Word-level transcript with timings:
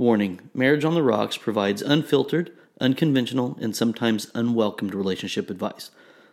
Warning 0.00 0.40
Marriage 0.54 0.86
on 0.86 0.94
the 0.94 1.02
Rocks 1.02 1.36
provides 1.36 1.82
unfiltered, 1.82 2.50
unconventional, 2.80 3.58
and 3.60 3.76
sometimes 3.76 4.30
unwelcomed 4.34 4.94
relationship 4.94 5.50
advice. 5.50 5.90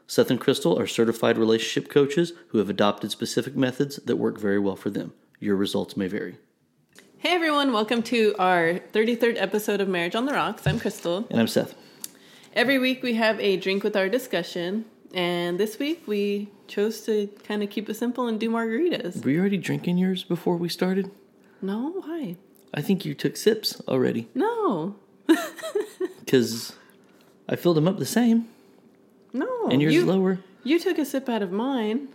Seth 0.08 0.32
and 0.32 0.40
Crystal 0.40 0.80
are 0.80 0.88
certified 0.88 1.38
relationship 1.38 1.92
coaches 1.92 2.32
who 2.48 2.60
have 2.60 2.70
adopted 2.70 3.12
specific 3.12 3.58
methods 3.58 3.98
that 3.98 4.16
work 4.16 4.40
very 4.40 4.58
well 4.58 4.78
for 4.78 4.90
them. 4.90 5.12
Your 5.42 5.58
results 5.58 5.98
may 5.98 6.08
vary. 6.08 6.38
Hey 7.18 7.32
everyone, 7.32 7.74
welcome 7.74 8.02
to 8.04 8.34
our 8.40 8.80
33rd 8.94 9.36
episode 9.36 9.82
of 9.82 9.90
Marriage 9.90 10.16
on 10.16 10.26
the 10.26 10.34
Rocks. 10.34 10.66
I'm 10.66 10.80
Crystal. 10.80 11.28
And 11.30 11.38
I'm 11.38 11.48
Seth. 11.50 11.76
Every 12.54 12.80
week 12.80 13.04
we 13.04 13.16
have 13.16 13.38
a 13.42 13.58
drink 13.58 13.84
with 13.84 13.98
our 13.98 14.08
discussion, 14.08 14.86
and 15.14 15.60
this 15.60 15.78
week 15.78 16.04
we 16.08 16.50
chose 16.70 17.02
to 17.02 17.28
kind 17.44 17.62
of 17.62 17.70
keep 17.70 17.90
it 17.90 17.96
simple 17.96 18.28
and 18.28 18.40
do 18.40 18.50
margaritas. 18.50 19.26
Were 19.26 19.32
you 19.32 19.42
already 19.42 19.58
drinking 19.58 19.98
yours 19.98 20.24
before 20.24 20.56
we 20.56 20.70
started? 20.70 21.12
No, 21.62 21.92
why? 22.06 22.38
I 22.74 22.82
think 22.82 23.06
you 23.06 23.14
took 23.14 23.38
sips 23.38 23.82
already 23.88 24.28
No, 24.36 24.96
because 26.20 26.74
I 27.50 27.56
filled 27.56 27.78
them 27.78 27.88
up 27.88 27.98
the 27.98 28.06
same 28.06 28.48
no. 29.34 29.68
and 29.70 29.82
yours 29.82 29.94
you, 29.94 30.06
lower. 30.06 30.40
You 30.64 30.80
took 30.80 30.98
a 30.98 31.06
sip 31.06 31.30
out 31.30 31.42
of 31.42 31.52
mine 31.52 32.10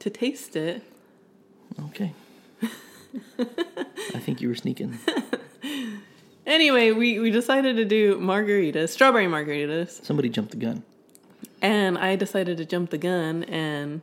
to 0.00 0.10
taste 0.10 0.54
it. 0.56 0.82
Okay. 1.86 2.12
I 3.38 4.18
think 4.18 4.40
you 4.40 4.48
were 4.48 4.54
sneaking. 4.54 4.98
Anyway, 6.46 6.90
we, 6.90 7.20
we 7.20 7.30
decided 7.30 7.76
to 7.76 7.84
do 7.84 8.16
margaritas, 8.18 8.88
strawberry 8.88 9.26
margaritas, 9.26 10.04
Somebody 10.04 10.28
jumped 10.28 10.50
the 10.50 10.56
gun. 10.56 10.82
and 11.62 11.96
I 11.96 12.16
decided 12.16 12.56
to 12.56 12.64
jump 12.64 12.90
the 12.90 12.98
gun 12.98 13.44
and 13.44 14.00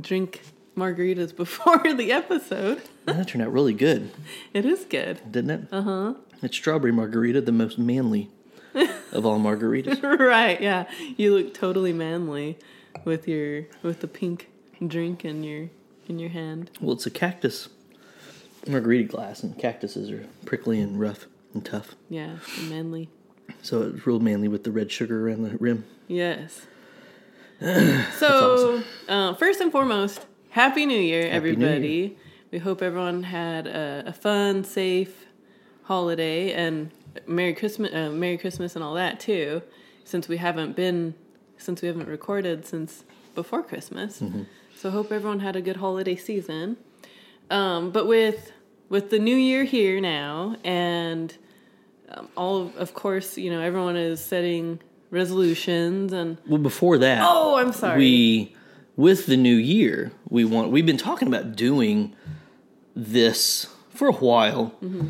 drink 0.00 0.40
margaritas 0.74 1.36
before 1.36 1.92
the 1.92 2.12
episode. 2.12 2.80
And 3.06 3.18
that 3.18 3.28
turned 3.28 3.42
out 3.42 3.52
really 3.52 3.74
good, 3.74 4.10
It 4.54 4.64
is 4.64 4.84
good. 4.84 5.20
didn't 5.30 5.50
it? 5.50 5.68
Uh 5.72 5.82
huh. 5.82 6.14
It's 6.42 6.56
strawberry 6.56 6.92
margarita, 6.92 7.40
the 7.40 7.52
most 7.52 7.78
manly 7.78 8.30
of 9.12 9.24
all 9.26 9.38
margaritas. 9.38 10.02
right, 10.18 10.60
yeah. 10.60 10.86
You 11.16 11.34
look 11.36 11.54
totally 11.54 11.92
manly 11.92 12.58
with 13.04 13.28
your 13.28 13.66
with 13.82 14.00
the 14.00 14.08
pink 14.08 14.48
drink 14.86 15.24
in 15.24 15.42
your 15.44 15.68
in 16.08 16.18
your 16.18 16.30
hand. 16.30 16.70
Well, 16.80 16.94
it's 16.94 17.06
a 17.06 17.10
cactus 17.10 17.68
margarita 18.66 19.04
glass, 19.04 19.42
and 19.42 19.56
cactuses 19.58 20.10
are 20.10 20.26
prickly 20.44 20.80
and 20.80 20.98
rough 20.98 21.26
and 21.54 21.64
tough. 21.64 21.94
Yeah, 22.08 22.36
manly. 22.68 23.08
So 23.62 23.82
it's 23.82 24.06
real 24.06 24.20
manly 24.20 24.48
with 24.48 24.64
the 24.64 24.70
red 24.72 24.90
sugar 24.90 25.28
around 25.28 25.42
the 25.42 25.56
rim. 25.58 25.84
Yes. 26.08 26.62
so, 28.18 28.82
uh, 29.08 29.34
first 29.34 29.60
and 29.60 29.70
foremost, 29.70 30.26
Happy 30.50 30.84
New 30.86 30.98
Year, 30.98 31.22
New 31.22 31.28
everybody. 31.28 32.16
We 32.52 32.58
hope 32.58 32.82
everyone 32.82 33.22
had 33.24 33.66
a, 33.66 34.04
a 34.08 34.12
fun, 34.12 34.62
safe 34.64 35.26
holiday 35.84 36.52
and 36.52 36.90
Merry 37.26 37.54
Christmas, 37.54 37.92
uh, 37.94 38.10
Merry 38.10 38.36
Christmas, 38.38 38.76
and 38.76 38.84
all 38.84 38.94
that 38.94 39.18
too. 39.20 39.62
Since 40.04 40.28
we 40.28 40.36
haven't 40.36 40.76
been, 40.76 41.14
since 41.56 41.80
we 41.80 41.88
haven't 41.88 42.08
recorded 42.08 42.66
since 42.66 43.04
before 43.34 43.62
Christmas, 43.62 44.20
Mm-hmm. 44.20 44.42
so 44.76 44.90
hope 44.90 45.10
everyone 45.10 45.40
had 45.40 45.56
a 45.56 45.62
good 45.62 45.76
holiday 45.76 46.14
season. 46.16 46.76
Um, 47.50 47.90
but 47.90 48.06
with 48.06 48.52
with 48.90 49.08
the 49.10 49.18
new 49.18 49.34
year 49.36 49.64
here 49.64 49.98
now, 50.00 50.56
and 50.62 51.34
um, 52.10 52.28
all 52.36 52.60
of, 52.60 52.76
of 52.76 52.92
course, 52.92 53.38
you 53.38 53.50
know, 53.50 53.60
everyone 53.62 53.96
is 53.96 54.22
setting 54.22 54.78
resolutions 55.10 56.12
and 56.12 56.36
Well, 56.46 56.58
before 56.58 56.98
that, 56.98 57.22
Oh, 57.24 57.56
I'm 57.56 57.72
sorry. 57.72 57.96
We, 57.98 58.56
with 58.96 59.24
the 59.24 59.38
new 59.38 59.56
year, 59.56 60.12
we 60.28 60.44
want. 60.44 60.70
We've 60.70 60.84
been 60.84 60.98
talking 60.98 61.26
about 61.28 61.56
doing 61.56 62.14
this 62.94 63.66
for 63.90 64.08
a 64.08 64.12
while, 64.12 64.74
Mm-hmm. 64.82 65.08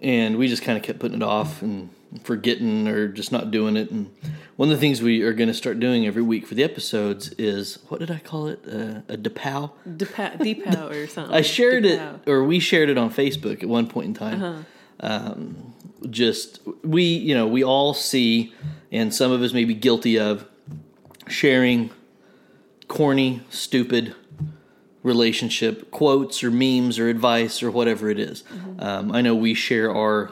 and 0.00 0.36
we 0.36 0.48
just 0.48 0.62
kind 0.62 0.76
of 0.78 0.84
kept 0.84 0.98
putting 0.98 1.18
it 1.18 1.22
off 1.22 1.62
and 1.62 1.90
forgetting 2.24 2.88
or 2.88 3.08
just 3.08 3.30
not 3.30 3.50
doing 3.50 3.76
it. 3.76 3.90
And 3.90 4.10
one 4.56 4.68
of 4.70 4.74
the 4.74 4.80
things 4.80 5.00
we 5.00 5.22
are 5.22 5.32
going 5.32 5.48
to 5.48 5.54
start 5.54 5.78
doing 5.78 6.06
every 6.06 6.22
week 6.22 6.46
for 6.46 6.54
the 6.54 6.64
episodes 6.64 7.28
is 7.38 7.78
what 7.88 8.00
did 8.00 8.10
I 8.10 8.18
call 8.18 8.48
it? 8.48 8.60
Uh, 8.66 9.00
a 9.12 9.16
depow. 9.16 9.72
Depa- 9.88 10.38
Depow 10.38 10.90
or 10.90 11.06
something. 11.14 11.34
I 11.34 11.42
shared 11.42 11.84
Depow. 11.84 12.14
it, 12.26 12.28
or 12.30 12.42
we 12.44 12.58
shared 12.58 12.88
it 12.88 12.98
on 12.98 13.10
Facebook 13.12 13.62
at 13.62 13.68
one 13.68 13.86
point 13.86 14.06
in 14.08 14.14
time. 14.14 14.66
Um, 15.00 15.74
just 16.10 16.60
we, 16.82 17.04
you 17.04 17.34
know, 17.34 17.46
we 17.46 17.62
all 17.62 17.94
see, 17.94 18.52
and 18.90 19.14
some 19.14 19.30
of 19.32 19.40
us 19.42 19.52
may 19.52 19.64
be 19.64 19.74
guilty 19.74 20.18
of 20.18 20.44
sharing 21.28 21.90
corny, 22.88 23.42
stupid 23.50 24.14
relationship 25.02 25.90
quotes 25.90 26.44
or 26.44 26.50
memes 26.50 26.98
or 26.98 27.08
advice 27.08 27.62
or 27.62 27.70
whatever 27.70 28.10
it 28.10 28.18
is. 28.18 28.44
Um, 28.78 29.12
I 29.12 29.20
know 29.22 29.34
we 29.34 29.54
share 29.54 29.94
our 29.94 30.30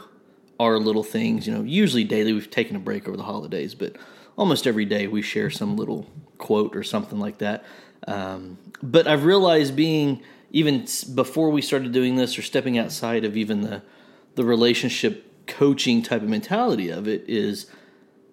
our 0.61 0.79
little 0.79 1.05
things. 1.05 1.47
You 1.47 1.55
know, 1.55 1.62
usually 1.62 2.05
daily. 2.05 2.33
We've 2.33 2.51
taken 2.51 2.77
a 2.77 2.81
break 2.81 3.06
over 3.09 3.17
the 3.17 3.23
holidays, 3.23 3.75
but 3.75 3.97
almost 4.37 4.67
every 4.67 4.84
day 4.84 5.06
we 5.06 5.23
share 5.23 5.51
some 5.51 5.77
little 5.77 6.06
quote 6.39 6.77
or 6.77 6.83
something 6.83 7.19
like 7.19 7.39
that. 7.39 7.65
Um, 8.06 8.59
but 8.83 9.06
I've 9.06 9.25
realized 9.25 9.75
being 9.77 10.23
even 10.51 10.87
before 11.15 11.50
we 11.50 11.61
started 11.62 11.93
doing 11.93 12.17
this 12.17 12.39
or 12.39 12.43
stepping 12.43 12.79
outside 12.79 13.25
of 13.25 13.37
even 13.37 13.61
the 13.62 13.83
the 14.35 14.45
relationship 14.45 15.25
coaching 15.47 16.03
type 16.03 16.23
of 16.23 16.29
mentality 16.29 16.91
of 16.91 17.09
it 17.09 17.25
is 17.27 17.67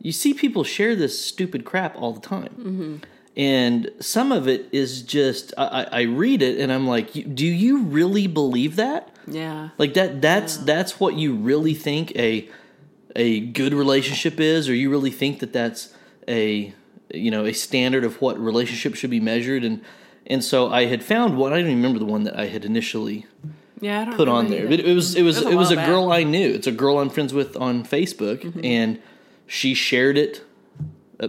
you 0.01 0.11
see 0.11 0.33
people 0.33 0.63
share 0.63 0.95
this 0.95 1.19
stupid 1.19 1.65
crap 1.65 1.95
all 1.95 2.11
the 2.13 2.19
time 2.19 3.01
and 3.37 3.89
some 3.99 4.31
of 4.31 4.47
it 4.47 4.67
is 4.71 5.01
just 5.01 5.53
I, 5.57 5.87
I 5.91 6.01
read 6.03 6.41
it 6.41 6.59
and 6.59 6.71
i'm 6.71 6.87
like 6.87 7.11
do 7.35 7.45
you 7.45 7.79
really 7.83 8.27
believe 8.27 8.75
that 8.77 9.13
Yeah. 9.27 9.69
like 9.77 9.93
that 9.95 10.21
that's 10.21 10.57
that's 10.57 10.99
what 10.99 11.15
you 11.15 11.33
really 11.35 11.73
think 11.73 12.15
a 12.15 12.47
a 13.15 13.39
good 13.41 13.73
relationship 13.73 14.39
is 14.39 14.67
or 14.69 14.73
you 14.73 14.89
really 14.89 15.11
think 15.11 15.39
that 15.39 15.51
that's 15.53 15.93
a 16.27 16.73
you 17.13 17.29
know 17.31 17.45
a 17.45 17.53
standard 17.53 18.03
of 18.03 18.21
what 18.21 18.39
relationship 18.39 18.95
should 18.95 19.09
be 19.09 19.19
measured 19.19 19.63
and 19.63 19.81
and 20.27 20.43
so 20.43 20.69
i 20.71 20.85
had 20.85 21.03
found 21.03 21.37
one 21.37 21.51
i 21.53 21.57
don't 21.57 21.65
even 21.65 21.75
remember 21.77 21.99
the 21.99 22.05
one 22.05 22.23
that 22.23 22.37
i 22.39 22.47
had 22.47 22.63
initially 22.65 23.25
Yeah, 23.81 24.01
I 24.01 24.05
don't 24.05 24.15
put 24.15 24.29
on 24.29 24.49
there. 24.49 24.67
But 24.69 24.79
it 24.79 24.95
was 24.95 25.15
it 25.15 25.21
was 25.23 25.37
It 25.41 25.45
was 25.45 25.47
a 25.47 25.49
it 25.51 25.55
was 25.55 25.71
a 25.71 25.75
girl. 25.75 26.09
I 26.19 26.23
knew. 26.23 26.49
It's 26.57 26.65
a 26.65 26.71
girl 26.71 26.97
I'm 27.01 27.09
friends 27.09 27.33
with 27.33 27.57
on 27.57 27.83
Facebook, 27.83 28.39
and 28.63 28.99
she 29.47 29.73
shared 29.75 30.17
it. 30.17 30.41
uh, 31.19 31.27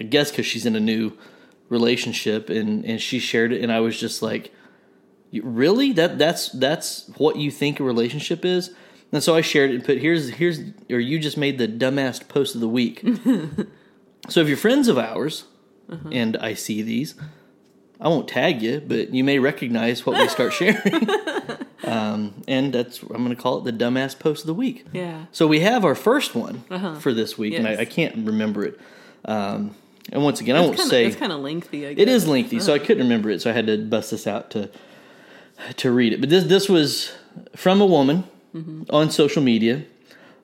I 0.00 0.04
guess 0.04 0.30
because 0.30 0.46
she's 0.46 0.64
in 0.64 0.74
a 0.76 0.80
new 0.80 1.12
relationship, 1.74 2.48
and 2.50 2.84
and 2.84 3.00
she 3.00 3.18
shared 3.18 3.52
it, 3.52 3.62
and 3.62 3.70
I 3.70 3.80
was 3.80 3.98
just 4.00 4.22
like, 4.22 4.52
"Really? 5.32 5.92
That 5.92 6.18
that's 6.18 6.48
that's 6.50 7.10
what 7.18 7.36
you 7.36 7.50
think 7.50 7.80
a 7.80 7.84
relationship 7.84 8.44
is?" 8.44 8.70
And 9.12 9.22
so 9.22 9.34
I 9.36 9.42
shared 9.42 9.70
it 9.70 9.74
and 9.76 9.84
put 9.84 9.98
here's 9.98 10.30
here's 10.40 10.58
or 10.90 10.98
you 10.98 11.18
just 11.18 11.36
made 11.36 11.58
the 11.58 11.68
dumbass 11.68 12.26
post 12.28 12.54
of 12.54 12.60
the 12.60 12.68
week. 12.68 13.02
so 14.28 14.40
if 14.40 14.48
you're 14.48 14.56
friends 14.56 14.88
of 14.88 14.98
ours, 14.98 15.44
Uh-huh. 15.90 16.08
and 16.12 16.36
I 16.38 16.54
see 16.54 16.82
these. 16.82 17.14
I 18.00 18.08
won't 18.08 18.26
tag 18.28 18.60
you, 18.62 18.82
but 18.84 19.14
you 19.14 19.22
may 19.24 19.38
recognize 19.38 20.04
what 20.04 20.18
we 20.18 20.26
start 20.28 20.52
sharing. 20.52 21.08
um, 21.84 22.42
and 22.48 22.72
that's 22.72 23.02
I'm 23.02 23.22
going 23.24 23.36
to 23.36 23.42
call 23.42 23.58
it 23.58 23.64
the 23.70 23.84
dumbass 23.84 24.18
post 24.18 24.42
of 24.42 24.46
the 24.48 24.54
week. 24.54 24.84
Yeah. 24.92 25.26
So 25.32 25.46
we 25.46 25.60
have 25.60 25.84
our 25.84 25.94
first 25.94 26.34
one 26.34 26.64
for 27.00 27.12
this 27.14 27.38
week, 27.38 27.54
and 27.54 27.66
Uh-huh. 27.66 27.76
I, 27.78 27.82
I 27.82 27.84
can't 27.84 28.26
remember 28.26 28.64
it. 28.64 28.80
Um, 29.24 29.74
and 30.12 30.22
once 30.22 30.40
again, 30.40 30.56
I 30.56 30.60
won't 30.60 30.76
kinda, 30.76 30.90
say 30.90 31.06
it's 31.06 31.16
kind 31.16 31.32
of 31.32 31.40
lengthy. 31.40 31.86
I 31.86 31.94
guess. 31.94 32.02
it 32.02 32.08
is 32.08 32.28
lengthy, 32.28 32.60
so 32.60 32.74
I 32.74 32.78
couldn't 32.78 33.02
remember 33.02 33.30
it, 33.30 33.40
so 33.42 33.50
I 33.50 33.52
had 33.52 33.66
to 33.66 33.78
bust 33.78 34.10
this 34.10 34.26
out 34.26 34.50
to 34.50 34.70
to 35.76 35.90
read 35.90 36.12
it. 36.12 36.20
But 36.20 36.30
this 36.30 36.44
this 36.44 36.68
was 36.68 37.12
from 37.56 37.80
a 37.80 37.86
woman 37.86 38.24
on 38.90 39.10
social 39.10 39.42
media, 39.42 39.84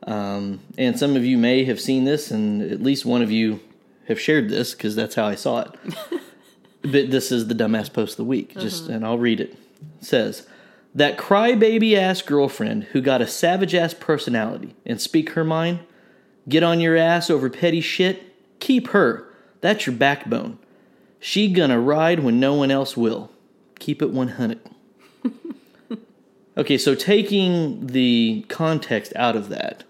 um, 0.06 0.60
and 0.76 0.99
some 0.99 1.16
of 1.16 1.25
you 1.25 1.38
may 1.38 1.65
have 1.65 1.81
seen 1.81 2.04
this, 2.04 2.31
and 2.31 2.62
at 2.62 2.82
least 2.82 3.04
one 3.04 3.22
of 3.22 3.31
you 3.31 3.60
have 4.09 4.20
shared 4.20 4.49
this 4.49 4.72
because 4.72 4.97
that's 4.97 5.15
how 5.15 5.26
I 5.26 5.34
saw 5.37 5.60
it. 5.60 5.70
but 6.82 7.10
this 7.10 7.31
is 7.31 7.47
the 7.47 7.54
dumbass 7.54 7.93
post 7.93 8.15
of 8.15 8.16
the 8.19 8.25
week, 8.25 8.59
just 8.59 8.88
and 8.88 9.04
I'll 9.04 9.19
read 9.19 9.41
it. 9.41 9.50
It 10.00 10.04
says 10.04 10.47
that 10.94 11.16
crybaby 11.16 11.94
ass 11.94 12.22
girlfriend 12.22 12.84
who 12.84 13.00
got 13.00 13.22
a 13.22 13.26
savage 13.26 13.75
ass 13.75 13.94
personality 13.94 14.75
and 14.85 15.00
speak 15.00 15.31
her 15.31 15.44
mind, 15.44 15.81
get 16.49 16.62
on 16.62 16.81
your 16.81 16.96
ass 16.96 17.31
over 17.31 17.49
petty 17.49 17.81
shit. 17.81 18.23
Keep 18.58 18.88
her. 18.88 19.30
That's 19.61 19.87
your 19.87 19.95
backbone. 19.97 20.59
She 21.19 21.53
gonna 21.53 21.79
ride 21.81 22.21
when 22.21 22.41
no 22.41 22.55
one 22.55 22.71
else 22.71 22.97
will. 22.97 23.31
Keep 23.79 24.03
it 24.03 24.11
100. 24.11 24.61
okay, 26.57 26.79
so 26.79 26.95
taking 26.95 27.87
the 27.89 28.45
context 28.49 29.12
out 29.17 29.37
of 29.37 29.49
that, 29.51 29.85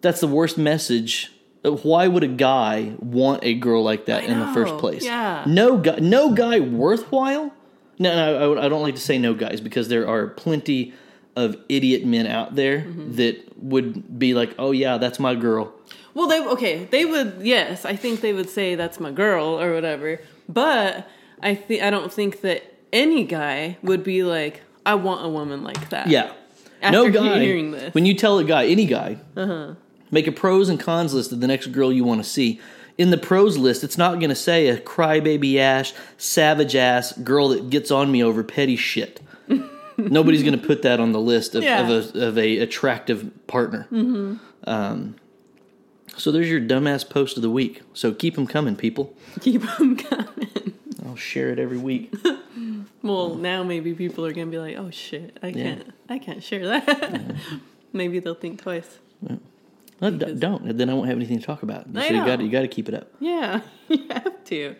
that's 0.00 0.20
the 0.20 0.26
worst 0.28 0.56
message. 0.58 1.32
Why 1.62 2.06
would 2.06 2.22
a 2.22 2.28
guy 2.28 2.94
want 3.00 3.42
a 3.44 3.54
girl 3.54 3.82
like 3.82 4.06
that 4.06 4.22
I 4.22 4.26
in 4.26 4.38
the 4.40 4.46
first 4.54 4.76
place? 4.78 5.04
yeah. 5.04 5.42
No 5.46 5.78
guy, 5.78 5.96
no 5.96 6.32
guy 6.32 6.60
worthwhile. 6.60 7.52
No, 7.98 8.14
no, 8.14 8.54
I, 8.54 8.66
I 8.66 8.68
don't 8.68 8.82
like 8.82 8.94
to 8.94 9.00
say 9.00 9.18
no 9.18 9.34
guys 9.34 9.60
because 9.60 9.88
there 9.88 10.06
are 10.08 10.28
plenty 10.28 10.92
of 11.34 11.56
idiot 11.68 12.04
men 12.04 12.26
out 12.26 12.54
there 12.54 12.80
Mm-hmm. 12.80 13.12
that 13.16 13.58
would 13.62 14.18
be 14.18 14.34
like, 14.34 14.54
"Oh 14.58 14.70
yeah, 14.70 14.98
that's 14.98 15.18
my 15.18 15.34
girl." 15.34 15.72
Well, 16.16 16.28
they 16.28 16.40
okay. 16.44 16.84
They 16.86 17.04
would 17.04 17.40
yes. 17.42 17.84
I 17.84 17.94
think 17.94 18.22
they 18.22 18.32
would 18.32 18.48
say 18.48 18.74
that's 18.74 18.98
my 18.98 19.10
girl 19.12 19.60
or 19.60 19.74
whatever. 19.74 20.18
But 20.48 21.06
I 21.42 21.54
think 21.54 21.82
I 21.82 21.90
don't 21.90 22.10
think 22.12 22.40
that 22.40 22.62
any 22.92 23.24
guy 23.24 23.76
would 23.82 24.02
be 24.02 24.22
like, 24.22 24.62
I 24.86 24.94
want 24.94 25.24
a 25.24 25.28
woman 25.28 25.62
like 25.62 25.90
that. 25.90 26.06
Yeah, 26.08 26.32
After 26.80 26.90
no 26.98 27.10
guy. 27.10 27.40
hearing 27.40 27.72
this. 27.72 27.92
When 27.94 28.06
you 28.06 28.14
tell 28.14 28.38
a 28.38 28.44
guy, 28.44 28.64
any 28.66 28.86
guy, 28.86 29.18
make 30.10 30.26
a 30.26 30.32
pros 30.32 30.70
and 30.70 30.80
cons 30.80 31.12
list 31.12 31.32
of 31.32 31.40
the 31.40 31.46
next 31.46 31.66
girl 31.66 31.92
you 31.92 32.02
want 32.04 32.22
to 32.24 32.28
see. 32.28 32.60
In 32.96 33.10
the 33.10 33.18
pros 33.18 33.58
list, 33.58 33.84
it's 33.84 33.98
not 33.98 34.20
going 34.20 34.30
to 34.30 34.34
say 34.34 34.68
a 34.68 34.78
crybaby 34.80 35.58
ass, 35.58 35.92
savage 36.16 36.74
ass 36.74 37.12
girl 37.18 37.50
that 37.50 37.68
gets 37.68 37.90
on 37.90 38.10
me 38.10 38.24
over 38.24 38.42
petty 38.42 38.76
shit. 38.76 39.20
Nobody's 39.98 40.42
going 40.42 40.58
to 40.58 40.66
put 40.66 40.80
that 40.80 40.98
on 40.98 41.12
the 41.12 41.20
list 41.20 41.54
of, 41.54 41.62
Yeah. 41.62 41.86
of, 41.86 42.14
a, 42.16 42.26
of 42.28 42.38
a 42.38 42.58
attractive 42.60 43.30
partner. 43.48 43.86
Mm-hmm. 43.92 44.36
Um, 44.66 45.16
so 46.16 46.30
there's 46.32 46.48
your 46.48 46.60
dumbass 46.60 47.08
post 47.08 47.36
of 47.36 47.42
the 47.42 47.50
week. 47.50 47.82
So 47.94 48.12
keep 48.12 48.34
them 48.34 48.46
coming, 48.46 48.76
people. 48.76 49.14
Keep 49.40 49.62
them 49.62 49.96
coming. 49.96 50.74
I'll 51.04 51.16
share 51.16 51.50
it 51.50 51.58
every 51.58 51.78
week. 51.78 52.12
Well, 53.02 53.36
now 53.36 53.62
maybe 53.62 53.94
people 53.94 54.26
are 54.26 54.32
gonna 54.32 54.50
be 54.50 54.58
like, 54.58 54.76
"Oh 54.76 54.90
shit, 54.90 55.38
I 55.40 55.52
can't, 55.52 55.92
I 56.08 56.18
can't 56.18 56.42
share 56.42 56.66
that." 56.66 57.36
maybe 57.92 58.18
they'll 58.18 58.34
think 58.34 58.60
twice. 58.60 58.98
No, 60.00 60.10
d- 60.10 60.34
don't. 60.34 60.76
Then 60.76 60.90
I 60.90 60.94
won't 60.94 61.06
have 61.08 61.16
anything 61.16 61.38
to 61.38 61.44
talk 61.46 61.62
about. 61.62 61.86
So 61.94 62.02
you 62.02 62.24
got 62.24 62.40
you 62.40 62.50
got 62.50 62.62
to 62.62 62.68
keep 62.68 62.88
it 62.88 62.94
up. 62.94 63.08
Yeah, 63.20 63.60
you 63.88 64.06
have 64.10 64.44
to. 64.46 64.74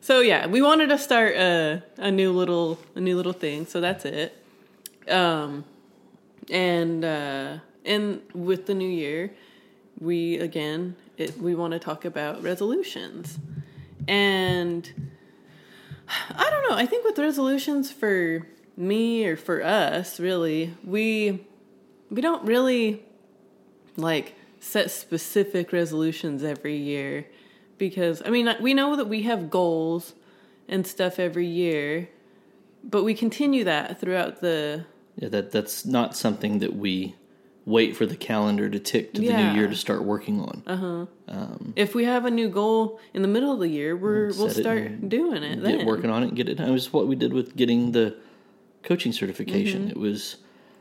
So 0.00 0.20
yeah, 0.20 0.46
we 0.46 0.62
wanted 0.62 0.90
to 0.90 0.98
start 0.98 1.34
a 1.34 1.82
a 1.96 2.10
new 2.10 2.30
little 2.30 2.78
a 2.94 3.00
new 3.00 3.16
little 3.16 3.32
thing. 3.32 3.66
So 3.66 3.80
that's 3.80 4.04
it. 4.04 4.36
Um, 5.08 5.64
and 6.50 7.04
uh, 7.04 7.58
and 7.84 8.22
with 8.32 8.66
the 8.66 8.74
new 8.74 8.88
year, 8.88 9.32
we 10.00 10.38
again 10.38 10.96
it, 11.16 11.38
we 11.38 11.54
want 11.54 11.72
to 11.72 11.78
talk 11.78 12.04
about 12.04 12.42
resolutions, 12.42 13.38
and 14.06 14.90
I 16.08 16.50
don't 16.50 16.70
know. 16.70 16.76
I 16.76 16.86
think 16.86 17.04
with 17.04 17.18
resolutions 17.18 17.90
for 17.90 18.46
me 18.76 19.26
or 19.26 19.36
for 19.36 19.64
us, 19.64 20.20
really, 20.20 20.74
we 20.84 21.46
we 22.10 22.20
don't 22.20 22.44
really 22.44 23.02
like 23.96 24.34
set 24.60 24.90
specific 24.90 25.72
resolutions 25.72 26.42
every 26.42 26.76
year 26.76 27.26
because 27.78 28.22
I 28.24 28.30
mean 28.30 28.54
we 28.60 28.74
know 28.74 28.96
that 28.96 29.08
we 29.08 29.22
have 29.22 29.50
goals 29.50 30.14
and 30.68 30.86
stuff 30.86 31.18
every 31.18 31.46
year, 31.46 32.08
but 32.84 33.04
we 33.04 33.14
continue 33.14 33.64
that 33.64 34.00
throughout 34.00 34.40
the 34.40 34.84
Yeah, 35.16 35.28
that 35.30 35.50
that's 35.50 35.86
not 35.86 36.16
something 36.16 36.58
that 36.58 36.76
we 36.76 37.14
wait 37.66 37.96
for 37.96 38.06
the 38.06 38.16
calendar 38.16 38.68
to 38.70 38.78
tick 38.78 39.12
to 39.12 39.20
the 39.20 39.26
Yeah. 39.26 39.52
new 39.52 39.58
year 39.60 39.68
to 39.68 39.74
start 39.76 40.04
working 40.04 40.40
on. 40.40 40.62
Uh 40.66 40.76
huh. 41.28 41.46
if 41.74 41.94
we 41.94 42.04
have 42.04 42.24
a 42.24 42.30
new 42.30 42.48
goal 42.48 42.98
in 43.12 43.22
the 43.22 43.28
middle 43.28 43.52
of 43.52 43.58
the 43.60 43.68
year, 43.68 43.94
we're 43.96 44.28
we'll 44.28 44.46
it 44.46 44.54
start 44.54 44.78
and 44.78 45.10
doing 45.10 45.42
it 45.42 45.56
Get 45.62 45.78
then. 45.78 45.86
working 45.86 46.08
on 46.08 46.22
it 46.22 46.28
and 46.28 46.36
get 46.36 46.48
it 46.48 46.54
done. 46.54 46.68
It 46.68 46.72
was 46.72 46.92
what 46.92 47.06
we 47.08 47.16
did 47.16 47.32
with 47.32 47.56
getting 47.56 47.90
the 47.92 48.16
coaching 48.84 49.12
certification. 49.12 49.82
Mm-hmm. 49.82 49.90
It 49.90 49.96
was, 49.96 50.36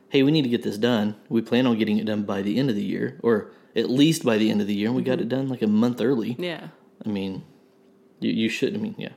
hey, 0.10 0.22
we 0.22 0.32
need 0.32 0.44
to 0.44 0.50
get 0.50 0.62
this 0.62 0.78
done. 0.78 1.16
We 1.28 1.42
plan 1.42 1.66
on 1.66 1.78
getting 1.80 1.98
it 1.98 2.06
done 2.06 2.22
by 2.24 2.44
the 2.44 2.60
end 2.60 2.70
of 2.70 2.76
the 2.76 2.84
year, 2.84 3.20
or 3.24 3.50
at 3.76 3.90
least 3.90 4.24
by 4.24 4.38
the 4.38 4.52
end 4.52 4.62
of 4.62 4.68
the 4.68 4.76
year. 4.76 4.88
And 4.88 4.96
we 4.96 5.02
got 5.02 5.20
it 5.20 5.28
done 5.28 5.50
like 5.50 5.64
a 5.64 5.68
month 5.68 6.00
early. 6.02 6.34
Mm-hmm. 6.34 6.44
Yeah. 6.44 6.68
I 7.04 7.10
mean, 7.10 7.44
you, 8.20 8.32
you 8.32 8.48
should. 8.50 8.76
I 8.76 8.78
mean, 8.78 8.94
yeah. 9.00 9.10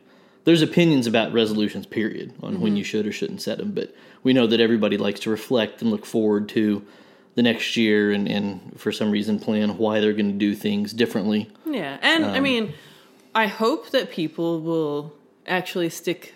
There's 0.44 0.62
opinions 0.62 1.06
about 1.06 1.34
resolutions, 1.34 1.84
period, 1.84 2.32
on 2.42 2.54
Mm-hmm. 2.54 2.62
when 2.62 2.76
you 2.76 2.84
should 2.84 3.06
or 3.06 3.12
shouldn't 3.12 3.42
set 3.42 3.58
them. 3.58 3.72
But 3.72 3.94
we 4.22 4.32
know 4.32 4.46
that 4.46 4.58
everybody 4.60 4.96
likes 4.96 5.20
to 5.20 5.30
reflect 5.30 5.82
and 5.82 5.90
look 5.90 6.06
forward 6.06 6.48
to 6.50 6.82
the 7.38 7.42
next 7.44 7.76
year 7.76 8.10
and, 8.10 8.26
and 8.26 8.72
for 8.76 8.90
some 8.90 9.12
reason 9.12 9.38
plan 9.38 9.78
why 9.78 10.00
they're 10.00 10.12
going 10.12 10.32
to 10.32 10.36
do 10.38 10.56
things 10.56 10.92
differently. 10.92 11.48
Yeah, 11.64 11.96
and 12.02 12.24
Um, 12.24 12.30
I 12.32 12.40
mean, 12.40 12.74
I 13.32 13.46
hope 13.46 13.90
that 13.90 14.10
people 14.10 14.60
will 14.60 15.12
actually 15.46 15.88
stick 15.88 16.34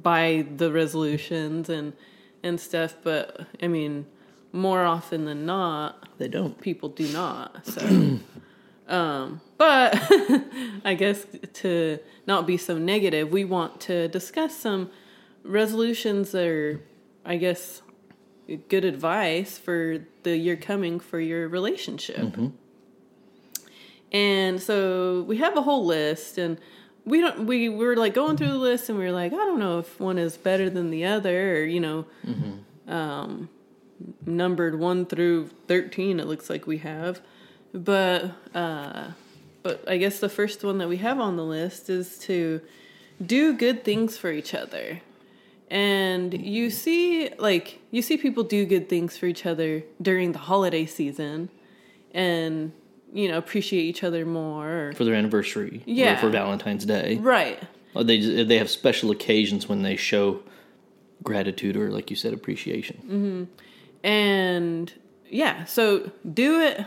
by 0.00 0.46
the 0.56 0.70
resolutions 0.70 1.68
and 1.68 1.92
and 2.44 2.60
stuff. 2.60 2.94
But 3.02 3.48
I 3.60 3.66
mean, 3.66 4.06
more 4.52 4.84
often 4.84 5.24
than 5.24 5.44
not, 5.44 6.08
They 6.18 6.28
don't. 6.28 6.60
people 6.60 6.88
do 6.88 7.08
not. 7.08 7.66
So, 7.66 7.80
um, 8.88 9.40
but 9.58 9.98
I 10.84 10.94
guess 10.96 11.26
to 11.64 11.98
not 12.28 12.46
be 12.46 12.56
so 12.58 12.78
negative, 12.78 13.32
we 13.32 13.44
want 13.44 13.80
to 13.88 14.06
discuss 14.06 14.54
some 14.56 14.90
resolutions 15.42 16.30
that 16.30 16.46
are, 16.46 16.80
I 17.24 17.38
guess, 17.38 17.82
good 18.68 18.84
advice 18.84 19.58
for 19.58 20.04
the 20.22 20.36
year 20.36 20.56
coming 20.56 21.00
for 21.00 21.18
your 21.20 21.48
relationship. 21.48 22.16
And 24.12 24.62
so 24.62 25.22
we 25.26 25.38
have 25.38 25.56
a 25.56 25.62
whole 25.62 25.84
list 25.84 26.38
and 26.38 26.58
we 27.04 27.20
don't 27.20 27.46
we 27.46 27.68
were 27.68 27.96
like 27.96 28.14
going 28.14 28.36
through 28.36 28.48
the 28.48 28.58
list 28.58 28.88
and 28.88 28.98
we 28.98 29.04
were 29.04 29.12
like, 29.12 29.32
I 29.32 29.36
don't 29.36 29.58
know 29.58 29.78
if 29.80 29.98
one 30.00 30.18
is 30.18 30.36
better 30.36 30.70
than 30.70 30.90
the 30.90 31.04
other 31.04 31.58
or, 31.58 31.64
you 31.64 31.80
know, 31.80 32.06
um 32.86 33.48
numbered 34.26 34.78
1 34.78 35.06
through 35.06 35.48
13 35.68 36.20
it 36.20 36.26
looks 36.26 36.48
like 36.50 36.66
we 36.66 36.78
have. 36.78 37.20
But 37.72 38.32
uh 38.54 39.12
but 39.62 39.82
I 39.88 39.96
guess 39.96 40.20
the 40.20 40.28
first 40.28 40.62
one 40.62 40.78
that 40.78 40.88
we 40.88 40.98
have 40.98 41.18
on 41.18 41.36
the 41.36 41.44
list 41.44 41.88
is 41.88 42.18
to 42.20 42.60
do 43.24 43.54
good 43.54 43.82
things 43.84 44.16
for 44.18 44.30
each 44.30 44.52
other. 44.54 45.00
And 45.70 46.34
you 46.46 46.70
see 46.70 47.30
like 47.38 47.80
you 47.90 48.02
see 48.02 48.16
people 48.16 48.44
do 48.44 48.64
good 48.66 48.88
things 48.88 49.16
for 49.16 49.26
each 49.26 49.46
other 49.46 49.82
during 50.00 50.32
the 50.32 50.38
holiday 50.38 50.84
season 50.86 51.48
and 52.12 52.72
you 53.12 53.28
know 53.28 53.38
appreciate 53.38 53.82
each 53.82 54.04
other 54.04 54.24
more. 54.26 54.92
For 54.94 55.04
their 55.04 55.14
anniversary, 55.14 55.82
Yeah. 55.86 56.14
or 56.14 56.18
for 56.18 56.28
Valentine's 56.30 56.84
Day, 56.84 57.16
Right. 57.16 57.58
Or 57.94 58.04
they 58.04 58.18
just, 58.18 58.48
they 58.48 58.58
have 58.58 58.68
special 58.70 59.10
occasions 59.10 59.68
when 59.68 59.82
they 59.82 59.94
show 59.96 60.40
gratitude 61.22 61.76
or, 61.76 61.90
like 61.90 62.10
you 62.10 62.16
said, 62.16 62.32
appreciation. 62.34 63.48
And 64.02 64.92
yeah, 65.30 65.64
so 65.64 66.10
do 66.32 66.60
it 66.60 66.84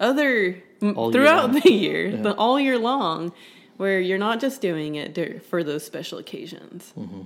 other 0.00 0.62
All 0.94 1.12
throughout 1.12 1.52
long. 1.52 1.60
the 1.60 1.72
year, 1.72 2.16
the 2.16 2.34
all 2.34 2.58
year 2.58 2.78
long, 2.78 3.32
where 3.76 4.00
you're 4.00 4.18
not 4.18 4.40
just 4.40 4.60
doing 4.60 4.94
it 4.94 5.44
for 5.44 5.62
those 5.64 5.84
special 5.84 6.18
occasions. 6.18 6.92
Mm-hmm. 6.96 7.22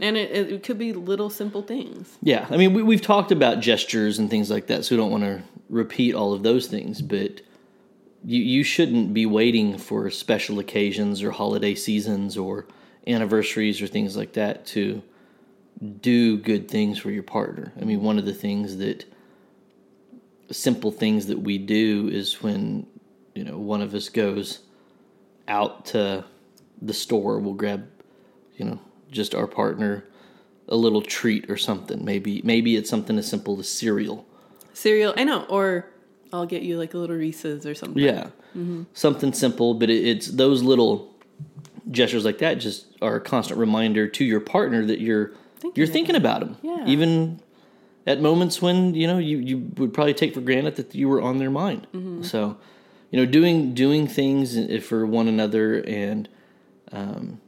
And 0.00 0.16
it, 0.16 0.52
it 0.52 0.62
could 0.62 0.78
be 0.78 0.92
little 0.92 1.30
simple 1.30 1.62
things. 1.62 2.18
Yeah, 2.20 2.46
I 2.50 2.56
mean, 2.56 2.74
we, 2.74 2.82
we've 2.82 3.02
talked 3.02 3.30
about 3.30 3.60
gestures 3.60 4.18
and 4.18 4.28
things 4.28 4.50
like 4.50 4.66
that, 4.66 4.84
so 4.84 4.94
we 4.94 5.00
don't 5.00 5.10
want 5.10 5.24
to 5.24 5.42
repeat 5.68 6.14
all 6.14 6.32
of 6.32 6.42
those 6.42 6.66
things, 6.66 7.00
but 7.00 7.40
you, 8.24 8.42
you 8.42 8.64
shouldn't 8.64 9.14
be 9.14 9.26
waiting 9.26 9.78
for 9.78 10.10
special 10.10 10.58
occasions 10.58 11.22
or 11.22 11.30
holiday 11.30 11.74
seasons 11.74 12.36
or 12.36 12.66
anniversaries 13.06 13.80
or 13.80 13.86
things 13.86 14.16
like 14.16 14.32
that 14.32 14.66
to 14.66 15.02
do 16.00 16.38
good 16.38 16.68
things 16.68 16.98
for 16.98 17.10
your 17.10 17.22
partner. 17.22 17.72
I 17.80 17.84
mean, 17.84 18.02
one 18.02 18.18
of 18.18 18.24
the 18.24 18.34
things 18.34 18.78
that 18.78 19.04
simple 20.50 20.90
things 20.90 21.26
that 21.26 21.38
we 21.38 21.58
do 21.58 22.08
is 22.08 22.42
when, 22.42 22.86
you 23.34 23.44
know, 23.44 23.58
one 23.58 23.82
of 23.82 23.94
us 23.94 24.08
goes 24.08 24.60
out 25.48 25.86
to 25.86 26.24
the 26.80 26.94
store, 26.94 27.38
we'll 27.38 27.54
grab, 27.54 27.86
you 28.56 28.64
know, 28.64 28.80
just 29.14 29.34
our 29.34 29.46
partner 29.46 30.04
a 30.68 30.76
little 30.76 31.02
treat 31.02 31.48
or 31.50 31.56
something. 31.56 32.04
Maybe 32.04 32.42
maybe 32.44 32.76
it's 32.76 32.90
something 32.90 33.18
as 33.18 33.26
simple 33.26 33.58
as 33.60 33.68
cereal. 33.68 34.26
Cereal, 34.72 35.14
I 35.16 35.24
know, 35.24 35.44
or 35.44 35.86
I'll 36.32 36.46
get 36.46 36.62
you 36.62 36.78
like 36.78 36.94
a 36.94 36.98
little 36.98 37.16
Reese's 37.16 37.64
or 37.64 37.74
something. 37.74 38.02
Yeah, 38.02 38.28
something 38.92 39.32
simple, 39.32 39.74
but 39.74 39.88
it, 39.88 40.04
it's 40.04 40.26
those 40.28 40.62
little 40.62 41.14
gestures 41.90 42.24
like 42.24 42.38
that 42.38 42.54
just 42.54 42.86
are 43.02 43.16
a 43.16 43.20
constant 43.20 43.58
reminder 43.60 44.08
to 44.08 44.24
your 44.24 44.40
partner 44.40 44.84
that 44.86 45.00
you're 45.00 45.32
Thinking 45.58 45.80
you're 45.80 45.92
thinking 45.92 46.16
about 46.16 46.40
them. 46.40 46.56
Yeah. 46.62 46.84
even 46.86 47.40
at 48.06 48.20
moments 48.20 48.60
when 48.60 48.94
you 48.94 49.06
know 49.06 49.18
you, 49.18 49.38
you 49.38 49.58
would 49.76 49.94
probably 49.94 50.14
take 50.14 50.34
for 50.34 50.40
granted 50.40 50.76
that 50.76 50.94
you 50.94 51.08
were 51.08 51.22
on 51.22 51.38
their 51.38 51.50
mind. 51.50 51.86
Mm-hmm. 51.94 52.22
So, 52.22 52.56
you 53.10 53.18
know, 53.18 53.26
doing 53.26 53.74
doing 53.74 54.06
things 54.06 54.58
for 54.84 55.06
one 55.06 55.28
another 55.28 55.82
and 55.86 56.28
um, 56.92 57.40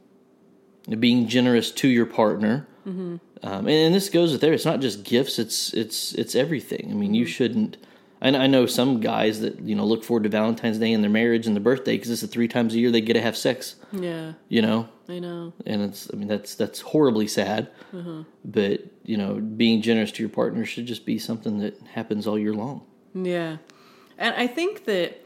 being 0.99 1.27
generous 1.27 1.71
to 1.71 1.87
your 1.87 2.05
partner. 2.05 2.67
Mm-hmm. 2.87 3.17
Um, 3.43 3.67
and, 3.67 3.69
and 3.69 3.95
this 3.95 4.09
goes 4.09 4.31
with 4.31 4.41
there. 4.41 4.53
It's 4.53 4.65
not 4.65 4.79
just 4.79 5.03
gifts. 5.03 5.37
It's 5.39 5.73
it's 5.73 6.13
it's 6.13 6.35
everything. 6.35 6.87
I 6.91 6.93
mean, 6.95 7.13
you 7.13 7.25
Mm-hmm. 7.25 7.31
shouldn't. 7.31 7.77
I, 8.19 8.29
I 8.29 8.47
know 8.47 8.65
some 8.65 8.99
guys 8.99 9.41
that 9.41 9.59
you 9.59 9.75
know 9.75 9.85
look 9.85 10.03
forward 10.03 10.23
to 10.23 10.29
Valentine's 10.29 10.79
Day 10.79 10.91
and 10.93 11.03
their 11.03 11.11
marriage 11.11 11.45
and 11.45 11.55
their 11.55 11.63
birthday 11.63 11.95
because 11.97 12.09
it's 12.09 12.21
the 12.21 12.27
three 12.27 12.47
times 12.47 12.73
a 12.73 12.79
year 12.79 12.89
they 12.89 13.01
get 13.01 13.13
to 13.13 13.21
have 13.21 13.37
sex. 13.37 13.75
Yeah, 13.91 14.33
You 14.49 14.61
know, 14.63 14.89
I 15.07 15.19
know. 15.19 15.53
and 15.67 15.81
it's. 15.83 16.09
I 16.11 16.15
mean, 16.15 16.27
that's 16.27 16.55
that's 16.55 16.81
horribly 16.81 17.27
sad. 17.27 17.69
Mm-hmm. 17.93 18.21
But 18.45 18.85
you 19.03 19.17
know, 19.17 19.35
being 19.35 19.81
generous 19.83 20.11
to 20.13 20.23
your 20.23 20.29
partner 20.31 20.65
should 20.65 20.87
just 20.87 21.05
be 21.05 21.19
something 21.19 21.59
that 21.59 21.79
happens 21.93 22.25
all 22.25 22.39
year 22.39 22.53
long. 22.53 22.81
Yeah. 23.13 23.57
And 24.17 24.33
I 24.35 24.47
think 24.47 24.85
that 24.85 25.23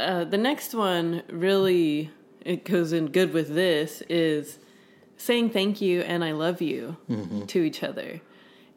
uh, 0.00 0.24
the 0.24 0.38
next 0.38 0.74
one 0.74 1.22
really 1.30 2.10
it 2.44 2.64
goes 2.64 2.92
in 2.92 3.06
good 3.12 3.32
with 3.32 3.54
this 3.54 4.02
is 4.08 4.58
saying 5.20 5.50
thank 5.50 5.80
you 5.80 6.00
and 6.00 6.24
I 6.24 6.32
love 6.32 6.60
you 6.62 6.96
Mm-hmm. 7.10 7.46
to 7.46 7.62
each 7.62 7.82
other. 7.82 8.20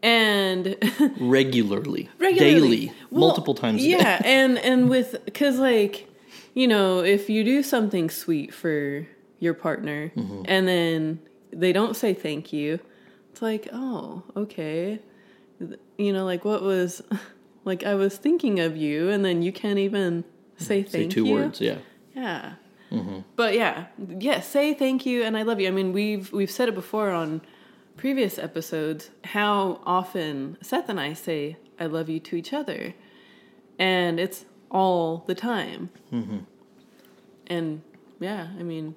And 0.02 0.76
Regularly, 1.20 2.10
regularly 2.20 2.60
daily, 2.88 2.94
Well, 3.10 3.22
multiple 3.28 3.56
times. 3.56 3.82
a 3.82 3.86
day. 3.86 3.92
Yeah, 3.92 4.22
and 4.26 4.58
and 4.60 4.90
with 4.90 5.16
cuz 5.34 5.58
like 5.60 6.08
you 6.54 6.68
know, 6.68 7.00
if 7.00 7.30
you 7.30 7.44
do 7.44 7.64
something 7.64 8.10
sweet 8.10 8.54
for 8.54 9.08
your 9.40 9.54
partner 9.54 10.12
Mm-hmm. 10.16 10.42
and 10.46 10.68
then 10.68 11.20
they 11.52 11.72
don't 11.72 11.96
say 11.96 12.14
thank 12.14 12.52
you, 12.52 12.80
it's 13.32 13.42
like, 13.42 13.68
"Oh, 13.72 14.24
okay." 14.36 15.00
you 15.98 16.12
know, 16.12 16.26
like 16.26 16.44
what 16.44 16.62
was, 16.62 17.02
like 17.64 17.84
I 17.86 17.96
was 17.96 18.18
thinking 18.18 18.60
of 18.60 18.76
you, 18.76 19.10
and 19.10 19.24
then 19.24 19.42
you 19.42 19.52
can't 19.54 19.80
even 19.80 20.24
say 20.58 20.84
Say 20.84 21.00
thank 21.04 21.12
two 21.12 21.26
you. 21.26 21.34
words, 21.34 21.62
yeah. 21.62 21.78
Yeah. 22.16 22.54
Mm-hmm. 22.94 23.20
But 23.36 23.54
yeah, 23.56 23.86
yeah, 24.20 24.40
say 24.42 24.74
thank 24.74 25.06
you 25.06 25.24
and 25.24 25.36
I 25.38 25.42
love 25.44 25.60
you. 25.60 25.68
I 25.68 25.72
mean, 25.72 25.94
we've 25.94 26.32
we've 26.32 26.52
said 26.52 26.70
it 26.70 26.76
before 26.76 27.10
on 27.12 27.42
previous 27.98 28.38
episodes 28.40 29.10
how 29.26 29.82
often 29.86 30.58
Seth 30.62 30.90
and 30.90 31.00
I 31.00 31.14
say 31.14 31.58
I 31.80 31.86
love 31.88 32.10
you 32.10 32.20
to 32.20 32.36
each 32.36 32.54
other. 32.54 32.94
And 33.80 34.20
it's 34.20 34.46
all 34.70 35.24
the 35.28 35.36
time. 35.36 35.90
Mm-hmm. 36.12 36.38
And 37.48 37.82
yeah, 38.20 38.48
I 38.60 38.64
mean, 38.64 38.96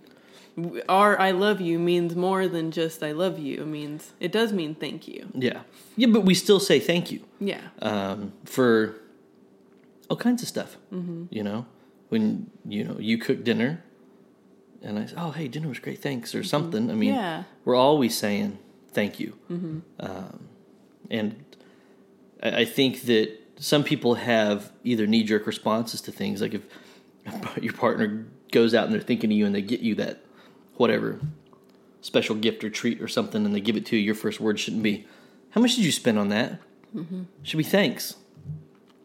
our 0.88 1.18
I 1.18 1.30
love 1.32 1.60
you 1.60 1.78
means 1.78 2.14
more 2.14 2.46
than 2.48 2.70
just 2.70 3.02
I 3.02 3.12
love 3.12 3.38
you. 3.38 3.62
It 3.62 3.66
means 3.66 4.12
it 4.20 4.32
does 4.32 4.52
mean 4.52 4.74
thank 4.74 5.08
you. 5.08 5.28
Yeah. 5.34 5.60
Yeah, 5.96 6.08
but 6.08 6.20
we 6.24 6.34
still 6.34 6.60
say 6.60 6.78
thank 6.80 7.10
you 7.10 7.20
Yeah. 7.40 7.60
um, 7.80 8.32
for 8.44 8.94
all 10.08 10.16
kinds 10.16 10.42
of 10.42 10.48
stuff. 10.48 10.76
Mm-hmm. 10.92 11.24
You 11.30 11.42
know, 11.42 11.66
when 12.08 12.50
you 12.64 12.84
know 12.84 12.96
you 12.98 13.18
cook 13.18 13.44
dinner, 13.44 13.82
and 14.82 14.98
I 14.98 15.06
say, 15.06 15.14
"Oh, 15.16 15.30
hey, 15.30 15.48
dinner 15.48 15.68
was 15.68 15.78
great, 15.78 16.00
thanks," 16.00 16.34
or 16.34 16.38
mm-hmm. 16.38 16.46
something. 16.46 16.90
I 16.90 16.94
mean, 16.94 17.14
Yeah. 17.14 17.44
we're 17.64 17.76
always 17.76 18.16
saying 18.16 18.58
thank 18.92 19.20
you. 19.20 19.36
Mm-hmm. 19.50 19.78
Um, 20.00 20.48
and 21.10 21.44
I, 22.42 22.60
I 22.60 22.64
think 22.64 23.02
that 23.02 23.38
some 23.58 23.84
people 23.84 24.14
have 24.14 24.72
either 24.84 25.06
knee 25.06 25.22
jerk 25.22 25.46
responses 25.46 26.00
to 26.02 26.12
things, 26.12 26.40
like 26.40 26.54
if 26.54 26.62
your 27.62 27.72
partner 27.72 28.26
goes 28.52 28.74
out 28.74 28.84
and 28.84 28.94
they're 28.94 29.00
thinking 29.00 29.30
of 29.30 29.36
you 29.36 29.46
and 29.46 29.54
they 29.54 29.62
get 29.62 29.80
you 29.80 29.94
that 29.96 30.22
whatever 30.76 31.20
special 32.00 32.36
gift 32.36 32.62
or 32.62 32.70
treat 32.70 33.02
or 33.02 33.08
something 33.08 33.44
and 33.44 33.54
they 33.54 33.60
give 33.60 33.76
it 33.76 33.84
to 33.86 33.96
you, 33.96 34.02
your 34.02 34.14
first 34.14 34.40
word 34.40 34.58
shouldn't 34.58 34.82
be, 34.82 35.06
How 35.50 35.60
much 35.60 35.74
did 35.74 35.84
you 35.84 35.92
spend 35.92 36.18
on 36.18 36.28
that? 36.28 36.60
Mm-hmm. 36.94 37.24
Should 37.42 37.56
be 37.56 37.64
thanks. 37.64 38.14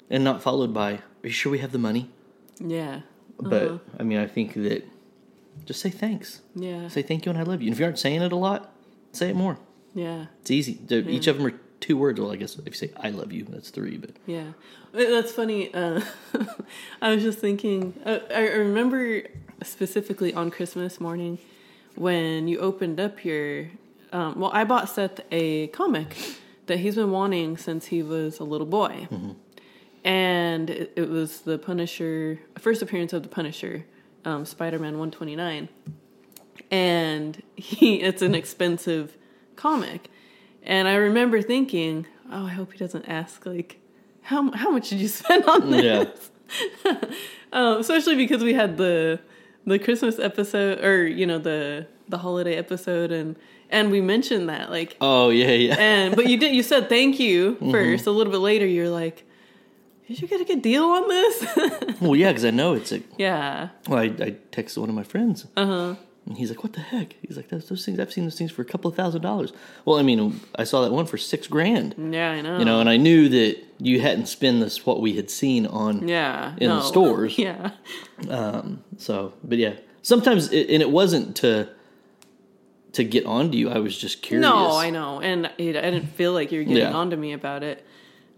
And 0.10 0.24
not 0.24 0.42
followed 0.42 0.74
by, 0.74 0.94
Are 0.94 1.02
you 1.24 1.32
sure 1.32 1.52
we 1.52 1.60
have 1.60 1.72
the 1.72 1.80
money? 1.80 2.10
Yeah. 2.62 3.02
But 3.40 3.80
I 4.00 4.04
mean, 4.04 4.20
I 4.20 4.28
think 4.28 4.54
that 4.54 4.86
just 5.66 5.80
say 5.82 5.90
thanks. 5.90 6.42
Yeah. 6.56 6.88
Say 6.90 7.02
thank 7.02 7.26
you 7.26 7.32
and 7.32 7.40
I 7.40 7.44
love 7.44 7.62
you. 7.62 7.68
And 7.68 7.74
if 7.74 7.80
you 7.80 7.86
aren't 7.86 8.00
saying 8.00 8.22
it 8.22 8.32
a 8.32 8.36
lot, 8.36 8.72
say 9.14 9.30
it 9.30 9.36
more. 9.36 9.58
Yeah. 9.94 10.28
It's 10.42 10.52
easy. 10.52 10.80
The- 10.86 11.08
Each 11.10 11.28
of 11.28 11.38
them 11.38 11.48
are 11.48 11.54
two 11.80 11.98
words. 11.98 12.20
Well, 12.20 12.32
I 12.32 12.36
guess 12.36 12.56
if 12.58 12.66
you 12.66 12.72
say 12.74 12.92
I 12.98 13.10
love 13.10 13.32
you, 13.32 13.44
that's 13.46 13.70
three. 13.72 13.98
But 13.98 14.12
Yeah, 14.26 14.54
that's 14.94 15.32
funny. 15.32 15.74
Uh, 15.74 16.02
I 17.02 17.14
was 17.16 17.24
just 17.24 17.40
thinking. 17.40 17.94
Uh, 18.06 18.20
I 18.34 18.48
remember 18.50 19.24
specifically 19.64 20.34
on 20.34 20.52
Christmas 20.52 21.00
morning 21.02 21.40
when 21.96 22.48
you 22.48 22.60
opened 22.60 23.00
up 23.00 23.26
your. 23.26 23.68
Um, 24.14 24.40
well, 24.40 24.52
I 24.54 24.64
bought 24.66 24.90
Seth 24.90 25.22
a 25.32 25.68
comic 25.68 26.16
that 26.68 26.80
he's 26.80 26.96
been 26.96 27.12
wanting 27.12 27.58
since 27.58 27.88
he 27.88 28.04
was 28.04 28.40
a 28.40 28.44
little 28.44 28.68
boy, 28.68 29.08
and 30.04 30.70
it, 30.70 30.94
it 30.96 31.10
was 31.10 31.42
the 31.42 31.58
Punisher 31.58 32.40
first 32.58 32.82
appearance 32.82 33.14
of 33.14 33.24
the 33.24 33.30
Punisher, 33.30 33.86
um, 34.26 34.46
Spider 34.46 34.80
Man 34.80 34.98
one 34.98 35.12
twenty 35.12 35.36
nine, 35.36 35.70
and 36.70 37.42
he 37.56 37.96
it's 38.02 38.22
an 38.22 38.36
expensive 38.36 39.18
comic, 39.56 40.10
and 40.64 40.88
I 40.88 40.96
remember 40.96 41.42
thinking, 41.42 42.08
oh, 42.32 42.46
I 42.46 42.52
hope 42.52 42.72
he 42.74 42.78
doesn't 42.78 43.06
ask 43.06 43.46
like, 43.46 43.80
how 44.24 44.52
how 44.52 44.72
much 44.72 44.90
did 44.90 45.00
you 45.00 45.08
spend 45.20 45.46
on 45.46 45.72
this? 45.72 46.32
yeah, 46.86 46.94
Um, 47.54 47.80
especially 47.80 48.16
because 48.16 48.44
we 48.44 48.54
had 48.54 48.78
the 48.78 49.20
the 49.66 49.78
Christmas 49.78 50.20
episode, 50.20 50.84
or 50.84 51.06
you 51.06 51.26
know 51.26 51.38
the 51.38 51.86
the 52.08 52.18
holiday 52.18 52.56
episode, 52.56 53.12
and 53.12 53.36
and 53.70 53.92
we 53.92 54.00
mentioned 54.02 54.48
that 54.50 54.70
like, 54.70 54.96
oh 55.02 55.30
yeah, 55.30 55.52
yeah. 55.52 55.76
and 55.78 56.16
but 56.16 56.28
you 56.28 56.38
did 56.38 56.56
you 56.56 56.64
said 56.64 56.88
thank 56.90 57.20
you 57.20 57.56
1st 57.56 57.72
Mm-hmm. 57.72 58.10
A 58.10 58.12
little 58.14 58.32
bit 58.32 58.40
later, 58.40 58.66
you're 58.66 58.90
like, 58.90 59.26
did 60.12 60.22
you 60.22 60.28
get 60.28 60.42
a 60.42 60.46
good 60.46 60.62
deal 60.62 60.84
on 60.84 61.08
this? 61.08 61.46
Well, 62.02 62.16
yeah, 62.16 62.30
because 62.30 62.46
I 62.46 62.50
know 62.52 62.74
it's 62.74 62.92
a. 62.92 63.02
yeah. 63.18 63.70
Well, 63.88 64.00
I, 64.00 64.06
I 64.06 64.36
texted 64.52 64.80
one 64.80 64.90
of 64.90 64.96
my 64.96 65.04
friends, 65.04 65.46
Uh 65.56 65.66
huh. 65.66 65.96
and 66.26 66.38
he's 66.38 66.50
like, 66.50 66.64
"What 66.64 66.74
the 66.74 66.80
heck?" 66.82 67.16
He's 67.22 67.38
like, 67.38 67.50
"Those, 67.50 67.70
those 67.70 67.86
things 67.86 68.00
I've 68.00 68.12
seen 68.12 68.24
those 68.24 68.38
things 68.38 68.52
for 68.52 68.64
a 68.64 68.66
couple 68.66 68.90
of 68.90 68.96
thousand 68.98 69.22
dollars." 69.22 69.54
Well, 69.86 69.98
I 70.00 70.02
mean, 70.02 70.40
I 70.56 70.64
saw 70.64 70.82
that 70.82 70.92
one 70.92 71.06
for 71.06 71.18
six 71.20 71.46
grand. 71.48 71.94
Yeah, 71.98 72.32
I 72.32 72.42
know. 72.42 72.58
You 72.60 72.66
know, 72.66 72.80
and 72.80 72.90
I 72.90 72.98
knew 72.98 73.30
that 73.30 73.58
you 73.78 74.02
hadn't 74.02 74.26
spent 74.28 74.62
this 74.62 74.84
what 74.86 75.00
we 75.00 75.14
had 75.16 75.30
seen 75.30 75.66
on. 75.68 76.08
Yeah. 76.08 76.54
in 76.58 76.70
the 76.70 76.78
no. 76.80 76.82
stores. 76.82 77.38
Yeah. 77.48 77.72
Um, 78.30 78.84
So, 78.98 79.34
but 79.44 79.58
yeah, 79.60 79.76
sometimes 80.02 80.52
it, 80.52 80.70
and 80.74 80.82
it 80.82 80.90
wasn't 80.90 81.36
to 81.38 81.70
to 82.94 83.04
get 83.04 83.26
onto 83.26 83.58
you. 83.58 83.70
I 83.70 83.78
was 83.80 83.98
just 83.98 84.22
curious. 84.22 84.42
No, 84.50 84.76
I 84.76 84.90
know, 84.90 85.22
and 85.22 85.50
it, 85.58 85.78
I 85.78 85.90
didn't 85.92 86.14
feel 86.16 86.34
like 86.34 86.52
you 86.52 86.60
were 86.60 86.66
getting 86.66 86.78
Yeah. 86.90 86.94
on 86.94 87.12
to 87.12 87.18
me 87.18 87.32
about 87.34 87.64
it. 87.64 87.86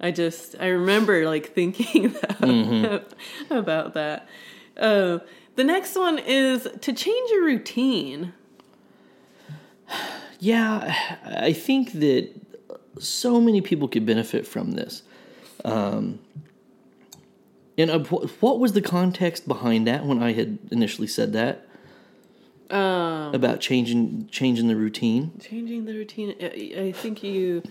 I 0.03 0.11
just 0.11 0.55
I 0.59 0.67
remember 0.67 1.25
like 1.25 1.53
thinking 1.55 2.11
that, 2.13 2.37
Mm-hmm. 2.41 3.53
about 3.53 3.93
that. 3.95 4.27
Uh, 4.77 5.19
the 5.55 5.63
next 5.63 5.95
one 5.95 6.19
is 6.19 6.67
to 6.81 6.93
change 6.93 7.31
your 7.31 7.43
routine. 7.45 8.33
Yeah, 10.39 10.93
I 11.25 11.53
think 11.53 11.93
that 11.93 12.29
so 12.99 13.39
many 13.39 13.61
people 13.61 13.87
could 13.87 14.05
benefit 14.05 14.45
from 14.45 14.71
this. 14.71 15.03
Um, 15.63 16.19
and 17.77 17.89
uh, 17.89 17.99
what 17.99 18.59
was 18.59 18.73
the 18.73 18.81
context 18.81 19.47
behind 19.47 19.87
that 19.87 20.05
when 20.05 20.21
I 20.21 20.33
had 20.33 20.57
initially 20.69 21.07
said 21.07 21.31
that 21.31 21.65
Um, 22.69 23.33
about 23.33 23.61
changing 23.61 24.27
changing 24.31 24.67
the 24.67 24.75
routine? 24.75 25.31
changing 25.41 25.85
the 25.85 25.93
routine. 25.93 26.35
I, 26.41 26.87
I 26.87 26.91
think 26.91 27.23
you 27.23 27.63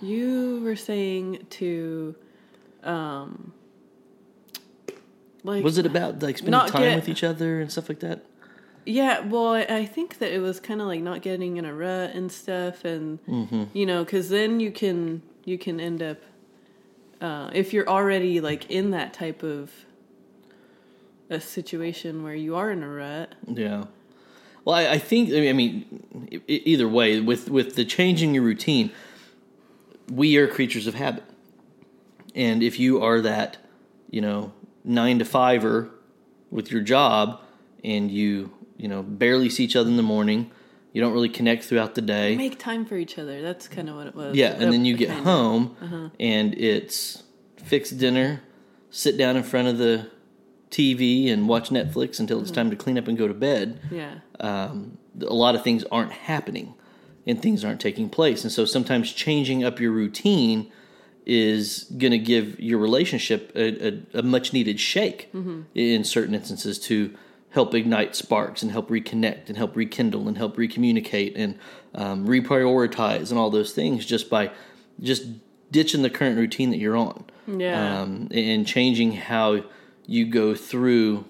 you 0.00 0.60
were 0.62 0.76
saying 0.76 1.46
to 1.50 2.14
um 2.84 3.52
like 5.44 5.64
Was 5.64 5.78
it 5.78 5.86
about 5.86 6.22
like 6.22 6.38
spending 6.38 6.60
time 6.68 6.82
get- 6.82 6.96
with 6.96 7.08
each 7.08 7.24
other 7.24 7.60
and 7.60 7.70
stuff 7.70 7.88
like 7.88 8.00
that? 8.00 8.24
Yeah, 8.86 9.20
well, 9.20 9.48
I, 9.48 9.60
I 9.68 9.84
think 9.86 10.18
that 10.18 10.32
it 10.32 10.38
was 10.40 10.60
kind 10.60 10.80
of 10.80 10.86
like 10.86 11.02
not 11.02 11.20
getting 11.20 11.58
in 11.58 11.66
a 11.66 11.74
rut 11.74 12.14
and 12.14 12.32
stuff, 12.32 12.86
and 12.86 13.18
Mm-hmm. 13.26 13.64
you 13.74 13.84
know, 13.84 14.02
because 14.02 14.30
then 14.30 14.60
you 14.60 14.70
can 14.70 15.20
you 15.44 15.58
can 15.58 15.78
end 15.78 16.02
up 16.02 16.16
uh, 17.20 17.50
if 17.52 17.74
you're 17.74 17.86
already 17.88 18.40
like 18.40 18.70
in 18.70 18.90
that 18.92 19.12
type 19.12 19.42
of 19.42 19.70
a 21.28 21.38
situation 21.40 22.22
where 22.22 22.34
you 22.34 22.56
are 22.56 22.70
in 22.70 22.82
a 22.82 22.88
rut. 22.88 23.34
Yeah. 23.46 23.84
Well, 24.64 24.74
I, 24.76 24.92
I 24.92 24.98
think 24.98 25.32
I 25.34 25.52
mean 25.52 26.28
e- 26.32 26.40
e- 26.48 26.62
either 26.64 26.88
way 26.88 27.20
with 27.20 27.50
with 27.50 27.74
the 27.76 27.84
changing 27.84 28.32
your 28.34 28.42
routine, 28.44 28.90
we 30.10 30.36
are 30.36 30.46
creatures 30.46 30.86
of 30.86 30.94
habit, 30.94 31.24
and 32.34 32.62
if 32.62 32.78
you 32.78 33.02
are 33.02 33.20
that, 33.20 33.56
you 34.10 34.20
know, 34.20 34.52
nine 34.84 35.18
to 35.18 35.24
fiver 35.24 35.90
with 36.50 36.70
your 36.70 36.80
job, 36.82 37.40
and 37.84 38.10
you 38.10 38.52
you 38.76 38.88
know 38.88 39.02
barely 39.02 39.48
see 39.50 39.64
each 39.64 39.76
other 39.76 39.88
in 39.90 39.96
the 39.96 40.02
morning, 40.02 40.50
you 40.92 41.00
don't 41.00 41.12
really 41.12 41.28
connect 41.28 41.64
throughout 41.64 41.94
the 41.94 42.02
day. 42.02 42.36
Make 42.36 42.58
time 42.58 42.84
for 42.86 42.96
each 42.96 43.18
other. 43.18 43.42
That's 43.42 43.68
kind 43.68 43.88
of 43.88 43.96
what 43.96 44.06
it 44.06 44.14
was. 44.14 44.36
Yeah, 44.36 44.54
and 44.58 44.72
then 44.72 44.84
you 44.84 44.96
get 44.96 45.10
home 45.10 46.12
and 46.18 46.54
it's 46.54 47.22
fix 47.56 47.90
dinner, 47.90 48.42
sit 48.90 49.16
down 49.18 49.36
in 49.36 49.42
front 49.42 49.68
of 49.68 49.78
the 49.78 50.10
TV 50.70 51.30
and 51.32 51.48
watch 51.48 51.70
Netflix 51.70 52.20
until 52.20 52.40
it's 52.40 52.50
time 52.50 52.70
to 52.70 52.76
clean 52.76 52.98
up 52.98 53.08
and 53.08 53.16
go 53.16 53.26
to 53.28 53.34
bed. 53.34 53.80
Yeah, 53.90 54.14
Um, 54.40 54.98
a 55.20 55.32
lot 55.34 55.54
of 55.54 55.62
things 55.64 55.84
aren't 55.90 56.12
happening 56.12 56.74
and 57.28 57.40
things 57.40 57.64
aren't 57.64 57.80
taking 57.80 58.08
place. 58.08 58.42
And 58.42 58.50
so 58.50 58.64
sometimes 58.64 59.12
changing 59.12 59.62
up 59.62 59.78
your 59.78 59.92
routine 59.92 60.72
is 61.26 61.84
going 61.98 62.10
to 62.10 62.18
give 62.18 62.58
your 62.58 62.78
relationship 62.78 63.52
a, 63.54 63.88
a, 63.88 64.02
a 64.14 64.22
much 64.22 64.54
needed 64.54 64.80
shake 64.80 65.28
in 65.74 66.02
certain 66.02 66.34
instances 66.34 66.78
to 66.80 67.14
help 67.50 67.74
ignite 67.74 68.16
sparks 68.16 68.62
and 68.62 68.72
help 68.72 68.88
reconnect 68.88 69.48
and 69.48 69.56
help 69.58 69.76
rekindle 69.76 70.26
and 70.26 70.38
help 70.38 70.56
recommunicate 70.56 71.34
and 71.36 71.58
um, 71.94 72.26
reprioritize 72.26 73.30
and 73.30 73.38
all 73.38 73.50
those 73.50 73.72
things 73.72 74.06
just 74.06 74.30
by 74.30 74.50
just 75.00 75.24
ditching 75.70 76.02
the 76.02 76.10
current 76.10 76.38
routine 76.38 76.70
that 76.70 76.78
you're 76.78 76.96
on. 76.96 77.24
Yeah, 77.46 78.02
um, 78.02 78.28
and 78.30 78.66
changing 78.66 79.12
how 79.12 79.64
you 80.06 80.26
go 80.26 80.54
through 80.54 81.24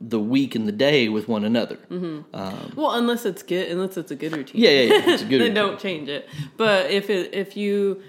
the 0.00 0.20
week 0.20 0.54
and 0.54 0.68
the 0.68 0.72
day 0.72 1.08
with 1.08 1.26
one 1.28 1.44
another. 1.44 1.78
well, 1.90 2.92
unless 2.92 3.24
it's 3.24 3.42
good, 3.42 3.70
unless 3.70 3.96
it's 3.96 4.10
a 4.10 4.16
good 4.16 4.36
routine. 4.36 4.60
Yeah, 4.60 4.70
yeah, 4.70 4.82
yeah. 4.94 5.10
It's 5.14 5.22
a 5.22 5.24
good. 5.30 5.40
then 5.40 5.54
don't 5.54 5.78
change 5.80 6.08
it. 6.08 6.28
But 6.56 6.90
if 6.90 7.08
it 7.10 7.34
if 7.34 7.56
you 7.56 8.02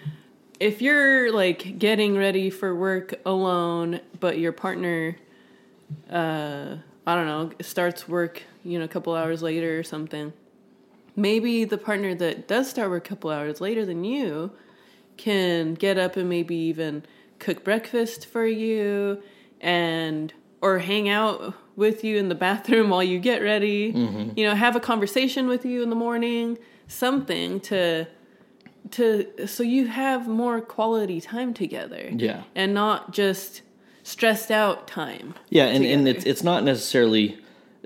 if 0.60 0.82
you're 0.82 1.32
like 1.32 1.79
getting 1.79 2.17
ready 2.17 2.50
for 2.50 2.75
work 2.75 3.13
alone, 3.25 4.01
but 4.20 4.38
your 4.39 4.51
partner, 4.51 5.15
uh, 6.10 6.75
I 7.06 7.15
don't 7.15 7.25
know, 7.27 7.51
starts 7.62 8.08
work, 8.08 8.44
you 8.63 8.79
know, 8.79 8.86
a 8.86 8.89
couple 8.89 9.15
hours 9.15 9.41
later 9.41 9.79
or 9.79 9.84
something. 9.84 10.34
Maybe 11.15 11.63
the 11.63 11.77
partner 11.77 12.13
that 12.15 12.48
does 12.48 12.70
start 12.70 12.89
work 12.89 13.06
a 13.06 13.10
couple 13.10 13.29
hours 13.32 13.60
later 13.62 13.86
than 13.86 14.03
you 14.03 14.51
can 15.15 15.74
get 15.74 15.98
up 15.98 16.15
and 16.15 16.29
maybe 16.29 16.56
even 16.56 17.03
cook 17.39 17.63
breakfast 17.63 18.25
for 18.27 18.46
you 18.46 19.22
and 19.62 20.32
or 20.62 20.79
hang 20.79 21.10
out 21.10 21.56
with 21.77 22.03
you 22.03 22.17
in 22.17 22.27
the 22.27 22.36
bathroom 22.36 22.89
while 22.89 23.03
you 23.03 23.19
get 23.19 23.41
ready. 23.41 23.93
You 24.36 24.46
know, 24.46 24.55
have 24.55 24.75
a 24.75 24.81
conversation 24.81 25.48
with 25.48 25.63
you 25.63 25.81
in 25.81 25.89
the 25.89 25.96
morning, 25.96 26.57
something 26.88 27.62
to 27.62 28.07
to 28.91 29.48
so 29.48 29.63
you 29.63 29.88
have 29.88 30.27
more 30.27 30.60
quality 30.60 31.22
time 31.22 31.53
together. 31.53 32.10
Yeah. 32.12 32.43
And 32.55 32.74
not 32.74 33.13
just 33.13 33.62
stressed 34.03 34.51
out 34.51 34.88
time. 34.88 35.36
Yeah, 35.50 35.65
and, 35.65 35.86
and 35.86 36.07
it's 36.07 36.25
it's 36.25 36.43
not 36.43 36.63
necessarily 36.63 37.38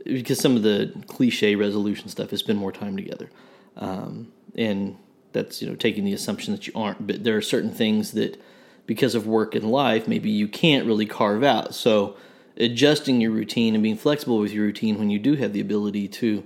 because 0.05 0.39
some 0.39 0.55
of 0.55 0.63
the 0.63 0.93
cliche 1.07 1.55
resolution 1.55 2.10
stuff 2.10 2.33
is 2.33 2.39
spend 2.39 2.60
more 2.60 2.71
time 2.71 2.95
together, 2.95 3.29
um, 3.75 4.31
and 4.55 4.98
that's 5.33 5.62
you 5.62 5.69
know 5.69 5.75
taking 5.75 6.05
the 6.05 6.13
assumption 6.13 6.53
that 6.53 6.67
you 6.67 6.74
aren't. 6.75 7.05
But 7.05 7.24
there 7.24 7.36
are 7.38 7.41
certain 7.41 7.71
things 7.71 8.12
that 8.12 8.41
because 8.86 9.15
of 9.15 9.25
work 9.25 9.55
and 9.55 9.71
life, 9.71 10.07
maybe 10.07 10.29
you 10.29 10.48
can't 10.48 10.86
really 10.86 11.05
carve 11.05 11.43
out. 11.43 11.74
So 11.74 12.15
adjusting 12.62 13.20
your 13.22 13.32
routine 13.32 13.74
and 13.75 13.84
being 13.84 13.98
flexible 13.98 14.39
with 14.39 14.51
your 14.53 14.65
routine 14.65 14.98
when 15.00 15.10
you 15.10 15.20
do 15.20 15.34
have 15.36 15.51
the 15.53 15.60
ability 15.60 16.08
to 16.08 16.44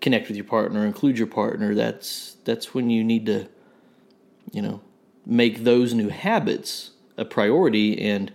connect 0.00 0.28
with 0.28 0.36
your 0.36 0.44
partner, 0.46 0.84
include 0.86 1.18
your 1.18 1.26
partner, 1.26 1.74
that's 1.74 2.36
that's 2.44 2.74
when 2.74 2.90
you 2.90 3.02
need 3.04 3.26
to, 3.26 3.46
you 4.52 4.62
know, 4.62 4.80
make 5.24 5.64
those 5.64 5.92
new 5.94 6.08
habits 6.08 6.90
a 7.16 7.24
priority. 7.24 8.00
And 8.00 8.32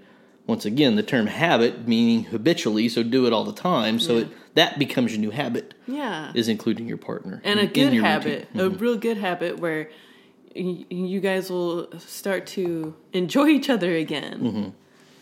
once 0.47 0.65
again, 0.65 0.95
the 0.95 1.03
term 1.03 1.27
habit 1.27 1.87
meaning 1.87 2.25
habitually, 2.25 2.89
so 2.89 3.03
do 3.03 3.25
it 3.27 3.33
all 3.33 3.43
the 3.45 3.53
time. 3.53 3.99
So 3.99 4.17
it, 4.17 4.27
that 4.55 4.77
becomes 4.79 5.11
your 5.13 5.21
new 5.21 5.31
habit 5.31 5.73
Yeah. 5.87 6.31
is 6.35 6.47
including 6.49 6.87
your 6.87 6.97
partner 6.97 7.41
and 7.45 7.59
in- 7.59 7.65
a 7.67 7.71
good 7.71 7.93
habit. 7.93 8.47
Mm-hmm. 8.49 8.59
a 8.59 8.69
real 8.69 8.97
good 8.97 9.17
habit 9.17 9.59
where 9.59 9.89
you 10.53 11.21
guys 11.21 11.49
will 11.49 11.87
start 11.99 12.45
to 12.47 12.93
enjoy 13.13 13.47
each 13.47 13.69
other 13.69 13.95
again 13.95 14.39
Mm-hmm. 14.41 14.69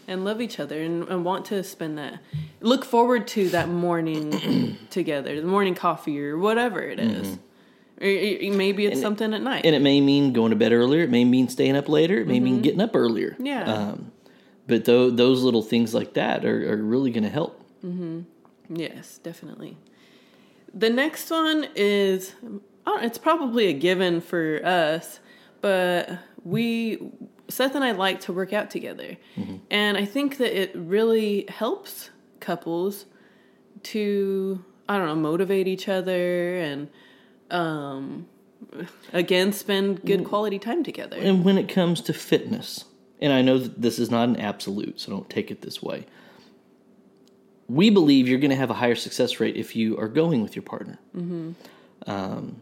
And 0.09 0.25
love 0.25 0.41
each 0.41 0.59
other 0.59 0.81
and, 0.81 1.07
and 1.07 1.23
want 1.23 1.45
to 1.45 1.63
spend 1.63 1.97
that, 1.97 2.19
look 2.61 2.83
forward 2.83 3.27
to 3.27 3.49
that 3.49 3.69
morning 3.69 4.77
together, 4.89 5.39
the 5.39 5.47
morning 5.47 5.75
coffee 5.75 6.19
or 6.21 6.37
whatever 6.37 6.81
it 6.81 6.99
is. 6.99 7.37
Or, 8.01 8.07
or 8.07 8.57
maybe 8.57 8.85
it's 8.85 8.99
something 8.99 9.33
at 9.33 9.41
night. 9.41 9.59
Mm-hmm. 9.59 9.67
And 9.67 9.75
it 9.75 9.81
may 9.81 10.01
mean 10.01 10.33
going 10.33 10.49
to 10.49 10.55
bed 10.55 10.71
earlier. 10.71 11.03
It 11.03 11.09
may 11.09 11.25
mean 11.25 11.47
staying 11.47 11.75
up 11.75 11.87
later. 11.87 12.19
It 12.19 12.27
may 12.27 12.39
mean 12.39 12.61
getting 12.61 12.81
up 12.81 12.95
earlier. 12.95 13.31
Mm-hmm. 13.31 13.45
Yeah. 13.45 13.63
Um, 13.63 14.11
but 14.67 14.85
tho- 14.85 15.09
those 15.09 15.43
little 15.43 15.63
things 15.63 15.93
like 15.93 16.13
that 16.13 16.45
are, 16.45 16.73
are 16.73 16.77
really 16.77 17.11
going 17.11 17.23
to 17.23 17.29
help. 17.29 17.61
Yes, 18.69 19.19
definitely. 19.19 19.77
The 20.73 20.89
next 20.89 21.29
one 21.29 21.67
is 21.75 22.35
it's 22.87 23.17
probably 23.17 23.67
a 23.67 23.73
given 23.73 24.21
for 24.21 24.61
us, 24.63 25.19
but 25.61 26.19
we 26.43 27.11
Seth 27.49 27.75
and 27.75 27.83
I 27.83 27.91
like 27.91 28.21
to 28.21 28.33
work 28.33 28.53
out 28.53 28.69
together. 28.69 29.17
And 29.69 29.97
I 29.97 30.05
think 30.05 30.37
that 30.37 30.59
it 30.59 30.71
really 30.75 31.45
helps 31.49 32.11
couples 32.39 33.05
to 33.83 34.63
I 34.87 34.97
don't 34.97 35.07
know, 35.07 35.15
motivate 35.15 35.67
each 35.67 35.87
other 35.87 36.57
and 36.57 36.89
um 37.51 38.27
again 39.13 39.51
spend 39.53 40.03
good 40.03 40.23
quality 40.25 40.59
time 40.59 40.83
together. 40.83 41.17
And 41.17 41.43
when 41.43 41.57
it 41.57 41.69
comes 41.69 42.01
to 42.01 42.13
fitness, 42.13 42.85
and 43.21 43.33
I 43.33 43.41
know 43.41 43.57
that 43.57 43.81
this 43.81 43.99
is 43.99 44.09
not 44.09 44.29
an 44.29 44.35
absolute, 44.37 44.99
so 44.99 45.11
don't 45.11 45.29
take 45.29 45.51
it 45.51 45.61
this 45.61 45.81
way. 45.81 46.05
We 47.67 47.89
believe 47.89 48.27
you're 48.27 48.39
going 48.39 48.49
to 48.49 48.55
have 48.57 48.71
a 48.71 48.75
higher 48.75 48.95
success 48.95 49.39
rate 49.39 49.55
if 49.55 49.75
you 49.75 49.97
are 49.97 50.07
going 50.07 50.41
with 50.41 50.55
your 50.55 50.63
partner. 50.63 50.97
Um, 52.07 52.61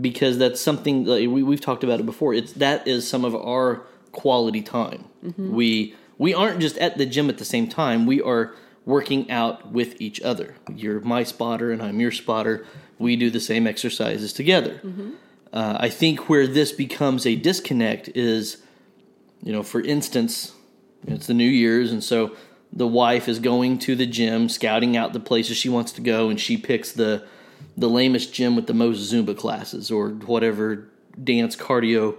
because 0.00 0.38
that's 0.38 0.60
something 0.60 1.04
like, 1.04 1.28
we, 1.28 1.42
we've 1.42 1.60
talked 1.60 1.84
about 1.84 2.00
it 2.00 2.06
before. 2.06 2.34
It's 2.34 2.52
that 2.54 2.86
is 2.88 3.06
some 3.08 3.24
of 3.24 3.34
our 3.34 3.82
quality 4.12 4.62
time. 4.62 5.04
We 5.52 5.94
we 6.18 6.34
aren't 6.34 6.60
just 6.60 6.76
at 6.78 6.98
the 6.98 7.06
gym 7.06 7.28
at 7.28 7.38
the 7.38 7.44
same 7.44 7.68
time. 7.68 8.06
We 8.06 8.20
are 8.22 8.54
working 8.84 9.30
out 9.30 9.70
with 9.72 10.00
each 10.00 10.20
other. 10.22 10.56
You're 10.74 11.00
my 11.00 11.22
spotter 11.22 11.70
and 11.72 11.82
I'm 11.82 12.00
your 12.00 12.10
spotter. 12.10 12.66
We 12.98 13.16
do 13.16 13.30
the 13.30 13.40
same 13.40 13.66
exercises 13.66 14.32
together. 14.32 14.80
Uh, 15.52 15.76
I 15.78 15.88
think 15.88 16.28
where 16.28 16.46
this 16.46 16.72
becomes 16.72 17.26
a 17.26 17.36
disconnect 17.36 18.08
is, 18.14 18.62
you 19.42 19.52
know, 19.52 19.62
for 19.62 19.80
instance, 19.82 20.52
it's 21.06 21.26
the 21.26 21.34
New 21.34 21.48
Year's, 21.48 21.92
and 21.92 22.02
so 22.02 22.34
the 22.72 22.86
wife 22.86 23.28
is 23.28 23.38
going 23.38 23.78
to 23.80 23.94
the 23.94 24.06
gym, 24.06 24.48
scouting 24.48 24.96
out 24.96 25.12
the 25.12 25.20
places 25.20 25.56
she 25.56 25.68
wants 25.68 25.92
to 25.92 26.00
go, 26.00 26.30
and 26.30 26.40
she 26.40 26.56
picks 26.56 26.92
the 26.92 27.26
the 27.76 27.88
lamest 27.88 28.32
gym 28.34 28.56
with 28.56 28.66
the 28.66 28.74
most 28.74 29.12
Zumba 29.12 29.36
classes 29.36 29.90
or 29.90 30.10
whatever 30.10 30.88
dance 31.22 31.56
cardio 31.56 32.16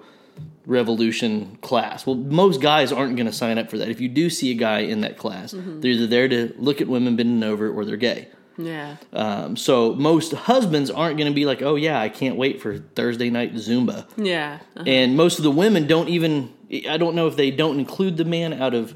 revolution 0.66 1.58
class. 1.62 2.06
Well, 2.06 2.16
most 2.16 2.62
guys 2.62 2.92
aren't 2.92 3.16
going 3.16 3.26
to 3.28 3.34
sign 3.34 3.58
up 3.58 3.70
for 3.70 3.78
that. 3.78 3.89
If 3.89 4.00
you 4.02 4.10
do 4.10 4.30
see 4.30 4.52
a 4.52 4.56
guy 4.56 4.80
in 4.80 5.02
that 5.02 5.18
class, 5.18 5.52
they're 5.56 5.92
either 5.92 6.08
there 6.08 6.28
to 6.28 6.54
look 6.58 6.82
at 6.82 6.88
women 6.88 7.16
bending 7.16 7.44
over 7.44 7.70
or 7.70 7.86
they're 7.86 7.98
gay. 7.98 8.30
yeah. 8.58 8.98
Um, 9.12 9.56
so 9.58 9.94
most 9.96 10.32
husbands 10.34 10.89
aren't 10.92 11.18
going 11.18 11.30
to 11.32 11.36
be 11.36 11.46
like, 11.46 11.62
"Oh 11.63 11.76
yeah, 11.76 12.00
I 12.00 12.10
can't 12.10 12.36
wait 12.36 12.62
for 12.62 12.78
Thursday 12.78 13.30
night 13.32 13.54
Zumba." 13.56 14.06
Yeah. 14.16 14.60
Uh, 14.78 14.84
And 14.86 15.18
most 15.18 15.38
of 15.39 15.44
the 15.44 15.52
women 15.52 15.88
don't 15.88 16.08
even. 16.10 16.54
I 16.89 16.98
don't 16.98 17.16
know 17.16 17.28
if 17.28 17.36
they 17.36 17.52
don't 17.52 17.80
include 17.80 18.18
the 18.18 18.26
man 18.26 18.54
out 18.54 18.74
of 18.74 18.96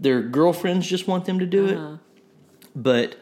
their 0.00 0.22
girlfriends 0.22 0.86
just 0.86 1.06
want 1.08 1.24
them 1.24 1.38
to 1.40 1.46
do 1.46 1.66
it, 1.66 1.78
but 2.74 3.16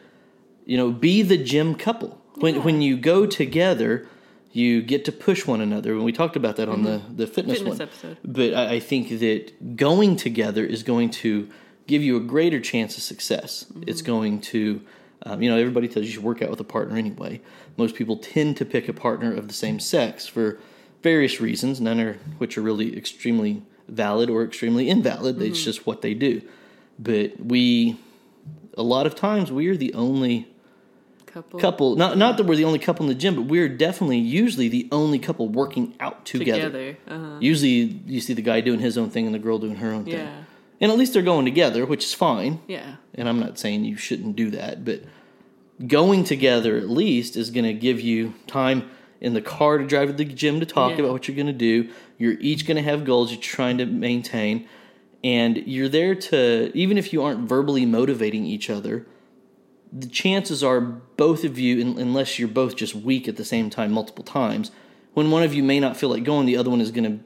you 0.65 0.77
know, 0.77 0.91
be 0.91 1.21
the 1.21 1.37
gym 1.37 1.75
couple. 1.75 2.19
When 2.35 2.63
when 2.63 2.81
you 2.81 2.97
go 2.97 3.25
together, 3.25 4.07
you 4.51 4.81
get 4.81 5.03
to 5.05 5.11
push 5.11 5.45
one 5.45 5.61
another. 5.61 5.91
And 5.93 6.03
we 6.03 6.11
talked 6.11 6.35
about 6.35 6.55
that 6.55 6.69
on 6.69 6.83
the 6.83 6.99
mm-hmm. 6.99 7.17
the 7.17 7.27
fitness, 7.27 7.57
Fitness 7.57 7.79
one. 7.79 7.87
episode. 7.87 8.17
But 8.23 8.53
I, 8.53 8.75
I 8.75 8.79
think 8.79 9.09
that 9.19 9.75
going 9.75 10.15
together 10.15 10.65
is 10.65 10.83
going 10.83 11.09
to 11.11 11.49
give 11.87 12.01
you 12.01 12.17
a 12.17 12.21
greater 12.21 12.59
chance 12.59 12.97
of 12.97 13.03
success. 13.03 13.65
Mm-hmm. 13.65 13.83
It's 13.87 14.01
going 14.01 14.41
to, 14.41 14.81
um, 15.23 15.41
you 15.41 15.49
know, 15.49 15.57
everybody 15.57 15.87
tells 15.87 16.05
you 16.05 16.07
you 16.07 16.13
should 16.13 16.23
work 16.23 16.41
out 16.41 16.49
with 16.49 16.59
a 16.59 16.65
partner 16.65 16.97
anyway. 16.97 17.41
Most 17.77 17.95
people 17.95 18.17
tend 18.17 18.57
to 18.57 18.65
pick 18.65 18.87
a 18.87 18.93
partner 18.93 19.33
of 19.33 19.47
the 19.47 19.53
same 19.53 19.79
sex 19.79 20.25
for 20.25 20.57
various 21.03 21.41
reasons, 21.41 21.81
none 21.81 21.99
of 21.99 22.15
which 22.37 22.57
are 22.57 22.61
really 22.61 22.97
extremely 22.97 23.61
valid 23.87 24.29
or 24.29 24.43
extremely 24.43 24.89
invalid. 24.89 25.41
It's 25.41 25.59
mm-hmm. 25.59 25.65
just 25.65 25.85
what 25.85 26.01
they 26.01 26.13
do. 26.13 26.41
But 26.97 27.39
we, 27.39 27.99
a 28.77 28.83
lot 28.83 29.05
of 29.05 29.15
times, 29.15 29.51
we 29.51 29.67
are 29.67 29.75
the 29.77 29.93
only 29.93 30.47
couple. 31.35 31.59
couple. 31.59 31.95
Not 31.95 32.17
not 32.17 32.37
that 32.37 32.45
we're 32.45 32.55
the 32.55 32.65
only 32.65 32.79
couple 32.79 33.03
in 33.03 33.09
the 33.09 33.15
gym, 33.15 33.35
but 33.35 33.43
we're 33.43 33.69
definitely 33.69 34.19
usually 34.19 34.67
the 34.69 34.87
only 34.91 35.19
couple 35.19 35.47
working 35.49 35.93
out 35.99 36.25
together. 36.25 36.63
together. 36.71 36.97
Uh-huh. 37.07 37.37
Usually, 37.39 38.01
you 38.07 38.21
see 38.21 38.33
the 38.33 38.41
guy 38.41 38.61
doing 38.61 38.79
his 38.79 38.97
own 38.97 39.09
thing 39.09 39.25
and 39.25 39.35
the 39.35 39.39
girl 39.39 39.59
doing 39.59 39.75
her 39.75 39.91
own 39.91 40.05
thing. 40.05 40.13
Yeah. 40.13 40.43
And 40.81 40.91
at 40.91 40.97
least 40.97 41.13
they're 41.13 41.21
going 41.21 41.45
together, 41.45 41.85
which 41.85 42.03
is 42.03 42.13
fine. 42.13 42.59
Yeah. 42.67 42.95
And 43.13 43.29
I'm 43.29 43.39
not 43.39 43.57
saying 43.59 43.85
you 43.85 43.97
shouldn't 43.97 44.35
do 44.35 44.49
that, 44.51 44.83
but 44.83 45.03
going 45.87 46.23
together 46.23 46.77
at 46.77 46.89
least 46.89 47.35
is 47.35 47.49
going 47.49 47.65
to 47.65 47.73
give 47.73 47.99
you 48.01 48.33
time 48.47 48.89
in 49.21 49.33
the 49.33 49.41
car 49.41 49.77
to 49.77 49.85
drive 49.85 50.07
to 50.07 50.13
the 50.13 50.25
gym 50.25 50.59
to 50.59 50.65
talk 50.65 50.91
Yeah. 50.91 50.99
about 50.99 51.11
what 51.13 51.27
you're 51.27 51.35
going 51.35 51.47
to 51.47 51.53
do. 51.53 51.89
You're 52.17 52.37
each 52.39 52.65
going 52.67 52.77
to 52.77 52.83
have 52.83 53.05
goals 53.05 53.31
you're 53.31 53.41
trying 53.41 53.77
to 53.79 53.85
maintain. 53.85 54.67
And 55.23 55.57
you're 55.65 55.89
there 55.89 56.13
to, 56.15 56.71
even 56.75 56.97
if 56.97 57.11
you 57.11 57.23
aren't 57.23 57.47
verbally 57.49 57.85
motivating 57.85 58.45
each 58.45 58.69
other, 58.69 59.05
the 59.97 60.07
chances 60.07 60.61
are 60.61 60.81
both 60.81 61.45
of 61.45 61.57
you, 61.57 61.79
unless 61.79 62.37
you're 62.37 62.49
both 62.49 62.75
just 62.75 62.93
weak 62.93 63.29
at 63.29 63.37
the 63.37 63.45
same 63.45 63.69
time 63.69 63.93
multiple 63.93 64.25
times, 64.25 64.71
when 65.13 65.31
one 65.31 65.41
of 65.41 65.53
you 65.53 65.63
may 65.63 65.79
not 65.79 65.95
feel 65.95 66.09
like 66.09 66.25
going, 66.25 66.45
the 66.45 66.57
other 66.57 66.69
one 66.69 66.81
is 66.81 66.91
going 66.91 67.19
to 67.19 67.23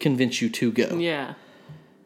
convince 0.00 0.42
you 0.42 0.50
to 0.50 0.70
go. 0.70 0.98
Yeah. 0.98 1.34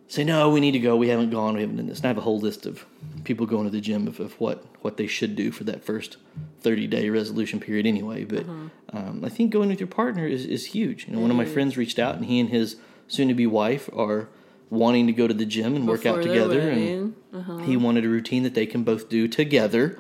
say 0.07 0.23
no 0.23 0.51
we 0.51 0.61
need 0.61 0.73
to 0.73 0.79
go. 0.79 0.97
We 0.97 1.09
haven't 1.09 1.31
gone. 1.31 1.55
We 1.55 1.63
haven't 1.63 1.77
done 1.77 1.87
this. 1.87 1.99
And 1.99 2.07
i 2.07 2.09
have 2.09 2.19
a 2.19 2.23
whole 2.23 2.39
list 2.39 2.65
of 2.65 2.87
people 3.25 3.45
going 3.45 3.65
to 3.65 3.71
the 3.71 3.81
gym 3.81 4.07
of, 4.07 4.21
of 4.21 4.39
what 4.41 4.65
what 4.83 4.99
they 4.99 5.09
should 5.09 5.35
do 5.35 5.51
for 5.51 5.65
that 5.65 5.85
first 5.85 6.17
30 6.61 6.87
day 6.87 7.11
resolution 7.11 7.59
period 7.59 7.85
anyway 7.85 8.25
but 8.25 8.47
um, 8.93 9.23
i 9.25 9.29
think 9.29 9.51
going 9.51 9.69
with 9.69 9.81
your 9.81 9.89
partner 9.89 10.27
is, 10.27 10.47
is 10.47 10.67
huge. 10.67 11.07
You 11.09 11.15
know 11.15 11.21
one 11.21 11.31
of 11.31 11.37
my 11.37 11.45
friends 11.45 11.77
reached 11.77 11.99
out 11.99 12.15
and 12.15 12.27
he 12.27 12.39
and 12.39 12.51
his 12.51 12.77
soon 13.09 13.27
to 13.29 13.35
be 13.35 13.47
wife 13.47 13.91
are 13.93 14.29
wanting 14.71 15.07
to 15.07 15.13
go 15.13 15.27
to 15.27 15.35
the 15.35 15.47
gym 15.47 15.75
and 15.77 15.87
work 15.89 16.05
out 16.07 16.23
together 16.23 16.61
and 16.61 17.15
wedding. 17.33 17.61
he 17.67 17.77
wanted 17.77 18.05
a 18.05 18.09
routine 18.09 18.43
that 18.43 18.55
they 18.55 18.67
can 18.67 18.83
both 18.85 19.09
do 19.09 19.27
together. 19.29 19.99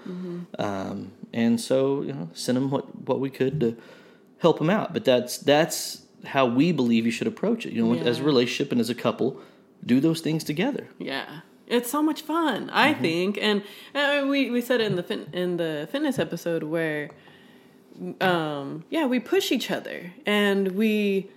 Um, 0.58 1.12
and 1.32 1.60
so 1.60 2.02
you 2.02 2.12
know 2.12 2.30
send 2.32 2.56
him 2.58 2.70
what 2.70 2.84
what 3.08 3.20
we 3.20 3.30
could 3.30 3.60
to 3.60 3.76
help 4.38 4.60
him 4.60 4.70
out. 4.70 4.92
But 4.92 5.04
that's 5.04 5.38
that's 5.38 6.02
how 6.24 6.46
we 6.46 6.72
believe 6.72 7.04
you 7.06 7.12
should 7.12 7.26
approach 7.26 7.64
it. 7.66 7.72
You 7.72 7.84
know 7.84 7.94
as 7.94 8.18
a 8.20 8.22
relationship 8.22 8.72
and 8.72 8.80
as 8.80 8.90
a 8.90 8.94
couple 8.94 9.40
do 9.84 10.00
those 10.00 10.20
things 10.20 10.42
together. 10.44 10.88
Yeah, 10.98 11.40
it's 11.66 11.90
so 11.90 12.02
much 12.02 12.22
fun. 12.22 12.68
I 12.70 12.92
Mm-hmm. 12.92 13.02
think, 13.02 13.38
and 13.40 13.62
uh, 13.94 14.26
we 14.28 14.50
we 14.50 14.60
said 14.60 14.80
in 14.80 14.96
the 14.96 15.02
fin- 15.02 15.28
in 15.32 15.56
the 15.56 15.88
fitness 15.92 16.18
episode 16.18 16.62
where, 16.64 17.10
um, 18.20 18.84
yeah, 18.90 19.06
we 19.06 19.20
push 19.20 19.52
each 19.52 19.70
other, 19.70 20.12
and 20.26 20.72
we, 20.72 21.28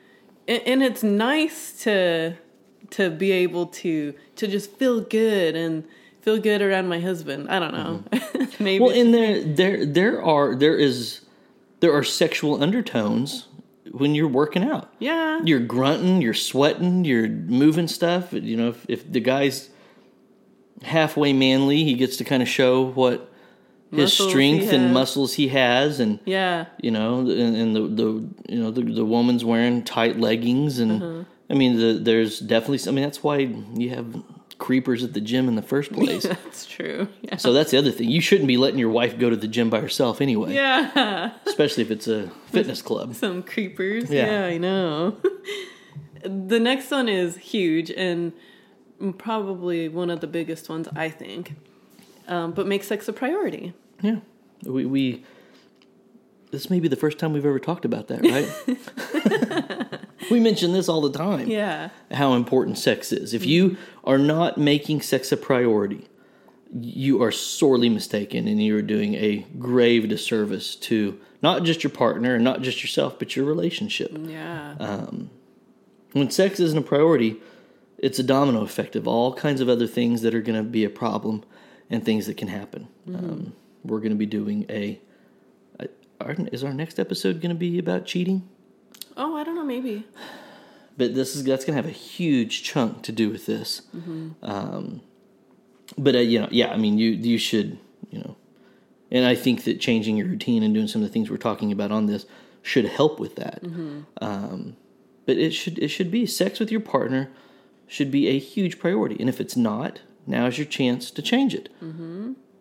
and, 0.48 0.62
and 0.66 0.84
it's 0.84 1.04
nice 1.04 1.84
to 1.84 2.36
to 2.92 3.10
be 3.10 3.32
able 3.32 3.66
to 3.68 4.14
to 4.36 4.48
just 4.48 4.72
feel 4.78 5.02
good 5.02 5.56
and 5.56 5.84
feel 6.22 6.38
good 6.40 6.62
around 6.62 6.88
my 6.88 7.00
husband. 7.00 7.50
I 7.50 7.60
don't 7.60 7.74
know, 7.74 8.04
maybe. 8.60 8.84
Mm-hmm. 8.84 8.84
Well, 8.84 8.94
and 8.96 9.14
there 9.14 9.44
there 9.44 9.86
there 9.86 10.24
are 10.24 10.56
there 10.56 10.78
is 10.78 11.22
there 11.80 11.94
are 11.94 12.04
sexual 12.04 12.62
undertones 12.62 13.48
when 13.92 14.16
you're 14.16 14.28
working 14.28 14.64
out. 14.64 14.94
yeah, 15.00 15.42
You're 15.44 15.60
grunting, 15.60 16.22
you're 16.22 16.34
sweating, 16.34 17.04
you're 17.04 17.28
moving 17.28 17.88
stuff. 17.90 18.32
You 18.32 18.56
know, 18.56 18.70
if, 18.70 18.86
if 18.88 19.12
the 19.12 19.20
guy's 19.20 19.70
halfway 20.84 21.34
manly, 21.34 21.84
he 21.84 21.94
gets 21.96 22.18
to 22.18 22.24
kind 22.24 22.42
of 22.42 22.48
show 22.50 22.84
what 22.86 23.30
his 23.92 24.00
muscles 24.00 24.30
strength 24.30 24.72
and 24.72 24.94
muscles 24.94 25.34
he 25.34 25.50
has, 25.50 26.00
and 26.00 26.20
Yeah. 26.26 26.68
you 26.82 26.92
know, 26.92 27.20
and, 27.20 27.56
and 27.56 27.76
the 27.76 27.82
the 27.82 28.54
you 28.54 28.60
know 28.64 28.72
the 28.72 28.82
the 28.84 29.04
woman's 29.06 29.44
wearing 29.44 29.84
tight 29.84 30.18
leggings, 30.20 30.80
and 30.80 31.04
Uh-huh. 31.04 31.24
I 31.52 31.54
mean, 31.54 31.78
the, 31.78 31.94
there's 32.02 32.40
definitely. 32.40 32.80
I 32.90 32.94
mean, 32.96 33.04
that's 33.04 33.22
why 33.22 33.38
you 33.38 33.90
have 33.90 34.24
creepers 34.58 35.04
at 35.04 35.14
the 35.14 35.20
gym 35.22 35.48
in 35.48 35.56
the 35.56 35.62
first 35.62 35.92
place. 36.00 36.24
That's 36.24 36.66
true. 36.66 37.08
Yeah. 37.24 37.38
so 37.38 37.52
that's 37.52 37.72
the 37.72 37.78
other 37.78 37.92
thing. 37.92 38.10
You 38.10 38.22
shouldn't 38.22 38.48
be 38.48 38.58
letting 38.58 38.80
your 38.80 38.90
wife 38.92 39.18
go 39.20 39.30
to 39.30 39.36
the 39.36 39.48
gym 39.48 39.70
by 39.70 39.82
herself 39.82 40.22
anyway, 40.22 40.54
Yeah. 40.54 41.32
especially 41.48 41.84
if 41.84 41.92
it's 41.92 42.08
a 42.08 42.30
fitness 42.48 42.82
club. 42.90 43.16
Some 43.16 43.44
creepers. 43.44 44.10
Yeah. 44.10 44.28
Yeah, 44.32 44.46
I 44.46 44.58
know. 44.58 45.18
the 46.24 46.60
next 46.60 46.90
one 46.92 47.10
is 47.10 47.36
huge 47.38 47.90
and 47.92 48.34
probably 49.18 49.90
one 49.90 50.10
of 50.12 50.20
the 50.22 50.28
biggest 50.28 50.70
ones, 50.70 50.88
I 50.96 51.10
think. 51.10 51.56
Um, 52.28 52.52
but 52.54 52.68
make 52.68 52.84
sex 52.84 53.08
a 53.08 53.14
priority. 53.14 53.74
Yeah, 54.02 54.18
we 54.64 54.86
we. 54.86 55.26
This 56.52 56.70
may 56.70 56.80
be 56.80 56.88
the 56.88 56.96
first 56.96 57.18
time 57.18 57.34
we've 57.34 57.46
ever 57.46 57.60
talked 57.60 57.84
about 57.86 58.08
that, 58.10 58.22
right? 58.22 60.00
We 60.30 60.40
mention 60.40 60.74
this 60.74 60.88
all 60.90 61.02
the 61.02 61.12
time. 61.12 61.48
Yeah. 61.48 61.90
how 62.12 62.34
important 62.34 62.78
sex 62.78 63.12
is. 63.12 63.34
If 63.34 63.46
you 63.46 63.78
are 64.04 64.18
not 64.18 64.58
making 64.58 65.02
sex 65.02 65.32
a 65.32 65.38
priority, 65.38 66.08
you 66.74 67.22
are 67.22 67.32
sorely 67.32 67.90
mistaken 67.90 68.48
and 68.48 68.62
you 68.62 68.78
are 68.78 68.82
doing 68.82 69.16
a 69.16 69.46
grave 69.60 70.08
disservice 70.08 70.76
to 70.76 71.20
not 71.42 71.64
just 71.64 71.84
your 71.84 71.92
partner 71.92 72.36
and 72.36 72.44
not 72.44 72.62
just 72.62 72.82
yourself, 72.82 73.18
but 73.20 73.36
your 73.36 73.46
relationship. 73.46 74.12
Yeah. 74.14 74.76
When 76.14 76.30
sex 76.30 76.60
isn't 76.60 76.78
a 76.78 76.82
priority, 76.82 77.38
it's 77.98 78.20
a 78.20 78.24
domino 78.24 78.62
effect 78.64 78.96
of 78.96 79.08
all 79.08 79.34
kinds 79.34 79.62
of 79.62 79.70
other 79.70 79.88
things 79.88 80.22
that 80.24 80.36
are 80.36 80.42
going 80.42 80.62
to 80.62 80.70
be 80.70 80.84
a 80.84 80.90
problem 80.90 81.44
and 81.90 82.04
things 82.04 82.26
that 82.28 82.38
can 82.38 82.48
happen. 82.48 82.88
Um, 83.08 83.54
we're 83.84 84.00
going 84.00 84.12
to 84.12 84.18
be 84.18 84.26
doing 84.26 84.66
a. 84.70 85.00
a 85.80 85.88
is 86.52 86.64
our 86.64 86.74
next 86.74 87.00
episode 87.00 87.42
going 87.42 87.50
to 87.50 87.56
be 87.56 87.80
about 87.80 88.06
cheating? 88.06 88.48
Oh, 89.22 89.36
I 89.38 89.44
don't 89.44 89.56
know. 89.56 89.64
Maybe. 89.64 90.06
but 90.98 91.16
this 91.16 91.36
is 91.36 91.44
that's 91.44 91.64
going 91.66 91.76
to 91.78 91.82
have 91.82 91.90
a 91.90 91.98
huge 91.98 92.64
chunk 92.64 93.02
to 93.04 93.12
do 93.12 93.30
with 93.30 93.46
this. 93.46 93.82
Um, 94.42 95.02
but 95.98 96.16
uh, 96.16 96.20
you 96.20 96.40
know, 96.42 96.48
yeah, 96.52 96.72
I 96.72 96.78
mean, 96.78 96.98
you 96.98 97.10
you 97.12 97.38
should 97.38 97.78
you 98.10 98.20
know, 98.20 98.36
and 99.12 99.26
I 99.26 99.36
think 99.36 99.64
that 99.66 99.80
changing 99.80 100.18
your 100.18 100.28
routine 100.28 100.64
and 100.64 100.74
doing 100.74 100.88
some 100.88 101.02
of 101.02 101.08
the 101.08 101.14
things 101.14 101.30
we're 101.30 101.38
talking 101.38 101.72
about 101.72 101.92
on 101.92 102.06
this 102.08 102.26
should 102.62 102.86
help 102.86 103.20
with 103.20 103.36
that. 103.38 103.64
Um, 104.22 104.76
but 105.26 105.38
it 105.38 105.52
should 105.52 105.80
it 105.80 105.90
should 105.90 106.12
be 106.12 106.26
sex 106.26 106.60
with 106.60 106.72
your 106.72 106.82
partner 106.82 107.30
should 107.88 108.12
be 108.12 108.28
a 108.28 108.40
huge 108.40 108.80
priority, 108.80 109.18
and 109.20 109.28
if 109.30 109.42
it's 109.42 109.58
not, 109.58 110.00
now's 110.26 110.58
your 110.58 110.68
chance 110.68 111.12
to 111.12 111.22
change 111.22 111.54
it 111.54 111.68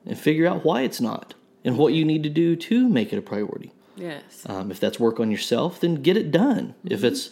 and 0.06 0.18
figure 0.18 0.46
out 0.46 0.64
why 0.64 0.82
it's 0.82 1.00
not 1.00 1.34
and 1.64 1.76
what 1.78 1.92
you 1.92 2.04
need 2.04 2.22
to 2.24 2.28
do 2.30 2.56
to 2.56 2.88
make 2.88 3.12
it 3.12 3.18
a 3.18 3.22
priority. 3.22 3.70
Yes. 4.00 4.44
Um, 4.46 4.70
if 4.70 4.80
that's 4.80 4.98
work 4.98 5.20
on 5.20 5.30
yourself, 5.30 5.80
then 5.80 5.96
get 5.96 6.16
it 6.16 6.30
done. 6.30 6.74
If 6.84 7.04
it's 7.04 7.30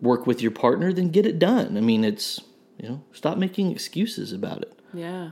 work 0.00 0.26
with 0.26 0.40
your 0.40 0.50
partner, 0.50 0.92
then 0.92 1.10
get 1.10 1.26
it 1.26 1.38
done. 1.38 1.76
I 1.76 1.80
mean, 1.80 2.04
it's 2.04 2.40
you 2.78 2.88
know, 2.88 3.04
stop 3.12 3.38
making 3.38 3.70
excuses 3.70 4.32
about 4.32 4.62
it. 4.62 4.78
Yeah, 4.94 5.30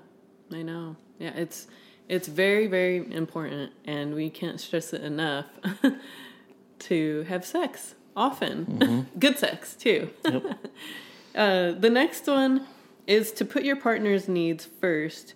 I 0.53 0.63
know. 0.63 0.97
Yeah, 1.19 1.33
it's 1.35 1.67
it's 2.09 2.29
very 2.29 2.67
very 2.67 3.11
important, 3.13 3.73
and 3.85 4.15
we 4.15 4.31
can't 4.31 4.61
stress 4.61 4.93
it 4.93 5.03
enough 5.03 5.47
to 6.81 7.23
have 7.29 7.45
sex 7.45 7.95
often, 8.17 9.09
good 9.19 9.39
sex 9.39 9.75
too. 9.75 10.11
Yep. 10.25 10.45
Uh, 11.33 11.71
the 11.71 11.89
next 11.89 12.27
one 12.27 12.67
is 13.07 13.31
to 13.31 13.45
put 13.45 13.63
your 13.63 13.77
partner's 13.77 14.29
needs 14.29 14.65
first 14.81 15.35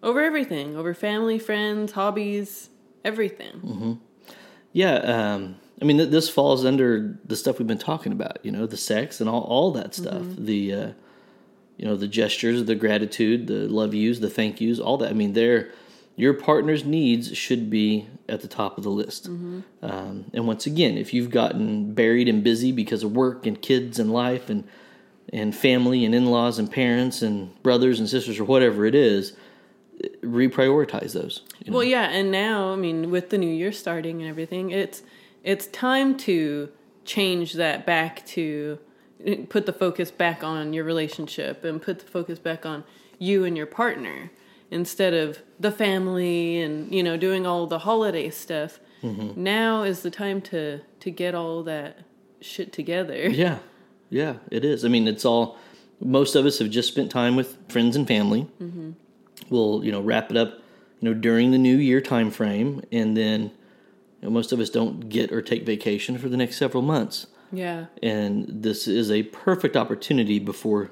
over 0.00 0.22
everything, 0.22 0.76
over 0.76 0.94
family, 0.94 1.36
friends, 1.36 1.90
hobbies, 1.90 2.70
everything. 3.04 3.98
Yeah, 4.72 4.94
um, 4.96 5.56
I 5.80 5.84
mean, 5.84 5.98
th- 5.98 6.10
this 6.10 6.28
falls 6.28 6.64
under 6.64 7.18
the 7.24 7.36
stuff 7.36 7.58
we've 7.58 7.68
been 7.68 7.78
talking 7.78 8.12
about. 8.12 8.38
You 8.44 8.52
know, 8.52 8.66
the 8.66 8.76
sex 8.76 9.20
and 9.20 9.28
all 9.28 9.42
all 9.42 9.72
that 9.72 9.94
stuff. 9.94 10.22
The 10.38 10.74
uh, 10.74 10.92
you 11.76 11.86
know, 11.86 11.96
the 11.96 12.08
gestures, 12.08 12.64
the 12.64 12.74
gratitude, 12.74 13.46
the 13.46 13.68
love 13.68 13.94
yous, 13.94 14.20
the 14.20 14.30
thank 14.30 14.60
yous, 14.60 14.78
all 14.78 14.96
that. 14.98 15.10
I 15.10 15.14
mean, 15.14 15.32
they're 15.32 15.70
your 16.16 16.34
partner's 16.34 16.84
needs 16.84 17.36
should 17.36 17.70
be 17.70 18.06
at 18.28 18.42
the 18.42 18.48
top 18.48 18.76
of 18.76 18.84
the 18.84 18.90
list. 18.90 19.26
Um, 19.82 20.26
and 20.34 20.46
once 20.46 20.66
again, 20.66 20.98
if 20.98 21.14
you've 21.14 21.30
gotten 21.30 21.94
buried 21.94 22.28
and 22.28 22.44
busy 22.44 22.70
because 22.70 23.02
of 23.02 23.12
work 23.12 23.46
and 23.46 23.60
kids 23.60 23.98
and 23.98 24.12
life 24.12 24.48
and 24.50 24.64
and 25.32 25.54
family 25.54 26.04
and 26.04 26.14
in-laws 26.14 26.58
and 26.58 26.70
parents 26.70 27.22
and 27.22 27.60
brothers 27.62 27.98
and 27.98 28.08
sisters 28.08 28.38
or 28.38 28.44
whatever 28.44 28.84
it 28.84 28.94
is, 28.94 29.32
reprioritize 30.22 31.12
those. 31.12 31.42
you 31.64 31.70
know? 31.70 31.78
Well, 31.78 31.86
yeah, 31.86 32.08
and 32.10 32.30
now 32.30 32.72
I 32.72 32.76
mean, 32.76 33.10
with 33.10 33.30
the 33.30 33.38
new 33.38 33.52
year 33.52 33.72
starting 33.72 34.20
and 34.20 34.28
everything, 34.28 34.70
it's 34.70 35.02
it's 35.42 35.66
time 35.68 36.16
to 36.18 36.70
change 37.04 37.54
that 37.54 37.84
back 37.84 38.24
to 38.26 38.78
put 39.48 39.66
the 39.66 39.72
focus 39.72 40.10
back 40.10 40.42
on 40.42 40.72
your 40.72 40.84
relationship 40.84 41.64
and 41.64 41.80
put 41.80 42.00
the 42.00 42.06
focus 42.06 42.38
back 42.38 42.64
on 42.66 42.84
you 43.18 43.44
and 43.44 43.56
your 43.56 43.66
partner 43.66 44.30
instead 44.70 45.14
of 45.14 45.38
the 45.60 45.70
family 45.70 46.60
and 46.60 46.92
you 46.92 47.02
know 47.02 47.16
doing 47.16 47.46
all 47.46 47.66
the 47.66 47.80
holiday 47.80 48.30
stuff. 48.30 48.80
Mm-hmm. 49.02 49.42
Now 49.42 49.82
is 49.82 50.02
the 50.02 50.10
time 50.10 50.40
to 50.42 50.80
to 51.00 51.10
get 51.10 51.34
all 51.34 51.62
that 51.64 51.98
shit 52.40 52.72
together. 52.72 53.28
Yeah, 53.30 53.58
yeah, 54.10 54.34
it 54.50 54.64
is. 54.64 54.84
I 54.84 54.88
mean, 54.88 55.08
it's 55.08 55.24
all. 55.24 55.56
Most 56.00 56.34
of 56.34 56.44
us 56.46 56.58
have 56.58 56.68
just 56.68 56.88
spent 56.88 57.12
time 57.12 57.36
with 57.36 57.56
friends 57.70 57.94
and 57.94 58.06
family. 58.08 58.48
Mm-hmm. 58.60 58.90
We'll, 59.50 59.84
you 59.84 59.92
know, 59.92 60.00
wrap 60.00 60.30
it 60.30 60.36
up, 60.36 60.54
you 61.00 61.08
know, 61.08 61.14
during 61.14 61.50
the 61.50 61.58
New 61.58 61.76
Year 61.76 62.00
time 62.00 62.30
frame, 62.30 62.82
and 62.90 63.16
then 63.16 63.42
you 63.42 63.50
know, 64.22 64.30
most 64.30 64.52
of 64.52 64.60
us 64.60 64.70
don't 64.70 65.08
get 65.08 65.32
or 65.32 65.42
take 65.42 65.64
vacation 65.64 66.18
for 66.18 66.28
the 66.28 66.36
next 66.36 66.56
several 66.56 66.82
months. 66.82 67.26
Yeah. 67.52 67.86
And 68.02 68.46
this 68.48 68.88
is 68.88 69.10
a 69.10 69.24
perfect 69.24 69.76
opportunity 69.76 70.38
before, 70.38 70.90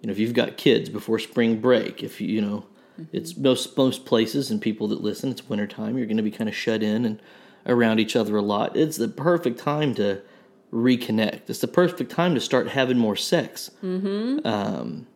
you 0.00 0.06
know, 0.06 0.12
if 0.12 0.18
you've 0.18 0.34
got 0.34 0.56
kids 0.56 0.88
before 0.88 1.18
spring 1.18 1.60
break. 1.60 2.02
If 2.02 2.20
you, 2.20 2.28
you 2.28 2.40
know, 2.40 2.66
it's 3.12 3.36
most 3.36 3.76
most 3.76 4.04
places 4.04 4.50
and 4.50 4.60
people 4.60 4.88
that 4.88 5.00
listen, 5.00 5.30
it's 5.30 5.48
wintertime. 5.48 5.96
You're 5.96 6.06
going 6.06 6.18
to 6.18 6.22
be 6.22 6.30
kind 6.30 6.48
of 6.48 6.54
shut 6.54 6.82
in 6.82 7.04
and 7.04 7.22
around 7.66 8.00
each 8.00 8.16
other 8.16 8.36
a 8.36 8.42
lot. 8.42 8.76
It's 8.76 8.96
the 8.96 9.08
perfect 9.08 9.58
time 9.58 9.94
to 9.94 10.20
reconnect. 10.72 11.42
It's 11.48 11.60
the 11.60 11.68
perfect 11.68 12.10
time 12.10 12.34
to 12.34 12.40
start 12.40 12.68
having 12.68 12.98
more 12.98 13.16
sex 13.16 13.70
um, 14.44 15.06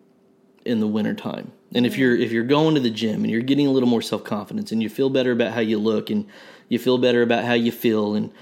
in 0.64 0.80
the 0.80 0.86
wintertime. 0.86 1.52
And 1.74 1.84
if 1.84 1.98
you're 1.98 2.16
if 2.16 2.32
you're 2.32 2.44
going 2.44 2.74
to 2.74 2.80
the 2.80 2.90
gym 2.90 3.22
and 3.22 3.30
you're 3.30 3.42
getting 3.42 3.66
a 3.66 3.70
little 3.70 3.88
more 3.88 4.02
self 4.02 4.24
confidence 4.24 4.72
and 4.72 4.82
you 4.82 4.88
feel 4.88 5.10
better 5.10 5.32
about 5.32 5.52
how 5.52 5.60
you 5.60 5.78
look 5.78 6.10
and 6.10 6.26
you 6.68 6.78
feel 6.78 6.98
better 6.98 7.22
about 7.22 7.44
how 7.44 7.54
you 7.54 7.72
feel 7.72 8.14
and 8.14 8.32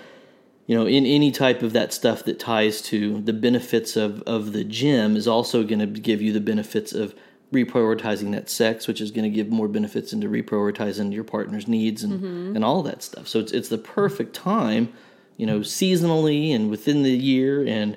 you 0.67 0.77
know 0.77 0.87
in 0.87 1.07
any 1.07 1.31
type 1.31 1.63
of 1.63 1.73
that 1.73 1.93
stuff 1.93 2.25
that 2.25 2.39
ties 2.39 2.81
to 2.83 3.21
the 3.23 3.33
benefits 3.33 3.97
of 3.97 4.23
of 4.23 4.53
the 4.53 4.65
gym 4.65 5.17
is 5.17 5.27
also 5.27 5.65
going 5.65 5.79
to 5.79 5.87
give 5.87 6.21
you 6.21 6.33
the 6.33 6.41
benefits 6.41 6.93
of 6.93 7.15
reprioritizing 7.53 8.33
that 8.33 8.51
sex 8.51 8.87
which 8.87 9.01
is 9.01 9.11
going 9.11 9.25
to 9.25 9.31
give 9.31 9.49
more 9.49 9.69
benefits 9.69 10.13
into 10.13 10.29
reprioritizing 10.29 11.13
your 11.13 11.25
partner's 11.25 11.69
needs 11.69 12.03
and 12.03 12.15
mm-hmm. 12.15 12.57
and 12.57 12.65
all 12.65 12.83
that 12.83 13.03
stuff. 13.03 13.29
So 13.29 13.39
it's 13.39 13.53
it's 13.53 13.69
the 13.69 13.79
perfect 13.79 14.35
time 14.35 14.93
you 15.37 15.47
know 15.47 15.61
seasonally 15.61 16.55
and 16.55 16.71
within 16.71 17.03
the 17.03 17.11
year 17.11 17.67
and 17.67 17.97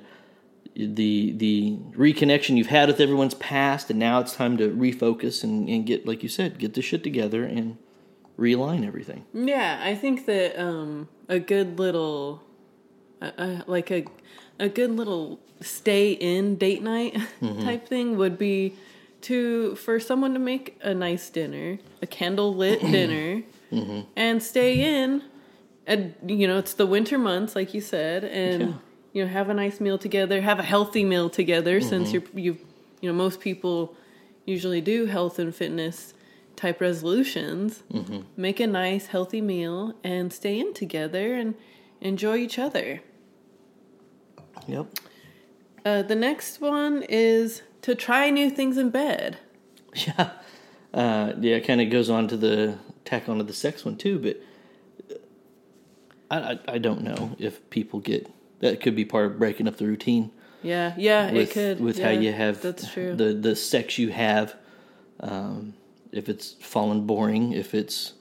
the 0.77 1.33
the 1.33 1.77
reconnection 1.95 2.55
you've 2.55 2.67
had 2.67 2.87
with 2.87 2.99
everyone's 2.99 3.33
past 3.33 3.89
and 3.89 3.97
now 3.99 4.19
it's 4.19 4.35
time 4.35 4.57
to 4.57 4.69
refocus 4.69 5.43
and, 5.43 5.67
and 5.67 5.85
get 5.87 6.05
like 6.05 6.21
you 6.21 6.29
said 6.29 6.59
get 6.59 6.75
the 6.75 6.81
shit 6.81 7.03
together 7.03 7.43
and 7.43 7.77
realign 8.37 8.85
everything 8.85 9.25
Yeah, 9.33 9.79
I 9.81 9.95
think 9.95 10.27
that 10.27 10.59
um, 10.61 11.09
a 11.27 11.39
good 11.39 11.79
little, 11.79 12.43
uh, 13.19 13.31
uh, 13.37 13.61
like 13.65 13.89
a, 13.89 14.05
a 14.59 14.69
good 14.69 14.91
little 14.91 15.39
stay 15.59 16.11
in 16.11 16.55
date 16.55 16.83
night 16.83 17.17
type 17.61 17.87
thing 17.87 18.15
would 18.17 18.37
be 18.37 18.75
to 19.21 19.75
for 19.77 19.99
someone 19.99 20.33
to 20.33 20.39
make 20.39 20.77
a 20.83 20.93
nice 20.93 21.31
dinner, 21.31 21.79
a 22.03 22.05
candle 22.05 22.53
lit 22.53 22.79
dinner, 22.91 23.41
and 24.15 24.43
stay 24.43 25.01
in. 25.01 25.23
And 25.87 26.13
you 26.27 26.47
know, 26.47 26.59
it's 26.59 26.75
the 26.75 26.85
winter 26.85 27.17
months, 27.17 27.55
like 27.55 27.73
you 27.73 27.81
said, 27.81 28.23
and 28.23 28.61
Yeah. 28.61 28.73
You 29.13 29.23
know, 29.23 29.29
have 29.29 29.49
a 29.49 29.53
nice 29.53 29.79
meal 29.79 29.97
together, 29.97 30.41
have 30.41 30.59
a 30.59 30.63
healthy 30.63 31.03
meal 31.03 31.29
together, 31.29 31.81
since 31.81 32.13
you're 32.13 32.23
you, 32.35 32.57
you 33.01 33.09
know, 33.09 33.13
most 33.13 33.39
people 33.39 33.95
usually 34.45 34.81
do 34.81 35.05
health 35.05 35.39
and 35.39 35.53
fitness 35.53 36.13
type 36.55 36.81
resolutions. 36.81 37.83
Make 38.35 38.59
a 38.59 38.67
nice 38.67 39.07
healthy 39.07 39.41
meal 39.41 39.93
and 40.03 40.31
stay 40.33 40.59
in 40.59 40.73
together 40.73 41.33
and 41.35 41.55
enjoy 42.01 42.37
each 42.37 42.57
other. 42.59 43.01
yep 44.67 44.87
Uh, 45.85 46.01
the 46.01 46.15
next 46.15 46.59
one 46.61 47.03
is 47.07 47.61
to 47.81 47.95
try 47.95 48.29
new 48.29 48.49
things 48.49 48.77
in 48.77 48.89
bed. 48.89 49.37
Yeah, 50.05 50.29
uh, 50.93 51.33
yeah. 51.39 51.55
It 51.55 51.65
kind 51.65 51.81
of 51.81 51.89
goes 51.89 52.09
on 52.09 52.27
to 52.27 52.37
the 52.37 52.77
tack 53.03 53.27
onto 53.29 53.43
the 53.43 53.53
sex 53.53 53.83
one 53.83 53.97
too, 53.97 54.19
but 54.19 54.37
I, 56.29 56.37
I 56.51 56.59
I 56.75 56.77
don't 56.77 57.01
know 57.01 57.35
if 57.39 57.67
people 57.71 57.99
get 57.99 58.29
that 58.59 58.81
could 58.81 58.95
be 58.95 59.05
part 59.05 59.25
of 59.27 59.39
breaking 59.39 59.67
up 59.67 59.77
the 59.77 59.85
routine 59.85 60.31
Yeah, 60.63 60.93
yeah, 60.97 61.31
with 61.31 61.49
it 61.49 61.53
could. 61.53 61.79
with 61.79 61.99
yeah, 61.99 62.05
how 62.05 62.11
you 62.19 62.33
have 62.33 62.61
That's 62.61 62.91
true. 62.91 63.15
the 63.15 63.33
the 63.33 63.55
sex 63.55 63.97
you 63.97 64.09
have. 64.09 64.55
Um, 65.19 65.73
if 66.11 66.29
it's 66.29 66.53
fallen 66.61 67.05
boring, 67.05 67.53
if 67.53 67.73
it's 67.73 68.13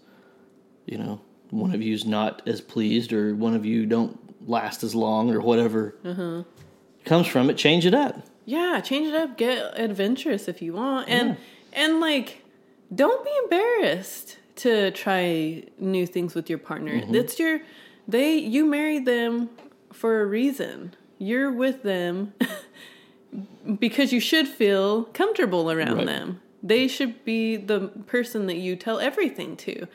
you 0.86 0.98
know, 0.98 1.20
one 1.50 1.74
of 1.74 1.82
you's 1.82 2.04
not 2.04 2.42
as 2.46 2.60
pleased 2.60 3.12
or 3.12 3.34
one 3.34 3.54
of 3.54 3.64
you 3.64 3.86
don't 3.86 4.18
last 4.48 4.84
as 4.84 4.94
long 4.94 5.30
or 5.30 5.40
whatever 5.40 5.94
comes 7.04 7.26
from 7.26 7.50
it, 7.50 7.56
change 7.56 7.84
it 7.86 7.94
up. 7.94 8.24
Yeah, 8.44 8.80
change 8.80 9.08
it 9.08 9.14
up. 9.14 9.36
Get 9.36 9.78
adventurous 9.78 10.46
if 10.48 10.62
you 10.62 10.72
want, 10.74 11.08
and 11.08 11.36
and 11.72 12.00
like, 12.00 12.44
don't 12.94 13.24
be 13.24 13.30
embarrassed 13.44 14.38
to 14.56 14.90
try 14.92 15.64
new 15.78 16.06
things 16.06 16.34
with 16.34 16.48
your 16.48 16.58
partner. 16.58 17.02
That's 17.10 17.38
your 17.38 17.60
they. 18.06 18.36
You 18.38 18.64
married 18.64 19.04
them 19.04 19.50
for 19.92 20.20
a 20.20 20.26
reason. 20.26 20.94
You're 21.18 21.52
with 21.52 21.82
them 21.82 22.34
because 23.78 24.12
you 24.12 24.20
should 24.20 24.48
feel 24.48 25.04
comfortable 25.04 25.70
around 25.70 25.98
Right. 25.98 26.06
them. 26.06 26.40
They 26.62 26.88
should 26.88 27.24
be 27.24 27.56
the 27.56 27.88
person 28.06 28.46
that 28.46 28.56
you 28.56 28.76
tell 28.76 28.98
everything 28.98 29.56
to. 29.58 29.86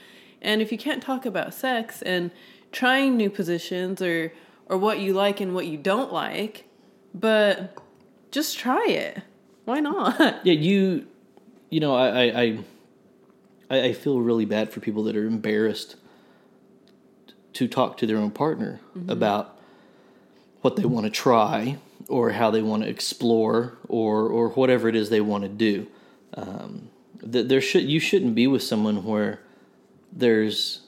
And 0.41 0.62
if 0.62 0.71
you 0.71 0.77
can't 0.77 1.04
talk 1.04 1.25
about 1.25 1.54
sex 1.54 2.01
and 2.01 2.32
trying 2.71 3.17
new 3.17 3.30
positions 3.30 4.01
or 4.01 4.34
or 4.67 4.77
what 4.77 4.99
you 4.99 5.13
like 5.13 5.41
and 5.41 5.54
what 5.54 5.67
you 5.67 5.77
don't 5.77 6.13
like, 6.13 6.65
but 7.13 7.77
just 8.32 8.58
try 8.58 8.86
it. 8.88 9.21
Why 9.65 9.80
not? 9.82 10.39
Yeah, 10.45 10.54
you, 10.54 11.08
you 11.69 11.82
know, 11.82 11.93
I, 11.93 12.08
I, 12.08 12.41
I, 12.41 12.60
I 13.69 13.82
I 13.88 13.93
feel 13.93 14.21
really 14.21 14.45
bad 14.45 14.71
for 14.71 14.80
people 14.80 15.04
that 15.04 15.15
are 15.17 15.25
embarrassed 15.27 15.97
to 17.54 17.67
talk 17.67 17.97
to 17.97 18.08
their 18.08 18.17
own 18.17 18.32
partner 18.32 18.80
mm-hmm. 18.97 19.10
about 19.10 19.50
what 20.62 20.76
they 20.76 20.86
want 20.86 21.06
to 21.06 21.10
try 21.10 21.78
or 22.08 22.32
how 22.32 22.52
they 22.52 22.62
want 22.62 22.84
to 22.84 22.89
explore 22.89 23.78
or 23.88 24.28
or 24.28 24.50
whatever 24.50 24.88
it 24.88 24.95
is 24.95 25.10
they 25.10 25.21
want 25.21 25.43
to 25.43 25.50
do. 25.50 25.88
Um, 26.34 26.89
th- 27.19 27.47
there 27.47 27.62
should 27.62 27.84
you 27.84 28.00
shouldn't 28.00 28.36
be 28.36 28.47
with 28.47 28.63
someone 28.63 29.04
where 29.04 29.39
there's 30.12 30.82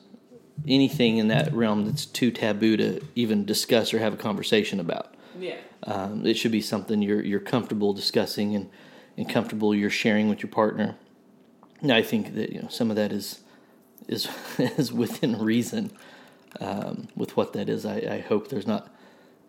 anything 0.67 1.17
in 1.17 1.29
that 1.29 1.53
realm 1.53 1.85
that's 1.85 2.05
too 2.05 2.31
taboo 2.31 2.77
to 2.77 3.01
even 3.15 3.45
discuss 3.45 3.93
or 3.93 3.99
have 3.99 4.13
a 4.13 4.17
conversation 4.17 4.79
about. 4.79 5.15
Yeah. 5.39 5.57
Um, 5.83 6.25
it 6.25 6.35
should 6.35 6.51
be 6.51 6.61
something 6.61 7.01
you're 7.01 7.21
you're 7.21 7.39
comfortable 7.39 7.93
discussing 7.93 8.55
and, 8.55 8.69
and 9.17 9.27
comfortable 9.29 9.73
you're 9.75 9.89
sharing 9.89 10.29
with 10.29 10.41
your 10.43 10.51
partner. 10.51 10.95
Now, 11.81 11.95
I 11.95 12.03
think 12.03 12.35
that 12.35 12.51
you 12.51 12.61
know 12.61 12.69
some 12.69 12.89
of 12.89 12.95
that 12.95 13.11
is 13.11 13.41
is 14.07 14.27
is 14.57 14.93
within 14.93 15.39
reason 15.39 15.91
um, 16.59 17.07
with 17.15 17.35
what 17.35 17.53
that 17.53 17.69
is. 17.69 17.85
I, 17.85 17.95
I 17.97 18.19
hope 18.19 18.49
there's 18.49 18.67
not 18.67 18.93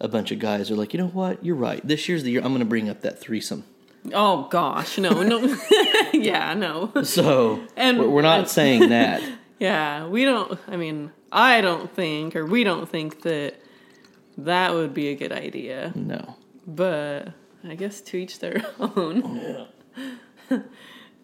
a 0.01 0.09
bunch 0.09 0.31
of 0.33 0.39
guys 0.39 0.71
are 0.71 0.77
like, 0.77 0.93
you 0.93 0.99
know 0.99 1.09
what, 1.09 1.45
you're 1.45 1.57
right. 1.57 1.87
This 1.87 2.09
year's 2.09 2.23
the 2.23 2.31
year 2.33 2.41
I'm 2.41 2.49
going 2.49 2.59
to 2.61 2.65
bring 2.65 2.89
up 2.89 3.01
that 3.03 3.19
threesome. 3.21 3.65
Oh 4.13 4.49
gosh, 4.51 4.99
no, 4.99 5.23
no. 5.23 5.57
yeah, 6.13 6.53
no. 6.55 6.93
So 7.05 7.63
And- 7.77 7.99
we're, 7.99 8.09
we're 8.09 8.23
not 8.23 8.51
saying 8.51 8.89
that. 8.91 9.23
Yeah, 9.59 10.07
we 10.09 10.25
don't. 10.25 10.59
I 10.69 10.77
mean, 10.77 11.13
I 11.33 11.61
don't 11.61 11.91
think, 11.95 12.35
or 12.37 12.45
we 12.45 12.65
don't 12.65 12.89
think 12.89 13.23
that 13.23 13.55
that 14.37 14.75
would 14.75 14.93
be 14.93 15.09
a 15.09 15.15
good 15.15 15.33
idea. 15.33 15.93
No. 15.95 16.37
But 16.67 17.29
I 17.63 17.75
guess 17.77 18.01
to 18.03 18.17
each 18.17 18.41
their 18.41 18.63
own. 18.81 19.67
Yeah. 20.51 20.59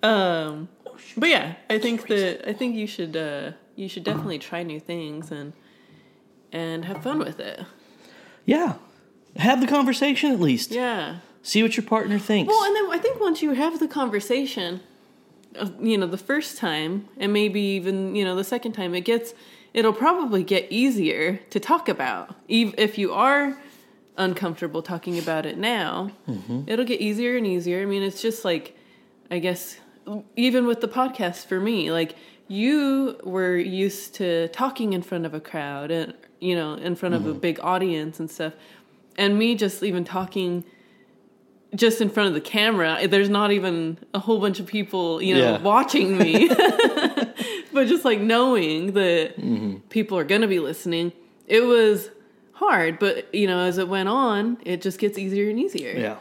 um, 0.02 0.68
but 1.16 1.28
yeah, 1.28 1.54
I 1.68 1.78
think 1.78 2.06
that 2.08 2.48
I 2.48 2.52
think 2.52 2.76
you 2.76 2.86
should 2.86 3.16
uh, 3.16 3.52
you 3.74 3.88
should 3.88 4.04
definitely 4.04 4.38
try 4.38 4.62
new 4.62 4.80
things 4.80 5.30
and 5.30 5.52
and 6.52 6.84
have 6.84 7.02
fun 7.02 7.18
with 7.18 7.40
it. 7.40 7.60
Yeah. 8.50 8.74
Have 9.36 9.60
the 9.60 9.68
conversation 9.68 10.32
at 10.32 10.40
least. 10.40 10.72
Yeah. 10.72 11.18
See 11.42 11.62
what 11.62 11.76
your 11.76 11.86
partner 11.86 12.18
thinks. 12.18 12.50
Well, 12.50 12.64
and 12.64 12.74
then 12.74 12.90
I 12.90 12.98
think 12.98 13.20
once 13.20 13.42
you 13.42 13.52
have 13.52 13.78
the 13.78 13.86
conversation, 13.86 14.80
uh, 15.56 15.70
you 15.80 15.96
know, 15.96 16.08
the 16.08 16.18
first 16.18 16.58
time, 16.58 17.08
and 17.16 17.32
maybe 17.32 17.60
even 17.60 18.16
you 18.16 18.24
know 18.24 18.34
the 18.34 18.44
second 18.44 18.72
time, 18.72 18.94
it 18.94 19.02
gets 19.02 19.34
it'll 19.72 19.92
probably 19.92 20.42
get 20.42 20.66
easier 20.68 21.36
to 21.50 21.60
talk 21.60 21.88
about. 21.88 22.34
If 22.48 22.98
you 22.98 23.12
are 23.12 23.56
uncomfortable 24.16 24.82
talking 24.82 25.16
about 25.16 25.46
it 25.46 25.56
now, 25.56 26.10
it'll 26.66 26.84
get 26.84 27.00
easier 27.00 27.36
and 27.36 27.46
easier. 27.46 27.80
I 27.82 27.86
mean, 27.86 28.02
it's 28.02 28.20
just 28.20 28.44
like, 28.44 28.76
I 29.30 29.38
guess, 29.38 29.78
even 30.34 30.66
with 30.66 30.80
the 30.80 30.88
podcast 30.88 31.46
for 31.46 31.60
me, 31.60 31.92
like 31.92 32.16
you 32.48 33.16
were 33.22 33.56
used 33.56 34.16
to 34.16 34.48
talking 34.48 34.92
in 34.92 35.02
front 35.02 35.24
of 35.24 35.34
a 35.34 35.40
crowd 35.40 35.92
and 35.92 36.14
you 36.40 36.54
know 36.56 36.74
in 36.74 36.94
front 36.96 37.14
of 37.14 37.26
a 37.26 37.34
big 37.34 37.60
audience 37.60 38.18
and 38.20 38.30
stuff, 38.30 38.54
and 39.16 39.38
me 39.38 39.54
just 39.54 39.82
even 39.82 40.04
talking 40.04 40.64
just 41.74 42.00
in 42.00 42.10
front 42.10 42.26
of 42.28 42.34
the 42.34 42.40
camera. 42.40 43.06
There's 43.06 43.28
not 43.28 43.52
even 43.52 43.98
a 44.12 44.18
whole 44.18 44.40
bunch 44.40 44.58
of 44.58 44.66
people, 44.66 45.22
you 45.22 45.34
know, 45.34 45.40
Yeah. 45.52 45.62
watching 45.62 46.18
me. 46.18 46.48
but 47.72 47.86
just 47.86 48.04
like 48.04 48.20
knowing 48.20 48.92
that 48.94 49.36
Mm-hmm. 49.38 49.76
people 49.88 50.18
are 50.18 50.24
going 50.24 50.40
to 50.40 50.48
be 50.48 50.58
listening, 50.58 51.12
it 51.46 51.60
was 51.60 52.10
hard. 52.54 52.98
But, 52.98 53.32
you 53.32 53.46
know, 53.46 53.60
as 53.60 53.78
it 53.78 53.86
went 53.88 54.08
on, 54.08 54.58
it 54.64 54.82
just 54.82 54.98
gets 54.98 55.16
easier 55.16 55.48
and 55.48 55.60
easier. 55.60 55.92
Yeah. 55.96 56.16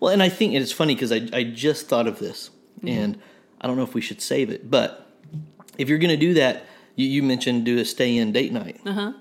Well, 0.00 0.12
and 0.12 0.20
I 0.20 0.28
think 0.28 0.54
it's 0.54 0.72
funny 0.72 0.94
because 0.96 1.12
I, 1.12 1.28
I 1.32 1.44
just 1.44 1.86
thought 1.88 2.08
of 2.08 2.18
this, 2.18 2.50
and 2.84 3.18
I 3.60 3.68
don't 3.68 3.76
know 3.76 3.84
if 3.84 3.94
we 3.94 4.00
should 4.00 4.20
save 4.20 4.50
it, 4.50 4.68
but 4.68 5.06
if 5.76 5.88
you're 5.88 5.98
going 5.98 6.10
to 6.10 6.16
do 6.16 6.34
that, 6.34 6.64
you, 6.96 7.06
you 7.06 7.22
mentioned 7.22 7.64
do 7.64 7.78
a 7.78 7.84
stay 7.84 8.16
in 8.16 8.32
date 8.32 8.52
night. 8.52 8.80
Uh-huh. 8.84 9.12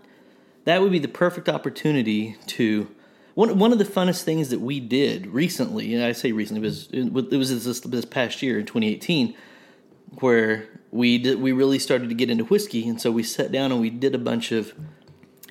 That 0.68 0.82
would 0.82 0.92
be 0.92 1.00
the 1.00 1.08
perfect 1.08 1.48
opportunity 1.48 2.36
to. 2.48 2.90
One, 3.36 3.58
one 3.58 3.72
of 3.72 3.78
the 3.78 3.86
funnest 3.86 4.24
things 4.24 4.50
that 4.50 4.60
we 4.60 4.82
did 4.82 5.28
recently, 5.28 5.94
and 5.94 6.04
I 6.04 6.12
say 6.12 6.34
recently, 6.34 6.60
it 6.60 6.66
was, 6.66 6.90
it 6.92 7.38
was 7.38 7.64
this, 7.64 7.80
this 7.80 8.04
past 8.04 8.42
year 8.42 8.60
in 8.60 8.66
2018, 8.66 9.34
where 10.20 10.68
we 10.92 11.20
did, 11.20 11.40
we 11.40 11.54
really 11.54 11.80
started 11.80 12.10
to 12.10 12.16
get 12.16 12.30
into 12.30 12.44
whiskey, 12.44 12.86
and 12.86 13.00
so 13.00 13.12
we 13.12 13.24
sat 13.24 13.52
down 13.52 13.72
and 13.72 13.80
we 13.80 13.90
did 13.92 14.14
a 14.14 14.18
bunch 14.18 14.52
of 14.52 14.74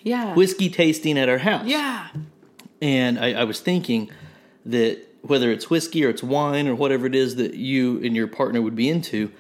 Yeah. 0.03 0.35
whiskey 0.35 0.69
tasting 0.69 1.17
at 1.17 1.29
our 1.31 1.39
house. 1.39 1.65
yeah. 1.67 2.09
And 2.83 3.19
I, 3.19 3.33
I 3.33 3.45
was 3.45 3.61
thinking 3.61 4.11
that 4.67 4.99
whether 5.23 5.51
it's 5.51 5.71
whiskey 5.71 6.05
or 6.05 6.11
it's 6.11 6.23
wine 6.23 6.69
or 6.69 6.75
whatever 6.75 7.07
it 7.07 7.15
is 7.15 7.37
that 7.37 7.55
you 7.55 8.03
and 8.05 8.15
your 8.15 8.27
partner 8.27 8.61
would 8.61 8.77
be 8.77 8.91
into, 8.91 9.33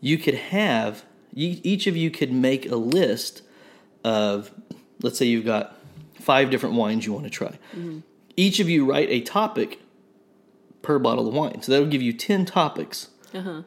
you 0.00 0.18
could 0.18 0.34
have, 0.34 1.04
you, 1.34 1.58
each 1.64 1.88
of 1.88 1.96
you 1.96 2.10
could 2.12 2.30
make 2.30 2.70
a 2.70 2.76
list 2.76 3.42
of, 4.04 4.52
let's 5.02 5.18
say 5.18 5.26
you've 5.26 5.44
got 5.44 5.76
five 6.20 6.50
different 6.50 6.74
wines 6.74 7.06
you 7.06 7.12
want 7.12 7.24
to 7.24 7.30
try. 7.30 7.58
Each 8.36 8.60
of 8.60 8.68
you 8.68 8.84
write 8.90 9.08
a 9.10 9.20
topic 9.20 9.80
per 10.82 10.98
bottle 10.98 11.26
of 11.28 11.34
wine. 11.34 11.62
So 11.62 11.72
that'll 11.72 11.88
give 11.88 12.02
you 12.02 12.12
10 12.12 12.44
topics 12.46 13.08
Uh-huh. 13.34 13.62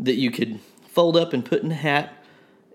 that 0.00 0.14
you 0.14 0.30
could 0.30 0.60
fold 0.88 1.16
up 1.16 1.32
and 1.32 1.44
put 1.44 1.62
in 1.62 1.70
a 1.72 1.74
hat. 1.74 2.12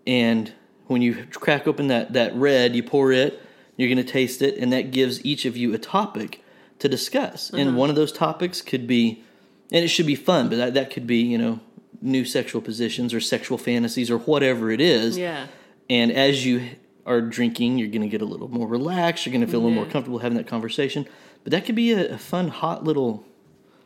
And 0.07 0.51
when 0.87 1.01
you 1.01 1.25
crack 1.31 1.67
open 1.67 1.87
that, 1.87 2.13
that 2.13 2.35
red, 2.35 2.75
you 2.75 2.83
pour 2.83 3.11
it, 3.11 3.39
you're 3.77 3.87
going 3.87 4.03
to 4.05 4.11
taste 4.11 4.41
it, 4.41 4.57
and 4.57 4.71
that 4.73 4.91
gives 4.91 5.23
each 5.25 5.45
of 5.45 5.55
you 5.57 5.73
a 5.73 5.77
topic 5.77 6.43
to 6.79 6.89
discuss. 6.89 7.49
And 7.51 7.75
one 7.77 7.89
of 7.89 7.95
those 7.95 8.11
topics 8.11 8.61
could 8.61 8.85
be, 8.87 9.23
and 9.71 9.83
it 9.85 9.87
should 9.87 10.05
be 10.07 10.15
fun, 10.15 10.49
but 10.49 10.57
that, 10.57 10.73
that 10.73 10.89
could 10.91 11.07
be, 11.07 11.17
you 11.21 11.37
know, 11.37 11.59
new 12.01 12.25
sexual 12.25 12.61
positions 12.61 13.13
or 13.13 13.19
sexual 13.21 13.57
fantasies 13.57 14.09
or 14.11 14.17
whatever 14.17 14.71
it 14.71 14.81
is. 14.81 15.17
Yeah. 15.17 15.47
And 15.89 16.11
as 16.11 16.45
you 16.45 16.61
are 17.05 17.21
drinking, 17.21 17.77
you're 17.77 17.87
going 17.89 18.01
to 18.01 18.07
get 18.07 18.21
a 18.21 18.25
little 18.25 18.47
more 18.47 18.67
relaxed. 18.67 19.25
You're 19.25 19.31
going 19.31 19.45
to 19.45 19.47
feel 19.47 19.59
a 19.59 19.63
little 19.63 19.75
more 19.75 19.85
comfortable 19.91 20.19
having 20.19 20.37
that 20.37 20.47
conversation. 20.47 21.07
But 21.43 21.51
that 21.51 21.65
could 21.65 21.75
be 21.75 21.91
a, 21.91 22.13
a 22.13 22.17
fun, 22.17 22.49
hot 22.49 22.83
little 22.83 23.25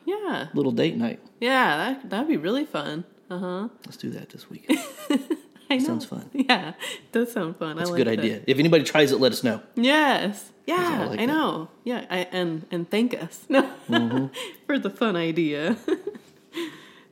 Yeah. 0.06 0.48
little 0.54 0.72
date 0.72 0.98
night. 0.98 1.20
Yeah. 1.40 1.78
That, 2.02 2.10
that'd 2.10 2.28
be 2.28 2.38
really 2.38 2.66
fun. 2.66 3.06
Uh 3.30 3.40
huh. 3.40 3.68
Let's 3.86 3.98
do 3.98 4.10
that 4.12 4.30
this 4.30 4.50
week. 4.50 4.66
I 5.70 5.78
know. 5.78 5.86
Sounds 5.86 6.06
fun. 6.06 6.30
Yeah. 6.34 6.70
It 6.70 7.12
does 7.12 7.32
sound 7.32 7.58
fun. 7.58 7.78
That's 7.78 7.90
I 7.90 7.94
a 7.94 7.96
like 7.96 7.98
good 8.06 8.08
that. 8.08 8.20
idea. 8.24 8.42
If 8.46 8.60
anybody 8.60 8.84
tries 8.84 9.12
it, 9.12 9.20
let 9.20 9.32
us 9.32 9.44
know. 9.44 9.62
Yes. 9.76 10.52
Yeah, 10.68 10.76
I 10.78 11.04
I, 11.04 11.06
like 11.06 11.20
that. 11.20 11.26
know. 11.28 11.70
Yeah, 11.84 12.06
I, 12.10 12.18
and 12.32 12.66
and 12.72 12.90
thank 12.90 13.14
us 13.14 13.46
no, 13.50 13.62
Mm-hmm. 13.90 14.28
for 14.66 14.78
the 14.80 14.90
fun 14.90 15.16
idea. 15.16 15.78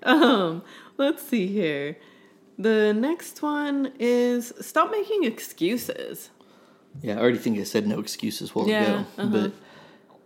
um, 0.03 0.63
let's 0.97 1.23
see 1.23 1.47
here. 1.47 1.97
The 2.57 2.93
next 2.93 3.41
one 3.41 3.91
is 3.99 4.53
stop 4.61 4.91
making 4.91 5.23
excuses. 5.23 6.29
Yeah, 7.01 7.15
I 7.17 7.21
already 7.21 7.39
think 7.39 7.57
I 7.59 7.63
said 7.63 7.87
no 7.87 7.99
excuses 7.99 8.53
while 8.53 8.67
Yeah, 8.67 8.83
ago. 8.83 9.05
uh-huh. 9.17 9.27
But 9.29 9.51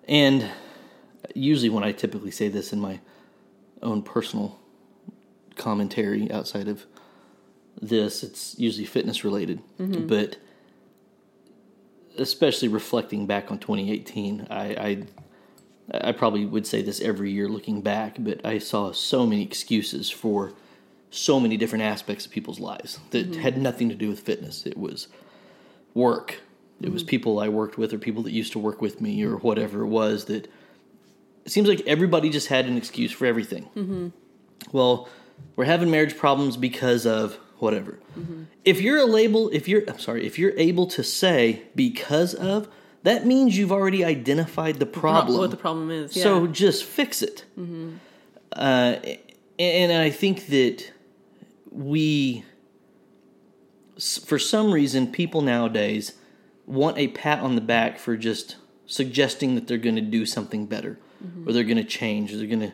and 0.07 0.45
usually 1.33 1.69
when 1.69 1.83
I 1.83 1.91
typically 1.93 2.31
say 2.31 2.49
this 2.49 2.73
in 2.73 2.79
my 2.79 2.99
own 3.81 4.01
personal 4.01 4.59
commentary 5.55 6.29
outside 6.31 6.67
of 6.67 6.85
this, 7.81 8.23
it's 8.23 8.57
usually 8.59 8.85
fitness 8.85 9.23
related. 9.23 9.61
Mm-hmm. 9.79 10.07
But 10.07 10.37
especially 12.17 12.67
reflecting 12.67 13.27
back 13.27 13.51
on 13.51 13.59
2018, 13.59 14.47
I, 14.49 14.63
I 14.65 15.03
I 16.09 16.11
probably 16.11 16.45
would 16.45 16.67
say 16.67 16.81
this 16.81 16.99
every 16.99 17.31
year 17.31 17.47
looking 17.47 17.81
back, 17.81 18.17
but 18.19 18.45
I 18.45 18.57
saw 18.57 18.91
so 18.91 19.25
many 19.25 19.41
excuses 19.43 20.09
for 20.09 20.51
so 21.09 21.39
many 21.39 21.57
different 21.57 21.83
aspects 21.83 22.25
of 22.25 22.31
people's 22.31 22.59
lives 22.59 22.99
that 23.11 23.31
mm-hmm. 23.31 23.41
had 23.41 23.57
nothing 23.57 23.89
to 23.89 23.95
do 23.95 24.09
with 24.09 24.19
fitness. 24.19 24.65
It 24.65 24.77
was 24.77 25.07
work. 25.93 26.41
It 26.81 26.91
was 26.91 27.01
mm-hmm. 27.01 27.09
people 27.09 27.39
I 27.39 27.49
worked 27.49 27.77
with 27.77 27.93
or 27.93 27.97
people 27.97 28.23
that 28.23 28.31
used 28.31 28.51
to 28.53 28.59
work 28.59 28.81
with 28.81 29.01
me 29.01 29.23
or 29.23 29.37
whatever 29.37 29.81
it 29.81 29.87
was 29.87 30.25
that 30.25 30.45
it 31.45 31.51
seems 31.51 31.67
like 31.67 31.81
everybody 31.87 32.29
just 32.29 32.47
had 32.47 32.65
an 32.65 32.77
excuse 32.77 33.11
for 33.11 33.25
everything. 33.25 33.69
Mm-hmm. 33.75 34.07
Well, 34.71 35.07
we're 35.55 35.65
having 35.65 35.89
marriage 35.89 36.17
problems 36.17 36.57
because 36.57 37.05
of 37.05 37.39
whatever. 37.59 37.99
If 38.65 38.81
you're 38.81 38.97
a 38.97 39.05
label, 39.05 39.49
if 39.49 39.67
you're 39.67 39.83
I'm 39.87 39.99
sorry, 39.99 40.25
if 40.25 40.37
you're 40.37 40.53
able 40.57 40.87
to 40.87 41.03
say 41.03 41.63
because 41.75 42.33
of, 42.33 42.67
that 43.03 43.25
means 43.25 43.57
you've 43.57 43.71
already 43.71 44.03
identified 44.03 44.79
the 44.79 44.85
problem. 44.85 45.39
What 45.39 45.51
the 45.51 45.57
problem 45.57 45.89
is. 45.89 46.15
Yeah. 46.15 46.23
So 46.23 46.47
just 46.47 46.83
fix 46.83 47.21
it. 47.21 47.45
Uh, 48.51 48.95
and 49.59 49.91
I 49.91 50.09
think 50.09 50.47
that 50.47 50.91
we, 51.77 52.43
for 54.25 54.39
some 54.39 54.71
reason, 54.71 55.11
people 55.11 55.41
nowadays 55.41 56.13
want 56.65 56.97
a 56.97 57.07
pat 57.09 57.39
on 57.39 57.55
the 57.55 57.61
back 57.61 57.99
for 57.99 58.17
just 58.17 58.57
suggesting 58.87 59.55
that 59.55 59.67
they're 59.67 59.77
going 59.77 59.95
to 59.95 60.01
do 60.01 60.25
something 60.25 60.65
better, 60.65 60.97
mm-hmm. 61.23 61.47
or 61.47 61.53
they're 61.53 61.63
going 61.63 61.77
to 61.77 61.83
change, 61.83 62.33
or 62.33 62.37
they're 62.37 62.47
going 62.47 62.59
to, 62.59 62.73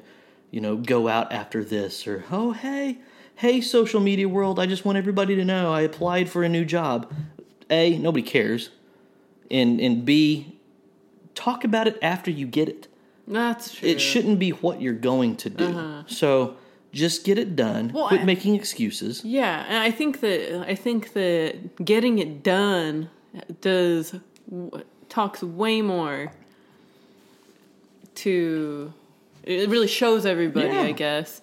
you 0.52 0.62
know, 0.62 0.78
go 0.78 1.08
out 1.08 1.32
after 1.34 1.64
this, 1.64 2.08
or 2.08 2.24
oh 2.32 2.54
hey, 2.54 3.00
hey 3.36 3.60
social 3.60 4.00
media 4.00 4.30
world, 4.30 4.60
I 4.60 4.66
just 4.66 4.86
want 4.86 4.98
everybody 4.98 5.36
to 5.36 5.44
know 5.44 5.74
I 5.74 5.82
applied 5.82 6.30
for 6.30 6.44
a 6.44 6.50
new 6.50 6.64
job. 6.64 7.14
A, 7.70 7.98
nobody 7.98 8.24
cares, 8.24 8.70
and 9.52 9.82
and 9.82 10.06
B, 10.06 10.60
talk 11.36 11.64
about 11.64 11.88
it 11.88 11.98
after 12.02 12.32
you 12.32 12.48
get 12.48 12.70
it 12.70 12.88
That's 13.28 13.76
true. 13.76 13.90
it 13.90 14.00
shouldn't 14.00 14.40
be 14.40 14.52
what 14.52 14.82
you're 14.82 14.94
going 14.94 15.36
to 15.38 15.50
do. 15.50 15.66
Uh-huh. 15.66 16.04
So 16.08 16.58
just 16.94 17.26
get 17.26 17.38
it 17.38 17.56
done. 17.56 17.92
Well, 17.94 18.08
Quit 18.08 18.22
I- 18.22 18.26
making 18.26 18.56
excuses. 18.56 19.24
Yeah, 19.26 19.66
and 19.68 19.78
I 19.78 19.92
think 19.92 20.22
that 20.22 20.66
I 20.68 20.76
think 20.76 21.14
that 21.14 21.84
getting 21.84 22.20
it 22.20 22.44
done 22.44 23.10
does 23.62 24.16
talks 25.10 25.42
way 25.44 25.82
more 25.82 26.32
to 28.16 28.94
it 29.44 29.70
really 29.70 29.88
shows 29.88 30.26
everybody, 30.26 30.68
Yeah. 30.68 30.82
I 30.82 30.92
guess, 30.92 31.42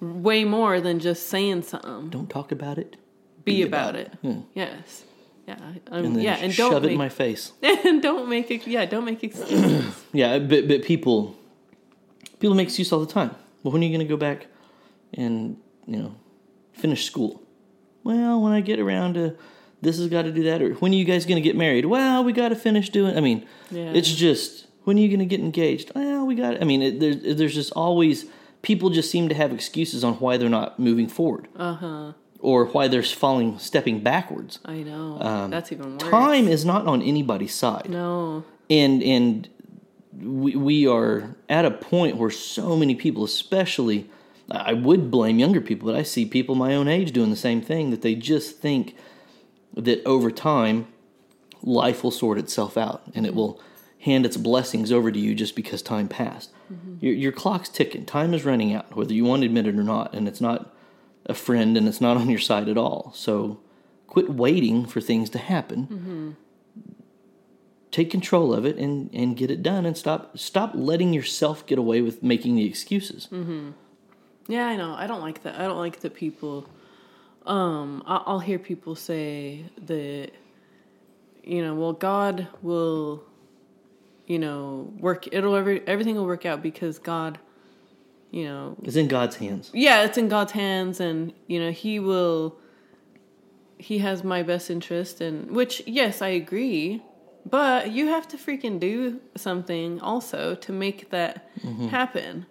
way 0.00 0.44
more 0.44 0.80
than 0.80 0.98
just 0.98 1.28
saying 1.28 1.62
something. 1.62 2.08
Don't 2.10 2.28
talk 2.30 2.50
about 2.52 2.78
it. 2.78 2.96
Be, 3.44 3.62
about, 3.62 3.94
it. 3.94 4.12
Yes. 4.54 5.04
Yeah. 5.46 5.54
Um, 5.92 6.04
And 6.06 6.22
yeah, 6.22 6.34
and 6.40 6.52
shove 6.52 6.72
don't 6.72 6.78
it 6.82 6.86
make 6.86 6.92
in 6.92 6.98
my 6.98 7.08
face. 7.08 7.52
and 7.62 8.02
don't 8.02 8.28
make 8.28 8.50
it. 8.50 8.66
Yeah, 8.66 8.84
don't 8.86 9.04
make 9.04 9.22
excuses. 9.22 10.04
Yeah, 10.12 10.40
but 10.40 10.66
but 10.66 10.82
people 10.82 11.36
people 12.40 12.56
make 12.56 12.66
excuses 12.66 12.92
all 12.92 12.98
the 13.04 13.12
time. 13.12 13.30
Well, 13.62 13.70
when 13.72 13.82
are 13.82 13.86
you 13.86 13.90
going 13.96 14.06
to 14.06 14.12
go 14.12 14.16
back 14.16 14.46
and 15.14 15.56
you 15.86 15.96
know 15.98 16.14
finish 16.72 17.04
school? 17.04 17.42
Well, 18.04 18.40
when 18.40 18.52
I 18.52 18.60
get 18.60 18.78
around 18.78 19.14
to 19.14 19.36
this 19.82 19.98
has 19.98 20.08
got 20.08 20.22
to 20.22 20.32
do 20.32 20.42
that. 20.44 20.62
Or 20.62 20.72
when 20.74 20.92
are 20.92 20.96
you 20.96 21.04
guys 21.04 21.26
going 21.26 21.36
to 21.36 21.46
get 21.46 21.54
married? 21.56 21.84
Well, 21.86 22.24
we 22.24 22.32
got 22.32 22.48
to 22.48 22.56
finish 22.56 22.88
doing. 22.90 23.16
I 23.16 23.20
mean, 23.20 23.46
Yeah. 23.70 23.92
it's 23.92 24.10
just 24.12 24.66
when 24.84 24.96
are 24.96 25.00
you 25.00 25.08
going 25.08 25.20
to 25.20 25.26
get 25.26 25.40
engaged? 25.40 25.92
Well, 25.94 26.26
we 26.26 26.34
got. 26.34 26.60
I 26.60 26.64
mean, 26.64 26.82
it, 26.82 27.00
there's 27.00 27.36
there's 27.36 27.54
just 27.54 27.72
always 27.72 28.26
people 28.62 28.90
just 28.90 29.10
seem 29.10 29.28
to 29.28 29.34
have 29.34 29.52
excuses 29.52 30.02
on 30.04 30.14
why 30.14 30.36
they're 30.38 30.48
not 30.48 30.78
moving 30.78 31.08
forward. 31.08 31.48
Uh 31.56 31.74
huh. 31.74 32.12
or 32.40 32.66
why 32.66 32.86
they're 32.88 33.02
falling, 33.02 33.58
stepping 33.58 34.00
backwards. 34.00 34.60
I 34.64 34.82
know. 34.82 35.18
Um, 35.20 35.50
That's 35.50 35.72
even 35.72 35.98
worse. 35.98 36.10
Time 36.10 36.48
is 36.48 36.64
not 36.64 36.86
on 36.86 37.02
anybody's 37.02 37.54
side, 37.54 37.88
No. 37.88 38.44
and 38.70 39.02
and 39.02 39.48
we 40.18 40.56
we 40.56 40.86
are 40.86 41.36
at 41.48 41.64
a 41.64 41.70
point 41.70 42.16
where 42.16 42.30
so 42.30 42.76
many 42.76 42.94
people, 42.94 43.24
especially, 43.24 44.08
I 44.50 44.72
would 44.74 45.10
blame 45.10 45.38
younger 45.38 45.60
people, 45.60 45.86
but 45.86 45.98
I 45.98 46.02
see 46.02 46.24
people 46.24 46.54
my 46.54 46.74
own 46.74 46.88
age 46.88 47.12
doing 47.12 47.30
the 47.30 47.36
same 47.36 47.60
thing. 47.60 47.90
That 47.90 48.02
they 48.02 48.14
just 48.14 48.58
think 48.58 48.94
that 49.74 50.04
over 50.06 50.30
time, 50.30 50.86
life 51.62 52.04
will 52.04 52.10
sort 52.10 52.38
itself 52.38 52.76
out, 52.76 53.02
and 53.14 53.26
it 53.26 53.34
will 53.34 53.60
hand 54.00 54.24
its 54.24 54.36
blessings 54.36 54.92
over 54.92 55.10
to 55.10 55.18
you 55.18 55.34
just 55.34 55.56
because 55.56 55.82
time 55.82 56.06
passed. 56.06 56.52
Mm-hmm. 56.72 57.04
Your, 57.04 57.14
your 57.14 57.32
clock's 57.32 57.68
ticking. 57.68 58.06
Time 58.06 58.34
is 58.34 58.44
running 58.44 58.72
out, 58.72 58.94
whether 58.96 59.12
you 59.12 59.24
want 59.24 59.42
to 59.42 59.46
admit 59.46 59.66
it 59.66 59.76
or 59.76 59.82
not, 59.82 60.14
and 60.14 60.28
it's 60.28 60.40
not 60.40 60.72
a 61.26 61.34
friend 61.34 61.76
and 61.76 61.88
it's 61.88 62.00
not 62.00 62.16
on 62.16 62.30
your 62.30 62.38
side 62.38 62.68
at 62.68 62.78
all. 62.78 63.12
So 63.16 63.58
quit 64.06 64.30
waiting 64.30 64.86
for 64.86 65.00
things 65.00 65.28
to 65.30 65.38
happen. 65.38 65.86
Mm-hmm. 65.86 66.30
Take 67.90 68.10
control 68.10 68.54
of 68.54 68.64
it 68.64 68.76
and, 68.76 69.10
and 69.12 69.36
get 69.36 69.50
it 69.50 69.62
done 69.62 69.86
and 69.86 69.96
stop 69.96 70.38
stop 70.38 70.72
letting 70.74 71.12
yourself 71.12 71.66
get 71.66 71.78
away 71.78 72.00
with 72.00 72.22
making 72.22 72.56
the 72.56 72.66
excuses. 72.66 73.26
Mm-hmm. 73.32 73.70
Yeah, 74.48 74.66
I 74.66 74.76
know. 74.76 74.94
I 74.94 75.06
don't 75.06 75.20
like 75.20 75.42
that. 75.42 75.56
I 75.60 75.66
don't 75.66 75.78
like 75.78 76.00
that 76.00 76.14
people. 76.14 76.68
Um, 77.46 78.02
I- 78.06 78.22
I'll 78.26 78.38
hear 78.40 78.58
people 78.58 78.94
say 78.94 79.64
that, 79.86 80.30
you 81.44 81.62
know, 81.62 81.74
well, 81.74 81.92
God 81.92 82.48
will, 82.62 83.24
you 84.26 84.38
know, 84.38 84.92
work. 84.98 85.28
It'll 85.32 85.54
every 85.54 85.86
everything 85.86 86.16
will 86.16 86.26
work 86.26 86.44
out 86.46 86.62
because 86.62 86.98
God, 86.98 87.38
you 88.30 88.44
know, 88.44 88.76
It's 88.82 88.96
in 88.96 89.08
God's 89.08 89.36
hands. 89.36 89.70
yeah, 89.72 90.02
it's 90.02 90.18
in 90.18 90.28
God's 90.28 90.52
hands, 90.52 91.00
and 91.00 91.32
you 91.46 91.58
know, 91.60 91.70
He 91.70 91.98
will. 92.00 92.56
He 93.78 93.98
has 93.98 94.24
my 94.24 94.42
best 94.42 94.70
interest, 94.70 95.20
and 95.20 95.50
which 95.50 95.82
yes, 95.86 96.22
I 96.22 96.28
agree. 96.28 97.02
But 97.48 97.92
you 97.92 98.08
have 98.08 98.26
to 98.28 98.36
freaking 98.36 98.80
do 98.80 99.20
something 99.36 100.00
also 100.00 100.56
to 100.56 100.72
make 100.72 101.10
that 101.10 101.48
happen. 101.90 102.46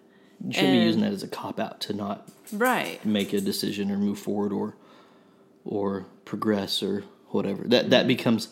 You 0.46 0.52
shouldn't 0.52 0.72
be 0.80 0.84
using 0.84 1.00
that 1.02 1.12
as 1.12 1.22
a 1.22 1.28
cop 1.28 1.58
out 1.58 1.80
to 1.82 1.92
not 1.92 2.28
Right. 2.52 3.04
make 3.04 3.32
a 3.32 3.40
decision 3.40 3.90
or 3.90 3.98
move 3.98 4.18
forward 4.18 4.52
or 4.52 4.76
or 5.64 6.06
progress 6.24 6.82
or 6.82 7.02
whatever. 7.30 7.64
That 7.66 7.90
that 7.90 8.06
becomes 8.06 8.48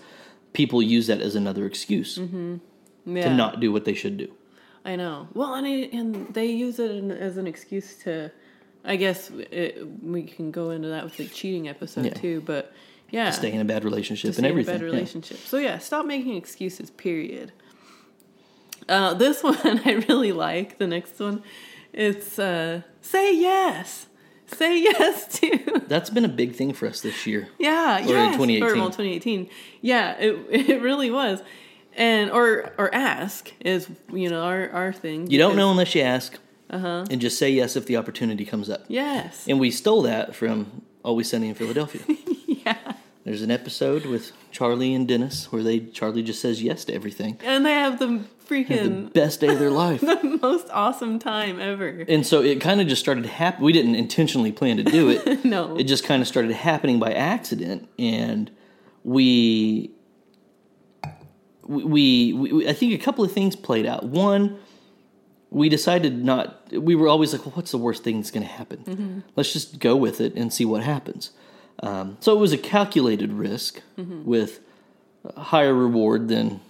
people 0.52 0.82
use 0.82 1.06
that 1.06 1.20
as 1.20 1.34
another 1.36 1.64
excuse 1.66 2.18
Yeah. 2.18 2.58
to 3.06 3.34
not 3.34 3.60
do 3.60 3.70
what 3.72 3.84
they 3.84 3.94
should 3.94 4.16
do. 4.16 4.28
I 4.84 4.96
know. 4.96 5.28
Well, 5.32 5.54
and 5.54 5.66
I, 5.66 5.70
and 5.96 6.34
they 6.34 6.46
use 6.46 6.78
it 6.78 6.90
as 7.12 7.36
an 7.38 7.46
excuse 7.46 7.94
to, 8.04 8.30
I 8.84 8.96
guess 8.96 9.30
it, 9.30 9.86
we 10.02 10.24
can 10.24 10.50
go 10.50 10.70
into 10.70 10.88
that 10.88 11.04
with 11.04 11.16
the 11.16 11.26
cheating 11.26 11.68
episode 11.68 12.04
Yeah. 12.06 12.14
too. 12.14 12.42
But 12.44 12.72
yeah, 13.10 13.30
Stay 13.30 13.52
in 13.52 13.60
a 13.60 13.64
bad 13.64 13.84
relationship 13.84 14.32
to 14.32 14.38
and 14.38 14.46
everything. 14.46 14.74
in 14.74 14.80
a 14.80 14.84
bad 14.84 14.86
yeah. 14.86 14.92
relationship. 14.92 15.38
So 15.38 15.56
yeah, 15.58 15.78
stop 15.78 16.04
making 16.06 16.36
excuses. 16.36 16.90
Period. 16.90 17.52
Uh, 18.88 19.14
this 19.14 19.42
one 19.48 19.56
I 19.84 20.04
really 20.08 20.32
like. 20.32 20.78
The 20.78 20.86
next 20.86 21.18
one, 21.18 21.42
it's 21.94 22.38
uh, 22.38 22.82
say 23.00 23.34
yes. 23.34 24.06
Say 24.46 24.82
yes 24.82 25.26
to. 25.40 25.82
That's 25.88 26.10
been 26.10 26.24
a 26.24 26.28
big 26.28 26.54
thing 26.54 26.74
for 26.74 26.86
us 26.86 27.00
this 27.00 27.26
year. 27.26 27.48
Yeah, 27.58 27.96
Or 27.96 28.16
in 28.16 28.32
2018. 28.32 28.62
Or 28.62 28.74
well, 28.74 28.86
2018. 28.90 29.48
Yeah, 29.80 30.12
it 30.18 30.36
it 30.70 30.82
really 30.82 31.10
was. 31.10 31.42
And 31.96 32.30
or 32.30 32.72
or 32.76 32.94
ask 32.94 33.52
is 33.60 33.88
you 34.12 34.28
know 34.28 34.42
our 34.42 34.68
our 34.70 34.92
thing. 34.92 35.30
You 35.30 35.38
don't 35.38 35.56
know 35.56 35.70
unless 35.70 35.94
you 35.94 36.02
ask, 36.02 36.38
Uh-huh. 36.70 37.06
and 37.10 37.20
just 37.20 37.38
say 37.38 37.50
yes 37.50 37.76
if 37.76 37.86
the 37.86 37.96
opportunity 37.96 38.44
comes 38.44 38.68
up. 38.68 38.84
Yes. 38.88 39.46
And 39.48 39.58
we 39.60 39.70
stole 39.70 40.02
that 40.02 40.34
from 40.34 40.82
Always 41.04 41.30
Sunny 41.30 41.48
in 41.48 41.54
Philadelphia. 41.54 42.02
Yeah. 42.66 42.94
There's 43.24 43.42
an 43.42 43.50
episode 43.50 44.06
with 44.06 44.32
Charlie 44.50 44.94
and 44.94 45.06
Dennis 45.06 45.52
where 45.52 45.62
they 45.62 45.80
Charlie 45.80 46.22
just 46.22 46.40
says 46.40 46.62
yes 46.62 46.84
to 46.86 46.94
everything. 46.94 47.36
And 47.44 47.64
they 47.66 47.72
have 47.72 47.98
The 47.98 48.24
freaking 48.48 49.12
best 49.12 49.40
day 49.40 49.48
of 49.48 49.58
their 49.58 49.70
life. 49.84 50.00
the 50.00 50.38
most 50.42 50.66
awesome 50.70 51.18
time 51.18 51.60
ever. 51.60 52.04
And 52.08 52.26
so 52.26 52.42
it 52.42 52.60
kind 52.60 52.80
of 52.80 52.86
just 52.86 53.00
started 53.00 53.26
happening. 53.26 53.64
We 53.64 53.72
didn't 53.72 53.94
intentionally 53.94 54.52
plan 54.52 54.76
to 54.78 54.84
do 54.84 55.08
it. 55.10 55.44
No. 55.44 55.76
It 55.76 55.84
just 55.84 56.04
kind 56.04 56.22
of 56.22 56.28
started 56.28 56.52
happening 56.52 56.98
by 56.98 57.12
accident, 57.12 57.88
and 57.98 58.50
we, 59.02 59.90
we, 61.66 61.84
we, 61.84 62.32
we, 62.52 62.68
I 62.68 62.72
think 62.72 62.92
a 62.92 62.98
couple 62.98 63.24
of 63.24 63.32
things 63.32 63.56
played 63.56 63.86
out. 63.86 64.04
One, 64.04 64.58
we 65.50 65.68
decided 65.68 66.24
not. 66.24 66.72
We 66.72 66.94
were 66.94 67.08
always 67.08 67.32
like, 67.32 67.44
"Well, 67.46 67.52
what's 67.54 67.70
the 67.70 67.78
worst 67.78 68.02
thing 68.04 68.16
that's 68.18 68.30
going 68.30 68.46
to 68.46 68.52
happen? 68.52 69.22
Let's 69.36 69.52
just 69.52 69.78
go 69.78 69.96
with 69.96 70.20
it 70.20 70.34
and 70.34 70.52
see 70.52 70.64
what 70.64 70.82
happens." 70.82 71.30
Um, 71.80 72.16
so 72.20 72.34
it 72.34 72.38
was 72.38 72.52
a 72.52 72.58
calculated 72.58 73.32
risk 73.32 73.80
with 73.96 74.60
a 75.24 75.40
higher 75.40 75.74
reward 75.74 76.28
than 76.28 76.60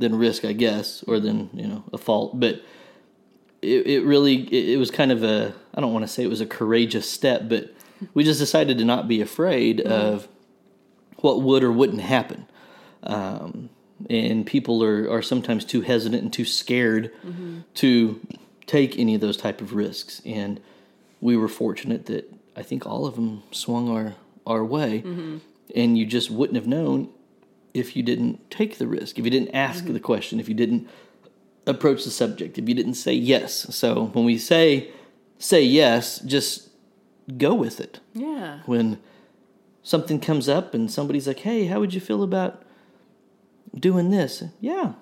than 0.00 0.16
risk, 0.16 0.44
I 0.44 0.52
guess, 0.52 1.04
or 1.06 1.20
than 1.20 1.50
you 1.52 1.66
know 1.66 1.84
a 1.92 1.98
fault, 1.98 2.40
but 2.40 2.62
it, 3.62 3.86
it 3.86 4.04
really 4.04 4.42
it, 4.48 4.70
it 4.70 4.76
was 4.78 4.90
kind 4.90 5.12
of 5.12 5.22
a 5.22 5.54
I 5.74 5.80
don't 5.80 5.92
want 5.92 6.04
to 6.04 6.08
say 6.08 6.24
it 6.24 6.30
was 6.30 6.40
a 6.40 6.46
courageous 6.46 7.08
step, 7.08 7.42
but 7.48 7.72
we 8.14 8.24
just 8.24 8.40
decided 8.40 8.78
to 8.78 8.84
not 8.84 9.06
be 9.06 9.20
afraid 9.20 9.78
mm-hmm. 9.78 9.92
of 9.92 10.28
what 11.18 11.42
would 11.42 11.62
or 11.62 11.70
wouldn't 11.70 12.00
happen. 12.00 12.46
Um, 13.02 13.68
and 14.08 14.46
people 14.46 14.82
are, 14.82 15.10
are 15.10 15.20
sometimes 15.20 15.64
too 15.66 15.82
hesitant 15.82 16.22
and 16.22 16.32
too 16.32 16.46
scared 16.46 17.12
mm-hmm. 17.22 17.60
to 17.74 18.20
take 18.66 18.98
any 18.98 19.14
of 19.14 19.20
those 19.20 19.36
type 19.36 19.60
of 19.60 19.74
risks. 19.74 20.22
And 20.24 20.58
we 21.20 21.36
were 21.36 21.48
fortunate 21.48 22.06
that 22.06 22.32
I 22.56 22.62
think 22.62 22.86
all 22.86 23.06
of 23.06 23.16
them 23.16 23.42
swung 23.50 23.90
our 23.90 24.14
our 24.46 24.64
way, 24.64 25.02
mm-hmm. 25.02 25.38
and 25.76 25.98
you 25.98 26.06
just 26.06 26.30
wouldn't 26.30 26.56
have 26.56 26.66
known 26.66 27.10
if 27.74 27.96
you 27.96 28.02
didn't 28.02 28.50
take 28.50 28.78
the 28.78 28.86
risk, 28.86 29.18
if 29.18 29.24
you 29.24 29.30
didn't 29.30 29.54
ask 29.54 29.84
mm-hmm. 29.84 29.94
the 29.94 30.00
question, 30.00 30.40
if 30.40 30.48
you 30.48 30.54
didn't 30.54 30.88
approach 31.66 32.04
the 32.04 32.10
subject, 32.10 32.58
if 32.58 32.68
you 32.68 32.74
didn't 32.74 32.94
say 32.94 33.12
yes. 33.12 33.74
So 33.74 34.06
when 34.06 34.24
we 34.24 34.38
say 34.38 34.90
say 35.38 35.62
yes, 35.62 36.18
just 36.20 36.70
go 37.36 37.54
with 37.54 37.80
it. 37.80 38.00
Yeah. 38.14 38.60
When 38.66 38.98
something 39.82 40.20
comes 40.20 40.48
up 40.48 40.74
and 40.74 40.90
somebody's 40.90 41.26
like, 41.26 41.40
"Hey, 41.40 41.66
how 41.66 41.80
would 41.80 41.94
you 41.94 42.00
feel 42.00 42.22
about 42.22 42.62
doing 43.74 44.10
this?" 44.10 44.42
Yeah. 44.60 44.92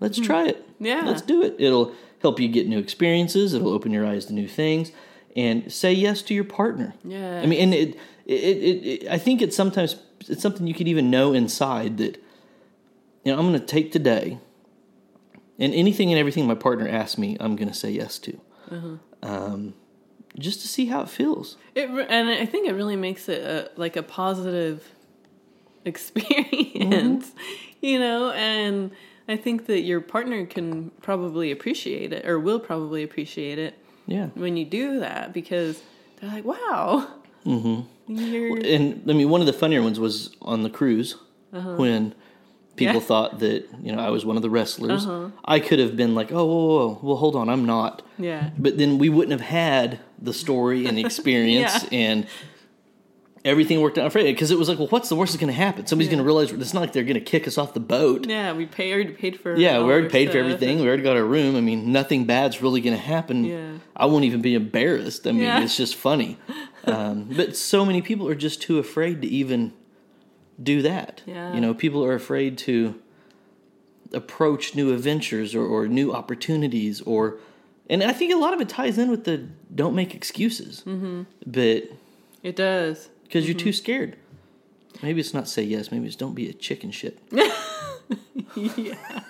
Let's 0.00 0.18
hmm. 0.18 0.24
try 0.24 0.46
it. 0.48 0.66
Yeah. 0.78 1.02
Let's 1.04 1.22
do 1.22 1.42
it. 1.42 1.56
It'll 1.58 1.94
help 2.20 2.38
you 2.38 2.48
get 2.48 2.68
new 2.68 2.78
experiences, 2.78 3.52
it'll 3.52 3.72
open 3.72 3.92
your 3.92 4.06
eyes 4.06 4.26
to 4.26 4.32
new 4.32 4.48
things. 4.48 4.92
and 5.34 5.72
say 5.72 5.92
yes 5.92 6.20
to 6.22 6.34
your 6.34 6.44
partner. 6.44 6.92
Yeah. 7.04 7.40
I 7.40 7.46
mean, 7.46 7.58
and 7.60 7.74
it, 7.74 7.96
it, 8.26 8.34
it, 8.34 8.86
it 8.86 9.08
I 9.08 9.18
think 9.18 9.40
it's 9.40 9.56
sometimes 9.56 9.96
it's 10.28 10.42
something 10.42 10.66
you 10.66 10.74
could 10.74 10.88
even 10.88 11.10
know 11.10 11.32
inside 11.32 11.98
that 11.98 12.16
you 13.24 13.32
know 13.32 13.38
I'm 13.38 13.46
going 13.48 13.58
to 13.60 13.66
take 13.66 13.92
today, 13.92 14.38
and 15.58 15.72
anything 15.74 16.10
and 16.10 16.18
everything 16.18 16.46
my 16.46 16.54
partner 16.54 16.88
asks 16.88 17.18
me, 17.18 17.36
I'm 17.40 17.56
going 17.56 17.68
to 17.68 17.74
say 17.74 17.90
yes 17.90 18.18
to, 18.20 18.38
um, 19.22 19.74
just 20.38 20.60
to 20.62 20.68
see 20.68 20.86
how 20.86 21.02
it 21.02 21.08
feels. 21.08 21.56
It 21.74 21.88
and 21.88 22.28
I 22.28 22.46
think 22.46 22.68
it 22.68 22.72
really 22.72 22.96
makes 22.96 23.28
it 23.28 23.42
a, 23.42 23.70
like 23.76 23.96
a 23.96 24.02
positive 24.02 24.92
experience, 25.84 27.32
you 27.80 27.98
know. 27.98 28.30
And 28.32 28.90
I 29.28 29.36
think 29.36 29.66
that 29.66 29.80
your 29.82 30.00
partner 30.00 30.46
can 30.46 30.90
probably 31.02 31.50
appreciate 31.50 32.12
it, 32.12 32.26
or 32.26 32.38
will 32.38 32.60
probably 32.60 33.02
appreciate 33.02 33.58
it 33.58 33.74
Yeah. 34.06 34.26
when 34.34 34.56
you 34.56 34.64
do 34.64 35.00
that 35.00 35.32
because 35.32 35.80
they're 36.20 36.30
like, 36.30 36.44
"Wow, 36.44 37.08
mm-hmm. 37.46 37.82
You're 38.06 38.58
and 38.64 39.02
I 39.08 39.12
mean, 39.12 39.28
one 39.30 39.40
of 39.40 39.46
the 39.46 39.52
funnier 39.52 39.82
ones 39.82 39.98
was 40.00 40.34
on 40.42 40.62
the 40.62 40.70
cruise 40.70 41.16
Uh-huh. 41.52 41.74
when 41.76 42.14
people 42.76 42.94
Yeah. 42.94 43.00
thought 43.00 43.38
that 43.40 43.68
you 43.82 43.92
know 43.92 43.98
I 44.02 44.10
was 44.10 44.24
one 44.24 44.36
of 44.36 44.42
the 44.42 44.50
wrestlers. 44.50 45.06
I 45.44 45.60
could 45.60 45.78
have 45.78 45.96
been 45.96 46.14
like, 46.14 46.32
oh, 46.32 46.44
whoa, 46.46 46.56
whoa, 46.66 46.88
whoa, 46.94 46.98
well, 47.02 47.16
hold 47.16 47.36
on, 47.36 47.48
I'm 47.48 47.64
not. 47.66 48.02
yeah, 48.18 48.50
But 48.58 48.78
then 48.78 48.98
we 48.98 49.08
wouldn't 49.08 49.32
have 49.38 49.48
had 49.48 49.98
the 50.20 50.32
story 50.32 50.86
and 50.86 50.96
the 50.96 51.04
experience 51.10 51.84
Yeah. 51.90 51.98
and 51.98 52.26
everything 53.44 53.80
worked 53.80 53.98
out 53.98 54.06
afraid 54.06 54.24
because 54.24 54.50
it 54.50 54.58
was 54.58 54.68
like, 54.68 54.78
well, 54.78 54.86
what's 54.88 55.08
the 55.08 55.16
worst 55.16 55.32
that's 55.32 55.40
going 55.40 55.52
to 55.52 55.56
happen? 55.58 55.86
Somebody's 55.86 56.08
Yeah. 56.08 56.16
going 56.16 56.24
to 56.24 56.26
realize 56.26 56.52
it's 56.52 56.72
not 56.74 56.80
like 56.80 56.92
they're 56.92 57.02
going 57.02 57.14
to 57.14 57.20
kick 57.20 57.48
us 57.48 57.58
off 57.58 57.74
the 57.74 57.80
boat. 57.80 58.26
yeah." 58.28 58.52
We 58.52 58.66
pay, 58.66 58.92
already 58.92 59.12
paid 59.12 59.38
for 59.40 59.56
Yeah, 59.56 59.78
we 59.82 59.90
already 59.92 60.08
paid 60.08 60.30
for 60.30 60.38
everything. 60.38 60.80
We 60.80 60.86
already 60.86 61.02
got 61.02 61.16
our 61.16 61.24
room. 61.24 61.56
I 61.56 61.60
mean, 61.60 61.90
nothing 61.92 62.24
bad's 62.24 62.62
really 62.62 62.80
going 62.80 62.96
to 62.96 63.02
happen. 63.02 63.44
Yeah. 63.44 63.72
I 63.96 64.06
won't 64.06 64.24
even 64.24 64.42
be 64.42 64.54
embarrassed. 64.54 65.26
I 65.26 65.32
mean, 65.32 65.42
Yeah. 65.42 65.62
it's 65.62 65.76
just 65.76 65.94
funny. 65.94 66.38
Um, 66.84 67.28
but 67.36 67.56
so 67.56 67.84
many 67.84 68.02
people 68.02 68.26
are 68.28 68.34
just 68.34 68.60
too 68.60 68.80
afraid 68.80 69.22
to 69.22 69.28
even 69.28 69.72
do 70.60 70.82
that. 70.82 71.22
Yeah. 71.26 71.54
You 71.54 71.60
know, 71.60 71.74
people 71.74 72.04
are 72.04 72.14
afraid 72.14 72.58
to 72.58 73.00
approach 74.12 74.74
new 74.74 74.92
adventures 74.92 75.54
or, 75.54 75.64
or 75.64 75.86
new 75.88 76.12
opportunities 76.12 77.00
or 77.02 77.38
and 77.88 78.02
I 78.02 78.12
think 78.12 78.32
a 78.32 78.36
lot 78.36 78.52
of 78.54 78.60
it 78.60 78.68
ties 78.68 78.98
in 78.98 79.10
with 79.12 79.24
the 79.24 79.46
don't 79.74 79.94
make 79.94 80.12
excuses. 80.14 80.82
Mm-hmm. 80.86 81.22
But 81.46 81.84
It 82.42 82.56
does. 82.56 83.10
Because 83.32 83.48
you're 83.48 83.56
too 83.56 83.70
mm-hmm. 83.70 83.72
scared. 83.72 84.16
Maybe 85.02 85.18
it's 85.20 85.32
not 85.32 85.48
say 85.48 85.62
yes. 85.62 85.90
Maybe 85.90 86.06
it's 86.06 86.16
don't 86.16 86.34
be 86.34 86.50
a 86.50 86.52
chicken 86.52 86.90
shit. 86.90 87.18
Yeah, 88.54 89.20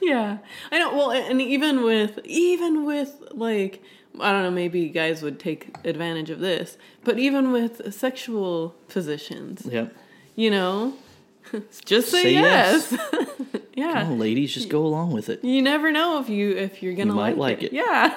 yeah. 0.00 0.38
I 0.70 0.78
know. 0.78 0.94
Well, 0.94 1.10
and 1.10 1.42
even 1.42 1.82
with 1.82 2.20
even 2.24 2.84
with 2.84 3.16
like 3.32 3.82
I 4.20 4.30
don't 4.30 4.44
know, 4.44 4.50
maybe 4.50 4.88
guys 4.90 5.22
would 5.22 5.40
take 5.40 5.74
advantage 5.84 6.30
of 6.30 6.38
this, 6.38 6.76
but 7.02 7.18
even 7.18 7.50
with 7.50 7.92
sexual 7.92 8.76
positions, 8.86 9.66
Yeah. 9.68 9.88
you 10.36 10.50
know, 10.50 10.94
just 11.84 12.10
say, 12.10 12.22
Say 12.22 12.32
yes. 12.34 12.92
yes. 12.92 13.28
yeah, 13.74 14.06
Oh, 14.08 14.14
ladies, 14.14 14.54
just 14.54 14.68
go 14.68 14.84
along 14.84 15.10
with 15.12 15.28
it. 15.28 15.42
you 15.42 15.60
never 15.62 15.90
know 15.90 16.20
if 16.20 16.28
you 16.28 16.52
if 16.52 16.80
you're 16.82 16.94
gonna 16.94 17.10
You 17.10 17.16
might 17.16 17.36
like, 17.36 17.62
like 17.62 17.62
it. 17.64 17.72
Yeah. 17.72 18.14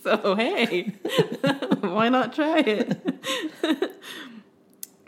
so 0.02 0.34
hey, 0.34 0.92
why 1.80 2.08
not 2.08 2.32
try 2.32 2.58
it? 2.60 2.98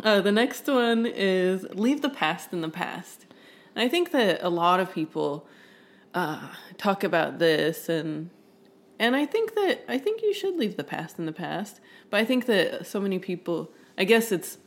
uh, 0.05 0.21
the 0.21 0.33
next 0.33 0.67
one 0.67 1.07
is 1.07 1.67
leave 1.73 2.03
the 2.03 2.11
past 2.11 2.53
in 2.53 2.61
the 2.61 2.69
past. 2.69 3.27
And 3.75 3.83
I 3.85 3.89
think 3.89 4.11
that 4.13 4.43
a 4.43 4.51
lot 4.51 4.81
of 4.81 4.93
people 4.93 5.47
uh, 6.15 6.49
talk 6.77 7.05
about 7.05 7.39
this, 7.39 7.89
and 7.89 8.31
and 8.99 9.17
I 9.17 9.25
think 9.25 9.55
that 9.55 9.85
I 9.89 9.99
think 9.99 10.23
you 10.23 10.35
should 10.35 10.57
leave 10.57 10.77
the 10.77 10.85
past 10.85 11.19
in 11.19 11.27
the 11.27 11.33
past. 11.33 11.81
But 12.11 12.21
I 12.21 12.25
think 12.25 12.47
that 12.47 12.87
so 12.87 13.01
many 13.01 13.19
people, 13.19 13.71
I 13.97 14.05
guess 14.05 14.31
it's 14.31 14.59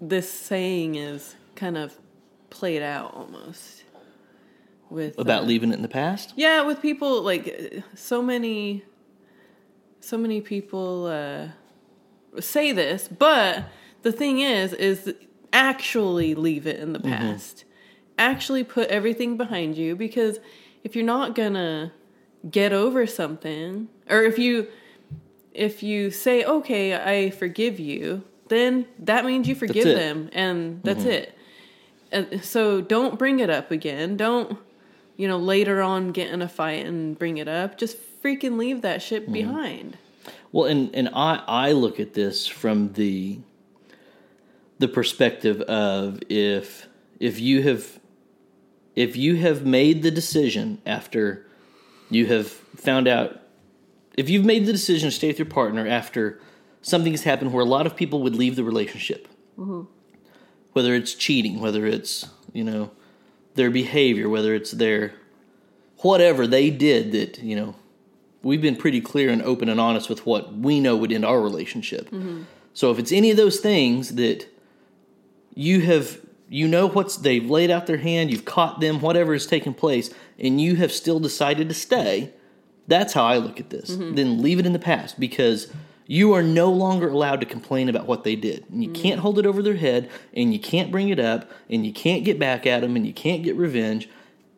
this 0.00 0.30
saying 0.30 0.96
is 0.96 1.34
kind 1.54 1.76
of 1.76 1.96
played 2.50 2.82
out 2.82 3.14
almost 3.14 3.84
with 4.90 5.18
About 5.18 5.42
uh, 5.42 5.46
leaving 5.46 5.70
it 5.70 5.74
in 5.76 5.82
the 5.82 5.88
past? 5.88 6.32
yeah, 6.36 6.62
with 6.62 6.80
people 6.80 7.22
like 7.22 7.82
so 7.94 8.22
many, 8.22 8.84
so 10.08 10.16
many 10.16 10.40
people 10.40 11.06
uh, 11.06 11.48
say 12.40 12.72
this, 12.72 13.08
but 13.08 13.64
the 14.00 14.10
thing 14.10 14.40
is, 14.40 14.72
is 14.72 15.14
actually 15.52 16.34
leave 16.34 16.66
it 16.66 16.80
in 16.80 16.94
the 16.94 17.00
past. 17.00 17.64
Actually, 18.16 18.64
put 18.64 18.88
everything 18.88 19.36
behind 19.36 19.76
you 19.76 19.94
because 19.94 20.38
if 20.82 20.96
you're 20.96 21.04
not 21.04 21.34
gonna 21.34 21.92
get 22.50 22.72
over 22.72 23.06
something, 23.06 23.88
or 24.08 24.22
if 24.22 24.38
you 24.38 24.68
if 25.52 25.82
you 25.82 26.10
say 26.10 26.42
okay, 26.42 26.94
I 26.94 27.30
forgive 27.30 27.78
you, 27.78 28.24
then 28.48 28.86
that 29.00 29.26
means 29.26 29.46
you 29.46 29.54
forgive 29.54 29.84
them, 29.84 30.30
and 30.32 30.82
that's 30.82 31.04
it. 31.04 31.36
And 32.10 32.42
so 32.42 32.80
don't 32.80 33.18
bring 33.18 33.40
it 33.40 33.50
up 33.50 33.70
again. 33.70 34.16
Don't 34.16 34.58
you 35.18 35.28
know, 35.28 35.36
later 35.36 35.82
on 35.82 36.12
get 36.12 36.30
in 36.30 36.40
a 36.40 36.48
fight 36.48 36.86
and 36.86 37.18
bring 37.18 37.36
it 37.36 37.48
up. 37.48 37.76
Just 37.76 37.98
freaking 38.28 38.58
leave 38.58 38.82
that 38.82 39.02
shit 39.02 39.24
mm-hmm. 39.24 39.32
behind. 39.32 39.98
Well, 40.52 40.66
and 40.66 40.94
and 40.94 41.08
I 41.12 41.42
I 41.46 41.72
look 41.72 42.00
at 42.00 42.14
this 42.14 42.46
from 42.46 42.92
the 42.94 43.38
the 44.78 44.88
perspective 44.88 45.60
of 45.62 46.20
if 46.28 46.86
if 47.18 47.40
you 47.40 47.62
have 47.62 47.98
if 48.94 49.16
you 49.16 49.36
have 49.36 49.64
made 49.64 50.02
the 50.02 50.10
decision 50.10 50.80
after 50.86 51.46
you 52.10 52.26
have 52.26 52.48
found 52.48 53.08
out 53.08 53.40
if 54.16 54.28
you've 54.28 54.44
made 54.44 54.66
the 54.66 54.72
decision 54.72 55.10
to 55.10 55.14
stay 55.14 55.28
with 55.28 55.38
your 55.38 55.46
partner 55.46 55.86
after 55.86 56.40
something 56.82 57.12
has 57.12 57.24
happened 57.24 57.52
where 57.52 57.64
a 57.64 57.68
lot 57.68 57.86
of 57.86 57.94
people 57.94 58.22
would 58.22 58.34
leave 58.34 58.56
the 58.56 58.64
relationship. 58.64 59.28
Mm-hmm. 59.58 59.82
Whether 60.72 60.94
it's 60.94 61.14
cheating 61.14 61.60
whether 61.60 61.86
it's 61.86 62.26
you 62.52 62.64
know 62.64 62.90
their 63.54 63.70
behavior 63.70 64.28
whether 64.28 64.54
it's 64.54 64.70
their 64.70 65.14
whatever 65.98 66.46
they 66.46 66.70
did 66.70 67.12
that 67.12 67.42
you 67.42 67.56
know 67.56 67.74
we've 68.42 68.62
been 68.62 68.76
pretty 68.76 69.00
clear 69.00 69.30
and 69.30 69.42
open 69.42 69.68
and 69.68 69.80
honest 69.80 70.08
with 70.08 70.24
what 70.26 70.54
we 70.54 70.80
know 70.80 70.96
would 70.96 71.12
end 71.12 71.24
our 71.24 71.40
relationship. 71.40 72.08
So 72.74 72.90
if 72.90 72.98
it's 72.98 73.12
any 73.12 73.30
of 73.30 73.36
those 73.36 73.58
things 73.60 74.14
that 74.14 74.46
you 75.54 75.80
have, 75.80 76.20
you 76.48 76.68
know 76.68 76.86
what's 76.86 77.16
they've 77.16 77.48
laid 77.48 77.70
out 77.70 77.86
their 77.86 77.96
hand, 77.96 78.30
you've 78.30 78.44
caught 78.44 78.80
them, 78.80 79.00
whatever 79.00 79.32
has 79.32 79.46
taken 79.46 79.74
place, 79.74 80.14
and 80.38 80.60
you 80.60 80.76
have 80.76 80.92
still 80.92 81.18
decided 81.18 81.68
to 81.68 81.74
stay, 81.74 82.32
that's 82.86 83.12
how 83.12 83.24
I 83.24 83.38
look 83.38 83.58
at 83.58 83.70
this. 83.70 83.90
Mm-hmm. 83.90 84.14
Then 84.14 84.42
leave 84.42 84.58
it 84.60 84.66
in 84.66 84.72
the 84.72 84.78
past 84.78 85.18
because 85.18 85.72
you 86.06 86.32
are 86.32 86.42
no 86.42 86.70
longer 86.70 87.08
allowed 87.08 87.40
to 87.40 87.46
complain 87.46 87.88
about 87.88 88.06
what 88.06 88.24
they 88.24 88.34
did. 88.36 88.64
And 88.70 88.82
you 88.82 88.90
mm-hmm. 88.90 89.02
can't 89.02 89.20
hold 89.20 89.38
it 89.38 89.44
over 89.44 89.62
their 89.62 89.76
head, 89.76 90.08
and 90.32 90.52
you 90.52 90.60
can't 90.60 90.90
bring 90.90 91.10
it 91.10 91.18
up, 91.18 91.50
and 91.68 91.84
you 91.84 91.92
can't 91.92 92.24
get 92.24 92.38
back 92.38 92.66
at 92.66 92.80
them, 92.80 92.96
and 92.96 93.06
you 93.06 93.12
can't 93.12 93.42
get 93.42 93.56
revenge. 93.56 94.08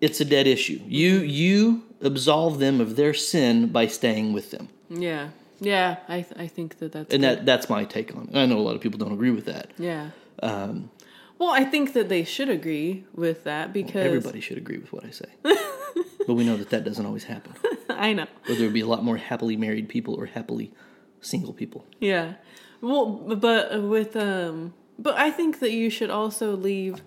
It's 0.00 0.20
a 0.20 0.24
dead 0.24 0.46
issue. 0.46 0.80
You 0.86 1.18
you 1.18 1.82
absolve 2.02 2.58
them 2.58 2.80
of 2.80 2.96
their 2.96 3.14
sin 3.14 3.68
by 3.68 3.86
staying 3.86 4.32
with 4.32 4.50
them. 4.50 4.68
Yeah. 4.88 5.28
Yeah. 5.60 5.96
I, 6.08 6.22
th- 6.22 6.34
I 6.38 6.46
think 6.46 6.78
that 6.78 6.92
that's. 6.92 7.12
And 7.12 7.22
good. 7.22 7.38
that 7.40 7.46
that's 7.46 7.68
my 7.68 7.84
take 7.84 8.14
on 8.16 8.28
it. 8.32 8.36
I 8.36 8.46
know 8.46 8.58
a 8.58 8.60
lot 8.60 8.74
of 8.74 8.80
people 8.80 8.98
don't 8.98 9.12
agree 9.12 9.30
with 9.30 9.44
that. 9.46 9.70
Yeah. 9.78 10.10
Um, 10.42 10.90
Well, 11.38 11.50
I 11.50 11.64
think 11.64 11.92
that 11.94 12.08
they 12.08 12.24
should 12.24 12.48
agree 12.50 13.04
with 13.14 13.44
that 13.44 13.72
because. 13.72 14.04
everybody 14.06 14.40
should 14.40 14.58
agree 14.58 14.78
with 14.78 14.92
what 14.92 15.04
I 15.04 15.10
say. 15.10 15.26
but 16.26 16.34
we 16.34 16.44
know 16.44 16.56
that 16.56 16.70
that 16.70 16.84
doesn't 16.84 17.04
always 17.06 17.24
happen. 17.24 17.54
I 17.88 18.12
know. 18.12 18.26
Or 18.48 18.54
there 18.54 18.64
would 18.64 18.74
be 18.74 18.80
a 18.80 18.86
lot 18.86 19.02
more 19.04 19.16
happily 19.16 19.56
married 19.56 19.88
people 19.88 20.14
or 20.14 20.26
happily 20.26 20.72
single 21.20 21.52
people. 21.52 21.86
Yeah. 21.98 22.34
Well, 22.82 23.06
but 23.06 23.82
with 23.82 24.16
um, 24.16 24.72
but 24.98 25.16
I 25.18 25.30
think 25.30 25.60
that 25.60 25.72
you 25.72 25.90
should 25.90 26.08
also 26.10 26.56
leave 26.56 27.02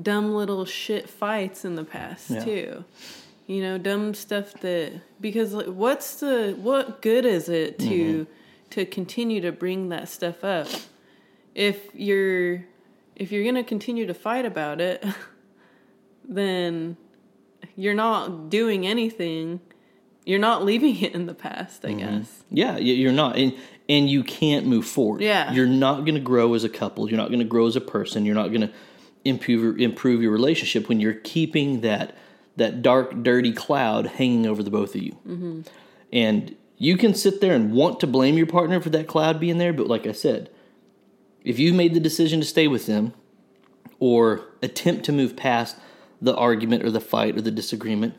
dumb 0.00 0.32
little 0.34 0.64
shit 0.64 1.08
fights 1.10 1.64
in 1.64 1.74
the 1.74 1.84
past 1.84 2.30
Yeah. 2.30 2.44
too. 2.44 2.84
You 3.50 3.62
know, 3.62 3.78
dumb 3.78 4.14
stuff 4.14 4.52
that 4.60 4.92
because 5.20 5.52
like, 5.52 5.66
what's 5.66 6.20
the 6.20 6.56
what 6.56 7.02
good 7.02 7.24
is 7.24 7.48
it 7.48 7.80
to 7.80 7.84
Mm-hmm. 7.84 8.32
to 8.70 8.86
continue 8.86 9.40
to 9.40 9.50
bring 9.50 9.88
that 9.88 10.08
stuff 10.08 10.44
up 10.44 10.68
if 11.56 11.88
you're 11.92 12.64
if 13.16 13.32
you're 13.32 13.44
gonna 13.44 13.64
continue 13.64 14.06
to 14.06 14.14
fight 14.14 14.44
about 14.46 14.80
it, 14.80 15.04
then 16.28 16.96
you're 17.74 17.94
not 17.94 18.50
doing 18.50 18.86
anything. 18.86 19.60
You're 20.24 20.38
not 20.38 20.64
leaving 20.64 20.94
it 21.02 21.12
in 21.14 21.26
the 21.26 21.34
past, 21.34 21.84
I 21.84 21.94
guess. 21.94 22.44
Yeah, 22.50 22.76
you're 22.78 23.10
not, 23.10 23.36
and 23.36 23.52
and 23.88 24.08
you 24.08 24.22
can't 24.22 24.64
move 24.64 24.86
forward. 24.86 25.22
Yeah. 25.22 25.52
you're 25.52 25.66
not 25.66 26.02
going 26.02 26.14
to 26.14 26.20
grow 26.20 26.54
as 26.54 26.62
a 26.62 26.68
couple. 26.68 27.08
You're 27.08 27.16
not 27.16 27.30
going 27.30 27.40
to 27.40 27.44
grow 27.44 27.66
as 27.66 27.74
a 27.74 27.80
person. 27.80 28.24
You're 28.24 28.36
not 28.36 28.48
going 28.48 28.60
to 28.60 28.70
improve 29.24 29.80
improve 29.80 30.22
your 30.22 30.30
relationship 30.30 30.88
when 30.88 31.00
you're 31.00 31.14
keeping 31.14 31.80
that 31.80 32.14
that 32.60 32.82
dark, 32.82 33.22
dirty 33.22 33.52
cloud 33.52 34.06
hanging 34.06 34.46
over 34.46 34.62
the 34.62 34.70
both 34.70 34.94
of 34.94 35.02
you. 35.02 35.12
Mm-hmm. 35.26 35.60
And 36.12 36.56
you 36.78 36.96
can 36.96 37.14
sit 37.14 37.40
there 37.40 37.54
and 37.54 37.72
want 37.72 38.00
to 38.00 38.06
blame 38.06 38.38
your 38.38 38.46
partner 38.46 38.80
for 38.80 38.90
that 38.90 39.06
cloud 39.06 39.38
being 39.38 39.58
there, 39.58 39.72
but 39.72 39.86
like 39.86 40.06
I 40.06 40.12
said, 40.12 40.50
if 41.44 41.58
you 41.58 41.74
made 41.74 41.94
the 41.94 42.00
decision 42.00 42.40
to 42.40 42.46
stay 42.46 42.68
with 42.68 42.86
them 42.86 43.12
or 43.98 44.46
attempt 44.62 45.04
to 45.04 45.12
move 45.12 45.36
past 45.36 45.76
the 46.22 46.34
argument 46.34 46.84
or 46.84 46.90
the 46.90 47.00
fight 47.00 47.36
or 47.36 47.40
the 47.42 47.50
disagreement, 47.50 48.14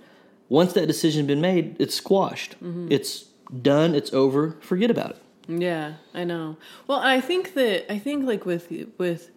once 0.50 0.74
that 0.74 0.86
decision 0.86 1.22
has 1.22 1.28
been 1.28 1.42
made, 1.42 1.76
it's 1.80 1.96
squashed. 1.96 2.56
It's 2.92 3.24
done, 3.62 3.96
it's 3.96 4.14
over, 4.14 4.58
forget 4.60 4.92
about 4.92 5.12
it. 5.12 5.22
Yeah, 5.48 5.94
I 6.14 6.24
know. 6.24 6.58
Well, 6.88 7.00
I 7.00 7.20
think 7.20 7.54
that 7.56 7.92
I 7.92 7.98
think 7.98 8.26
like 8.26 8.46
with 8.46 8.72
with 8.98 9.32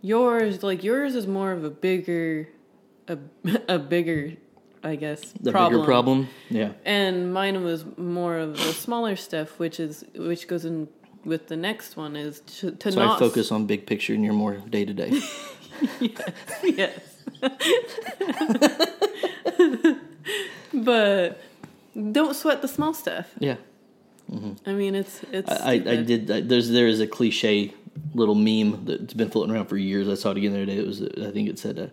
yours, 0.00 0.62
like 0.62 0.82
yours 0.82 1.14
is 1.14 1.26
more 1.26 1.52
of 1.52 1.64
a 1.64 1.70
bigger, 1.70 2.48
a 3.08 3.18
a 3.68 3.78
bigger, 3.78 4.34
I 4.84 4.96
guess, 4.96 5.20
The 5.40 5.52
problem. 5.52 5.80
bigger 5.80 5.84
problem, 5.86 6.28
yeah. 6.50 6.72
And 6.84 7.32
mine 7.32 7.62
was 7.62 7.84
more 7.96 8.36
of 8.38 8.56
the 8.56 8.72
smaller 8.72 9.16
stuff, 9.16 9.58
which 9.58 9.78
is 9.78 10.04
which 10.16 10.48
goes 10.48 10.64
in 10.64 10.88
with 11.24 11.48
the 11.48 11.56
next 11.56 11.96
one 11.96 12.16
is 12.16 12.40
to, 12.58 12.72
to 12.72 12.92
So 12.92 13.00
not 13.00 13.16
I 13.16 13.18
focus 13.18 13.52
on 13.52 13.66
big 13.66 13.86
picture, 13.86 14.12
and 14.14 14.24
you're 14.24 14.34
more 14.34 14.56
day 14.56 14.84
to 14.84 14.92
day. 14.92 15.20
yes. 16.62 16.98
but 20.74 21.40
don't 22.10 22.34
sweat 22.34 22.62
the 22.62 22.68
small 22.68 22.94
stuff. 22.94 23.30
Yeah, 23.38 23.56
I 24.66 24.72
mean, 24.72 24.94
it's 24.94 25.20
it's. 25.32 25.50
I, 25.50 25.54
I, 25.54 25.72
I 25.72 25.96
did. 26.02 26.30
I, 26.30 26.40
there's 26.40 26.70
there 26.70 26.86
is 26.86 27.00
a 27.00 27.06
cliche 27.06 27.74
little 28.14 28.34
meme 28.34 28.84
that's 28.84 29.14
been 29.14 29.30
floating 29.30 29.54
around 29.54 29.66
for 29.66 29.76
years. 29.76 30.08
I 30.08 30.14
saw 30.14 30.30
it 30.30 30.38
again 30.38 30.52
the 30.52 30.58
other 30.62 30.66
day. 30.66 30.78
It 30.78 30.86
was 30.86 31.02
I 31.02 31.30
think 31.30 31.48
it 31.48 31.58
said, 31.58 31.78
uh, 31.78 31.86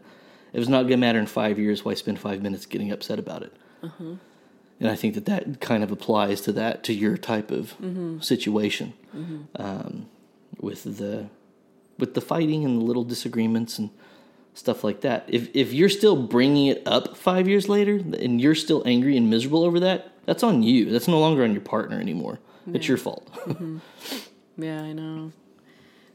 "It 0.53 0.59
was 0.59 0.69
not 0.69 0.81
going 0.83 0.91
to 0.91 0.97
matter 0.97 1.19
in 1.19 1.25
five 1.27 1.59
years. 1.59 1.83
Why 1.85 1.93
spend 1.93 2.19
five 2.19 2.41
minutes 2.41 2.65
getting 2.65 2.91
upset 2.91 3.19
about 3.19 3.43
it?" 3.43 3.53
Uh-huh. 3.83 4.15
And 4.81 4.89
I 4.89 4.95
think 4.95 5.13
that 5.15 5.25
that 5.25 5.59
kind 5.59 5.83
of 5.83 5.91
applies 5.91 6.39
to 6.41 6.51
that 6.53 6.83
to 6.85 6.93
your 6.93 7.17
type 7.17 7.51
of 7.51 7.75
Mm-hmm. 7.81 8.19
situation 8.21 8.93
um, 9.57 10.05
with 10.59 10.83
the 10.97 11.27
with 11.97 12.13
the 12.13 12.21
fighting 12.21 12.63
and 12.63 12.79
the 12.79 12.85
little 12.85 13.03
disagreements 13.03 13.77
and 13.77 13.89
stuff 14.53 14.83
like 14.83 15.01
that. 15.01 15.25
If 15.27 15.49
if 15.53 15.73
you're 15.73 15.89
still 15.89 16.15
bringing 16.15 16.67
it 16.67 16.81
up 16.85 17.17
five 17.17 17.47
years 17.47 17.67
later 17.67 17.95
and 17.95 18.39
you're 18.39 18.55
still 18.55 18.81
angry 18.85 19.17
and 19.17 19.29
miserable 19.29 19.63
over 19.65 19.79
that, 19.81 20.11
that's 20.25 20.43
on 20.43 20.63
you. 20.63 20.91
That's 20.91 21.07
no 21.09 21.19
longer 21.19 21.43
on 21.43 21.51
your 21.51 21.61
partner 21.61 21.99
anymore. 21.99 22.39
It's 22.73 22.87
your 22.87 22.97
fault. 22.97 23.27
Yeah, 24.57 24.81
I 24.81 24.91
know. 24.91 25.31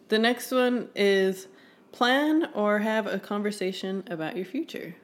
The 0.09 0.19
next 0.19 0.51
one 0.53 0.89
is 0.95 1.47
plan 1.95 2.49
or 2.55 2.81
have 2.81 3.07
a 3.07 3.19
conversation 3.19 4.03
about 4.11 4.37
your 4.37 4.45
future. 4.45 4.97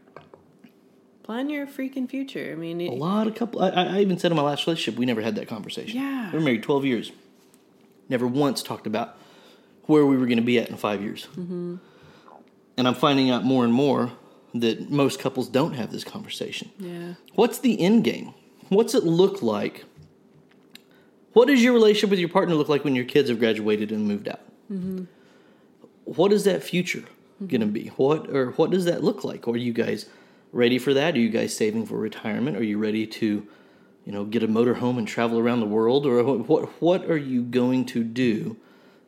Plan 1.23 1.49
your 1.49 1.67
freaking 1.67 2.09
future. 2.11 2.51
I 2.53 2.57
mean, 2.57 2.81
A 2.81 2.91
lot 2.91 3.29
of 3.29 3.35
couple. 3.37 3.63
I, 3.63 3.69
I 3.71 4.01
even 4.01 4.19
said 4.19 4.33
in 4.33 4.37
my 4.37 4.43
last 4.43 4.67
relationship, 4.67 4.99
we 4.99 5.07
never 5.07 5.23
had 5.23 5.37
that 5.37 5.47
conversation. 5.47 6.01
Yeah. 6.01 6.31
we 6.33 6.39
were 6.39 6.45
married 6.45 6.63
twelve 6.65 6.85
years. 6.85 7.13
Never 8.09 8.27
once 8.27 8.63
talked 8.63 8.89
about 8.89 9.17
where 9.85 10.05
we 10.05 10.17
were 10.17 10.27
going 10.27 10.39
to 10.39 10.45
be 10.45 10.59
at 10.59 10.69
in 10.69 10.77
five 10.77 11.01
years. 11.03 11.29
Mm-hmm. 11.37 11.77
And 12.77 12.89
I'm 12.89 12.95
finding 12.95 13.31
out 13.31 13.45
more 13.45 13.65
and 13.65 13.73
more 13.73 14.11
that 14.55 14.91
most 14.91 15.21
couples 15.21 15.49
don't 15.49 15.75
have 15.75 15.93
this 15.93 16.03
conversation. 16.03 16.71
yeah, 16.79 17.15
What's 17.35 17.59
the 17.61 17.81
end 17.81 18.03
game? 18.03 18.35
What's 18.69 18.95
it 18.95 19.05
look 19.05 19.43
like? 19.43 19.85
What 21.35 21.47
does 21.47 21.63
your 21.63 21.73
relationship 21.73 22.11
with 22.11 22.19
your 22.19 22.29
partner 22.29 22.57
look 22.57 22.69
like 22.69 22.83
when 22.83 22.97
your 22.97 23.05
kids 23.05 23.29
have 23.29 23.39
graduated 23.39 23.93
and 23.93 24.09
moved 24.09 24.29
out? 24.29 24.41
What 26.17 26.33
is 26.33 26.45
that 26.45 26.63
future 26.63 27.05
going 27.47 27.61
to 27.61 27.67
be? 27.67 27.89
What 27.97 28.29
or 28.35 28.51
what 28.53 28.71
does 28.71 28.85
that 28.87 29.05
look 29.05 29.25
like? 29.25 29.47
Are 29.47 29.57
you 29.57 29.73
guys 29.73 30.07
ready 30.53 30.79
for 30.79 30.93
that? 30.95 31.15
Are 31.15 31.19
you 31.19 31.29
guys 31.31 31.55
saving 31.55 31.87
for 31.87 31.97
retirement? 31.97 32.57
Are 32.57 32.63
you 32.63 32.79
ready 32.79 33.07
to, 33.07 33.47
you 34.05 34.13
know, 34.13 34.25
get 34.25 34.43
a 34.43 34.49
motorhome 34.49 34.99
and 34.99 35.07
travel 35.07 35.39
around 35.39 35.61
the 35.61 35.67
world? 35.67 36.07
Or 36.07 36.23
what 36.23 36.49
what, 36.49 36.69
what 36.83 37.05
are 37.11 37.17
you 37.17 37.43
going 37.43 37.87
to 37.87 38.03
do 38.03 38.57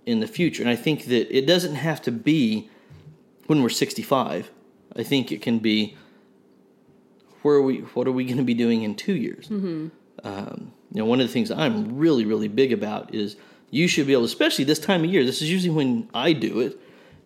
in 0.07 0.21
the 0.21 0.27
future? 0.27 0.63
And 0.63 0.71
I 0.71 0.77
think 0.77 1.07
that 1.07 1.37
it 1.37 1.47
doesn't 1.47 1.75
have 1.75 2.01
to 2.03 2.13
be 2.13 2.71
when 3.47 3.63
we're 3.63 3.69
65. 3.69 4.51
I 4.95 5.03
think 5.03 5.33
it 5.33 5.43
can 5.43 5.59
be 5.59 5.97
where 7.43 7.57
are 7.57 7.63
we 7.63 7.79
what 7.79 8.07
are 8.07 8.13
we 8.13 8.25
going 8.25 8.37
to 8.39 8.45
be 8.45 8.55
doing 8.55 8.83
in 8.83 8.95
two 8.95 9.15
years 9.15 9.49
um, 10.25 10.73
you 10.93 11.01
know 11.01 11.05
one 11.05 11.21
of 11.21 11.27
the 11.27 11.33
things 11.33 11.51
i'm 11.51 11.97
really 11.97 12.25
really 12.25 12.49
big 12.49 12.73
about 12.73 13.13
is 13.15 13.37
you 13.71 13.89
should 13.89 14.07
be 14.07 14.13
able 14.13 14.25
especially 14.25 14.65
this 14.65 14.79
time 14.79 15.03
of 15.05 15.11
year 15.11 15.25
this 15.25 15.43
is 15.43 15.51
usually 15.51 15.71
when 15.75 16.09
i 16.15 16.33
do 16.33 16.61
it 16.61 16.79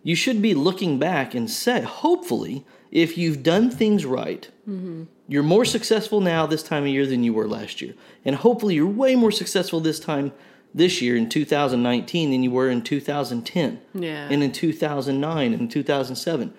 you 0.07 0.15
should 0.15 0.41
be 0.41 0.53
looking 0.53 0.97
back 0.99 1.35
and 1.35 1.49
say 1.49 1.81
hopefully 1.81 2.65
if 2.91 3.17
you've 3.17 3.43
done 3.43 3.69
things 3.69 4.05
right 4.05 4.49
mm-hmm. 4.67 5.03
you're 5.27 5.43
more 5.55 5.65
successful 5.65 6.21
now 6.21 6.45
this 6.45 6.63
time 6.63 6.83
of 6.83 6.89
year 6.89 7.05
than 7.05 7.23
you 7.23 7.33
were 7.33 7.47
last 7.47 7.81
year 7.81 7.93
and 8.25 8.35
hopefully 8.37 8.75
you're 8.75 8.95
way 9.03 9.15
more 9.15 9.31
successful 9.31 9.79
this 9.79 9.99
time 9.99 10.31
this 10.73 11.01
year 11.01 11.15
in 11.15 11.27
2019 11.27 12.31
than 12.31 12.43
you 12.43 12.51
were 12.51 12.69
in 12.69 12.81
2010 12.81 13.81
Yeah. 13.93 14.29
and 14.31 14.43
in 14.43 14.51
2009 14.51 15.53
and 15.53 15.71
2007 15.71 16.53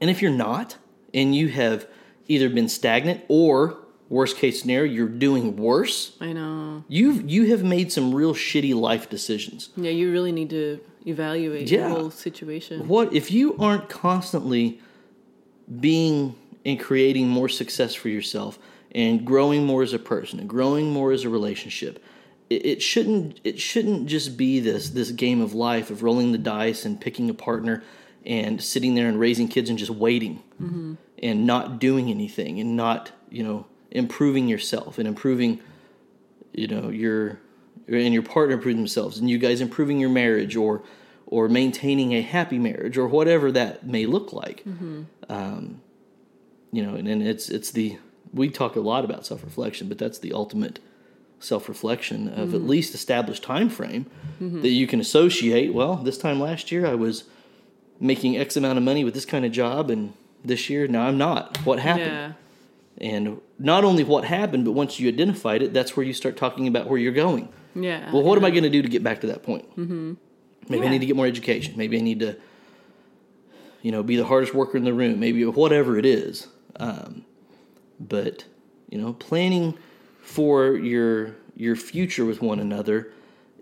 and 0.00 0.10
if 0.10 0.22
you're 0.22 0.30
not, 0.30 0.76
and 1.12 1.34
you 1.34 1.48
have 1.48 1.86
either 2.28 2.48
been 2.48 2.68
stagnant 2.68 3.24
or 3.28 3.78
worst 4.08 4.36
case 4.36 4.60
scenario, 4.60 4.92
you're 4.92 5.08
doing 5.08 5.56
worse, 5.56 6.16
I 6.20 6.32
know. 6.32 6.84
you've 6.88 7.28
you 7.28 7.50
have 7.50 7.62
made 7.64 7.92
some 7.92 8.14
real 8.14 8.34
shitty 8.34 8.74
life 8.74 9.10
decisions. 9.10 9.70
Yeah, 9.76 9.90
you 9.90 10.12
really 10.12 10.32
need 10.32 10.50
to 10.50 10.80
evaluate 11.08 11.70
Yeah. 11.70 11.88
your 11.88 11.98
whole 11.98 12.10
situation. 12.10 12.88
What 12.88 13.12
if 13.14 13.30
you 13.30 13.56
aren't 13.58 13.88
constantly 13.88 14.80
being 15.80 16.34
and 16.64 16.78
creating 16.78 17.28
more 17.28 17.48
success 17.48 17.94
for 17.94 18.08
yourself 18.08 18.58
and 18.92 19.24
growing 19.24 19.64
more 19.64 19.82
as 19.82 19.92
a 19.92 19.98
person 19.98 20.38
and 20.40 20.48
growing 20.48 20.90
more 20.90 21.12
as 21.12 21.24
a 21.24 21.28
relationship? 21.28 22.02
It, 22.50 22.64
it 22.66 22.82
shouldn't 22.82 23.40
it 23.44 23.60
shouldn't 23.60 24.06
just 24.06 24.36
be 24.36 24.60
this 24.60 24.90
this 24.90 25.10
game 25.10 25.40
of 25.40 25.54
life 25.54 25.90
of 25.90 26.02
rolling 26.02 26.32
the 26.32 26.38
dice 26.38 26.84
and 26.84 27.00
picking 27.00 27.28
a 27.28 27.34
partner 27.34 27.82
and 28.24 28.62
sitting 28.62 28.94
there 28.94 29.08
and 29.08 29.18
raising 29.18 29.48
kids 29.48 29.70
and 29.70 29.78
just 29.78 29.90
waiting 29.90 30.42
mm-hmm. 30.60 30.94
and 31.22 31.46
not 31.46 31.78
doing 31.78 32.10
anything 32.10 32.60
and 32.60 32.76
not 32.76 33.12
you 33.30 33.42
know 33.42 33.66
improving 33.90 34.48
yourself 34.48 34.98
and 34.98 35.06
improving 35.06 35.60
you 36.52 36.66
know 36.66 36.88
your 36.88 37.38
and 37.88 38.12
your 38.12 38.22
partner 38.22 38.54
improving 38.54 38.78
themselves 38.78 39.18
and 39.18 39.28
you 39.30 39.38
guys 39.38 39.60
improving 39.60 39.98
your 39.98 40.10
marriage 40.10 40.56
or 40.56 40.82
or 41.26 41.48
maintaining 41.48 42.14
a 42.14 42.22
happy 42.22 42.58
marriage 42.58 42.96
or 42.96 43.06
whatever 43.06 43.52
that 43.52 43.86
may 43.86 44.06
look 44.06 44.32
like. 44.32 44.64
Mm-hmm. 44.64 45.02
Um, 45.28 45.82
you 46.72 46.84
know 46.84 46.94
and, 46.94 47.08
and 47.08 47.22
it's 47.22 47.48
it's 47.48 47.70
the 47.70 47.98
we 48.32 48.50
talk 48.50 48.76
a 48.76 48.80
lot 48.80 49.04
about 49.04 49.24
self-reflection 49.24 49.88
but 49.88 49.96
that's 49.96 50.18
the 50.18 50.32
ultimate 50.32 50.80
self-reflection 51.40 52.28
of 52.28 52.52
at 52.54 52.60
mm. 52.60 52.68
least 52.68 52.94
established 52.94 53.42
time 53.42 53.70
frame 53.70 54.04
mm-hmm. 54.40 54.60
that 54.60 54.68
you 54.68 54.86
can 54.86 55.00
associate 55.00 55.72
well 55.72 55.96
this 55.96 56.18
time 56.18 56.38
last 56.38 56.70
year 56.70 56.86
i 56.86 56.94
was 56.94 57.24
making 58.00 58.36
x 58.36 58.56
amount 58.56 58.76
of 58.76 58.84
money 58.84 59.04
with 59.04 59.14
this 59.14 59.24
kind 59.24 59.44
of 59.44 59.52
job 59.52 59.88
and 59.88 60.12
this 60.44 60.70
year 60.70 60.86
now 60.86 61.06
i'm 61.06 61.18
not. 61.18 61.56
What 61.58 61.78
happened? 61.78 62.34
Yeah. 62.98 63.10
and 63.10 63.40
not 63.58 63.84
only 63.84 64.04
what 64.04 64.24
happened, 64.24 64.64
but 64.64 64.72
once 64.72 65.00
you 65.00 65.08
identified 65.08 65.62
it, 65.62 65.72
that's 65.72 65.96
where 65.96 66.04
you 66.06 66.12
start 66.12 66.36
talking 66.36 66.68
about 66.68 66.88
where 66.88 66.98
you're 66.98 67.12
going. 67.12 67.48
Yeah. 67.74 68.12
Well, 68.12 68.22
what 68.22 68.38
am 68.38 68.44
I 68.44 68.50
going 68.50 68.62
to 68.64 68.70
do 68.70 68.82
to 68.82 68.88
get 68.88 69.02
back 69.02 69.20
to 69.22 69.26
that 69.28 69.42
point? 69.42 69.68
Mm-hmm. 69.76 70.14
Maybe 70.68 70.86
I 70.86 70.90
need 70.90 71.00
to 71.00 71.06
get 71.06 71.16
more 71.16 71.26
education. 71.26 71.74
Maybe 71.76 71.96
I 71.98 72.00
need 72.00 72.20
to, 72.20 72.36
you 73.82 73.90
know, 73.92 74.02
be 74.02 74.16
the 74.16 74.24
hardest 74.24 74.54
worker 74.54 74.76
in 74.76 74.84
the 74.84 74.92
room. 74.92 75.18
Maybe 75.18 75.44
whatever 75.44 75.98
it 75.98 76.04
is. 76.06 76.46
Um, 76.76 77.24
but 77.98 78.44
you 78.88 78.98
know, 78.98 79.12
planning 79.14 79.76
for 80.20 80.76
your 80.76 81.34
your 81.56 81.74
future 81.76 82.24
with 82.24 82.40
one 82.42 82.60
another 82.60 83.12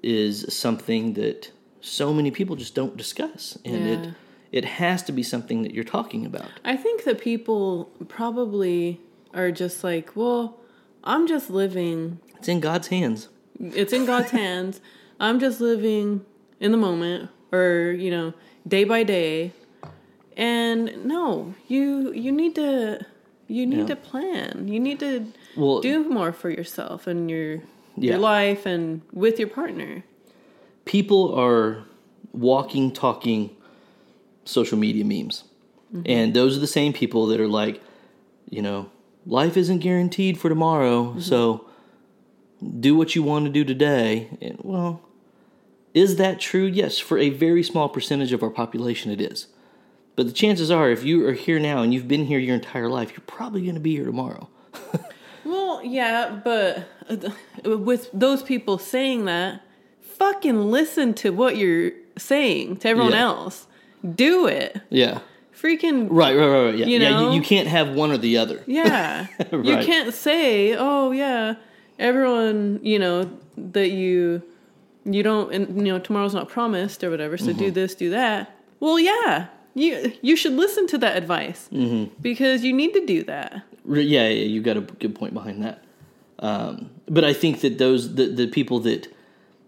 is 0.03 0.53
something 0.55 1.15
that 1.15 1.51
so 1.81 2.13
many 2.13 2.31
people 2.31 2.57
just 2.57 2.75
don't 2.75 2.97
discuss, 2.97 3.57
and 3.65 3.87
Yeah. 3.87 3.93
it 4.03 4.15
it 4.53 4.65
has 4.65 5.03
to 5.05 5.13
be 5.13 5.23
something 5.23 5.63
that 5.63 5.75
you're 5.75 5.85
talking 5.85 6.25
about. 6.27 6.49
I 6.65 6.77
think 6.77 7.05
that 7.05 7.21
people 7.21 7.91
probably 8.09 9.01
are 9.35 9.51
just 9.51 9.85
like, 9.85 10.11
well, 10.15 10.59
I'm 11.05 11.27
just 11.27 11.51
living. 11.51 12.21
It's 12.39 12.49
in 12.49 12.61
God's 12.61 12.89
hands. 12.89 13.29
It's 13.61 13.93
in 13.93 14.07
God's 14.07 14.31
hands. 14.43 14.81
I'm 15.21 15.41
just 15.41 15.61
living 15.61 16.25
in 16.61 16.71
the 16.73 16.77
moment, 16.79 17.31
or 17.53 17.95
you 17.99 18.11
know, 18.11 18.35
day 18.67 18.85
by 18.85 19.03
day. 19.03 19.53
And 20.37 21.05
no, 21.07 21.55
you 21.69 22.13
you 22.13 22.31
need 22.33 22.55
to 22.57 23.05
you 23.49 23.65
need 23.67 23.81
Yeah. 23.89 23.95
to 23.95 23.97
plan. 23.97 24.69
You 24.69 24.81
need 24.81 25.01
to 25.01 25.33
Well, 25.57 25.81
do 25.81 26.09
more 26.09 26.33
for 26.33 26.51
yourself 26.51 27.07
and 27.07 27.31
your 27.31 27.55
Yeah. 27.97 28.13
your 28.13 28.19
life 28.19 28.67
and 28.67 29.01
with 29.13 29.39
your 29.39 29.49
partner. 29.49 30.05
people 30.85 31.35
are 31.35 31.83
walking, 32.33 32.93
talking 32.93 33.51
social 34.45 34.79
media 34.79 35.05
memes. 35.05 35.43
Mm-hmm. 35.93 36.03
And 36.07 36.35
those 36.35 36.57
are 36.57 36.61
the 36.61 36.67
same 36.69 36.93
people 36.93 37.27
that 37.27 37.41
are 37.41 37.49
like, 37.49 37.81
you 38.51 38.63
know, 38.63 38.87
life 39.27 39.57
isn't 39.57 39.79
guaranteed 39.81 40.39
for 40.39 40.49
tomorrow, 40.49 41.19
so 41.19 41.67
do 42.81 42.95
what 42.97 43.15
you 43.15 43.23
want 43.23 43.45
to 43.47 43.51
do 43.51 43.65
today. 43.65 44.29
And 44.41 44.59
well, 44.63 45.01
is 45.95 46.17
that 46.17 46.41
true? 46.41 46.65
Yes, 46.65 46.99
for 46.99 47.19
a 47.19 47.31
very 47.31 47.63
small 47.63 47.89
percentage 47.89 48.33
of 48.33 48.43
our 48.43 48.51
population, 48.51 49.11
it 49.11 49.21
is. 49.21 49.49
But 50.15 50.27
the 50.27 50.33
chances 50.33 50.71
are, 50.71 50.91
if 50.91 51.05
you 51.05 51.27
are 51.27 51.33
here 51.35 51.59
now 51.59 51.83
and 51.83 51.93
you've 51.93 52.09
been 52.09 52.25
here 52.27 52.39
your 52.39 52.55
entire 52.55 52.89
life, 52.89 53.11
you're 53.11 53.21
probably 53.27 53.63
going 53.63 53.75
to 53.75 53.81
be 53.81 53.97
here 53.97 54.05
tomorrow. 54.07 54.49
Well, 55.45 55.81
yeah, 55.85 56.41
but 56.43 56.89
uh, 57.09 57.31
with 57.79 58.11
those 58.13 58.43
people 58.43 58.79
saying 58.79 59.27
that, 59.27 59.63
fucking 60.01 60.73
listen 60.73 61.15
to 61.15 61.31
what 61.31 61.57
you're 61.57 61.93
saying 62.19 62.79
to 62.79 62.89
everyone 62.89 63.13
Yeah. 63.13 63.21
else. 63.21 63.69
Do 64.17 64.49
it. 64.49 64.81
Yeah. 64.91 65.21
Freaking 65.61 66.09
Right, 66.11 66.37
right, 66.37 66.47
right, 66.47 66.65
right. 66.67 66.77
Yeah, 66.77 66.87
You 66.87 66.99
yeah. 66.99 67.21
You, 67.21 67.33
you 67.33 67.43
can't 67.43 67.69
have 67.69 67.91
one 67.91 68.13
or 68.13 68.19
the 68.19 68.39
other. 68.39 68.63
yeah. 68.67 69.27
You 69.53 69.79
can't 69.79 70.13
say, 70.13 70.75
"Oh, 70.75 71.13
yeah, 71.13 71.55
everyone, 71.99 72.81
you 72.83 72.99
know, 72.99 73.31
that 73.57 73.89
you 73.89 74.43
you 75.05 75.23
don't 75.23 75.53
and 75.53 75.87
you 75.87 75.93
know 75.93 75.99
tomorrow's 75.99 76.35
not 76.35 76.49
promised 76.49 77.05
or 77.05 77.11
whatever 77.11 77.39
so 77.39 77.53
do 77.53 77.67
mm-hmm. 77.67 77.75
this 77.75 77.95
do 77.95 78.11
that 78.11 78.59
well 78.81 78.99
yeah 78.99 79.47
you 79.75 80.13
you 80.21 80.35
should 80.35 80.55
listen 80.55 80.87
to 80.89 80.99
that 80.99 81.17
advice 81.17 81.69
mm-hmm. 81.73 82.13
because 82.21 82.65
you 82.65 82.73
need 82.73 82.93
to 82.93 83.07
do 83.07 83.23
that 83.23 83.63
Yeah, 83.87 84.29
yeah, 84.29 84.29
you 84.29 84.61
got 84.63 84.77
a 84.77 84.81
good 84.81 85.15
point 85.15 85.33
behind 85.33 85.63
that. 85.63 85.85
Um, 86.39 86.91
but 87.09 87.25
I 87.25 87.33
think 87.33 87.61
that 87.61 87.79
those 87.79 88.15
the, 88.15 88.27
the 88.27 88.47
people 88.49 88.81
that 88.81 89.13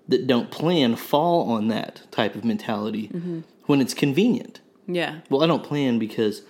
that 0.08 0.26
don't 0.26 0.50
plan 0.50 0.96
fall 0.96 1.50
on 1.50 1.68
that 1.68 2.02
type 2.10 2.34
of 2.34 2.44
mentality 2.44 3.08
mm-hmm. 3.08 3.40
when 3.66 3.80
it's 3.80 3.94
convenient. 3.94 4.60
Yeah 4.88 5.20
Well, 5.30 5.42
I 5.42 5.46
don't 5.46 5.62
plan 5.62 5.98
because 6.00 6.42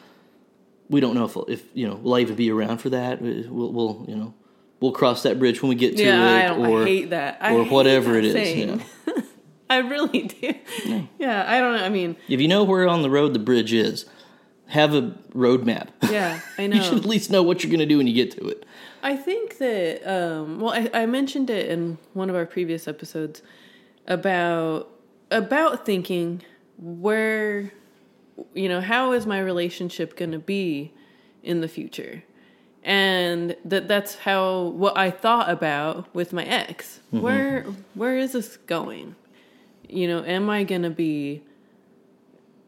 we 0.88 1.00
don't 1.00 1.14
know 1.14 1.24
if 1.26 1.36
if 1.48 1.64
you 1.74 1.86
know 1.86 1.96
will 1.96 2.14
I 2.14 2.20
even 2.20 2.34
be 2.36 2.50
around 2.50 2.78
for 2.78 2.88
that. 2.90 3.20
We'll, 3.20 3.72
we'll 3.72 4.04
you 4.08 4.16
know 4.16 4.32
we'll 4.80 4.92
cross 4.92 5.22
that 5.24 5.38
bridge 5.38 5.60
when 5.60 5.68
we 5.68 5.74
get 5.74 5.96
to 5.98 6.02
yeah 6.04 6.54
it, 6.54 6.58
or 6.58 6.82
I 6.82 6.84
hate 6.84 7.10
that 7.10 7.38
I 7.40 7.54
or 7.54 7.64
hate 7.64 7.72
whatever 7.72 8.12
that 8.12 8.24
it 8.24 8.36
is. 8.36 8.78
yeah. 9.06 9.22
i 9.70 9.78
really 9.78 10.22
do 10.22 10.54
yeah 11.18 11.44
i 11.46 11.60
don't 11.60 11.76
know 11.76 11.84
i 11.84 11.90
mean 11.90 12.16
If 12.28 12.40
you 12.40 12.48
know 12.48 12.64
where 12.64 12.88
on 12.88 13.02
the 13.02 13.10
road 13.10 13.34
the 13.34 13.38
bridge 13.38 13.72
is, 13.74 14.06
have 14.68 14.94
a 14.94 15.14
road 15.34 15.66
map. 15.66 15.90
yeah 16.10 16.40
i 16.56 16.66
know. 16.68 16.76
you 16.76 16.82
should 16.82 16.96
at 16.98 17.04
least 17.04 17.30
know 17.30 17.42
what 17.42 17.62
you're 17.62 17.68
going 17.70 17.80
to 17.80 17.84
do 17.94 17.98
when 17.98 18.06
you 18.06 18.14
get 18.14 18.30
to 18.38 18.48
it. 18.48 18.64
i 19.02 19.14
think 19.14 19.58
that 19.58 20.00
um 20.10 20.58
well 20.60 20.72
I, 20.72 20.88
I 21.02 21.04
mentioned 21.06 21.50
it 21.50 21.68
in 21.68 21.98
one 22.14 22.30
of 22.30 22.36
our 22.36 22.46
previous 22.46 22.88
episodes 22.88 23.42
about 24.06 24.88
about 25.30 25.84
thinking 25.84 26.40
where 26.78 27.72
you 28.54 28.68
know 28.68 28.80
how 28.80 29.12
is 29.12 29.26
my 29.26 29.40
relationship 29.40 30.16
going 30.16 30.32
to 30.32 30.38
be 30.38 30.92
in 31.42 31.60
the 31.60 31.68
future? 31.68 32.24
And 32.84 33.56
that 33.64 33.88
that's 33.88 34.14
how 34.14 34.62
what 34.62 34.96
i 34.96 35.10
thought 35.10 35.50
about 35.50 36.12
with 36.14 36.32
my 36.32 36.44
ex. 36.44 37.00
Mm-hmm. 37.12 37.20
Where 37.20 37.62
where 37.94 38.16
is 38.16 38.32
this 38.32 38.56
going? 38.56 39.16
You 39.88 40.08
know 40.08 40.24
am 40.24 40.48
i 40.48 40.64
going 40.64 40.82
to 40.82 40.90
be 40.90 41.42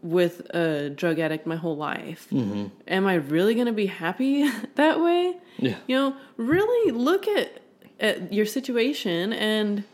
with 0.03 0.41
a 0.55 0.91
drug 0.91 1.18
addict 1.18 1.47
my 1.47 1.57
whole 1.57 1.77
life? 1.77 2.27
Mm-hmm. 2.31 2.66
Am 2.89 3.07
i 3.07 3.14
really 3.14 3.55
going 3.55 3.66
to 3.66 3.73
be 3.73 3.87
happy 3.87 4.51
that 4.75 5.01
way? 5.01 5.37
Yeah. 5.59 5.77
you 5.87 5.97
know 5.97 6.16
really 6.37 6.93
look 6.93 7.29
at 7.29 7.61
at 8.01 8.33
your 8.33 8.47
situation 8.47 9.33
and 9.33 9.85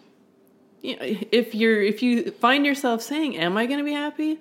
you 0.80 0.96
know, 0.96 1.02
if 1.02 1.54
you're 1.54 1.82
if 1.82 2.02
you 2.02 2.30
find 2.30 2.64
yourself 2.64 3.02
saying 3.02 3.36
am 3.36 3.56
i 3.56 3.66
going 3.66 3.78
to 3.78 3.84
be 3.84 3.92
happy 3.92 4.38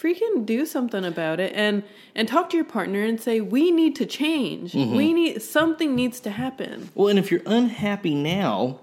freaking 0.00 0.46
do 0.46 0.66
something 0.66 1.04
about 1.04 1.40
it 1.40 1.52
and 1.54 1.82
and 2.14 2.28
talk 2.28 2.50
to 2.50 2.56
your 2.56 2.64
partner 2.64 3.02
and 3.02 3.20
say 3.20 3.40
we 3.40 3.70
need 3.70 3.96
to 3.96 4.06
change. 4.06 4.72
Mm-hmm. 4.72 4.96
We 4.96 5.12
need 5.12 5.42
something 5.42 5.94
needs 5.94 6.20
to 6.20 6.30
happen. 6.30 6.90
Well, 6.94 7.08
and 7.08 7.18
if 7.18 7.30
you're 7.30 7.42
unhappy 7.46 8.14
now, 8.14 8.80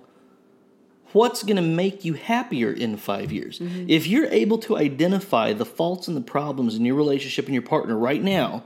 what's 1.11 1.43
going 1.43 1.55
to 1.55 1.61
make 1.61 2.03
you 2.03 2.13
happier 2.13 2.71
in 2.71 2.97
five 2.97 3.31
years? 3.31 3.59
Mm-hmm. 3.59 3.85
If 3.89 4.05
you're 4.05 4.27
able 4.27 4.57
to 4.59 4.77
identify 4.77 5.53
the 5.53 5.65
faults 5.65 6.07
and 6.07 6.17
the 6.17 6.21
problems 6.21 6.75
in 6.75 6.85
your 6.85 6.95
relationship 6.95 7.45
and 7.45 7.53
your 7.53 7.63
partner 7.63 7.97
right 7.97 8.21
now, 8.21 8.63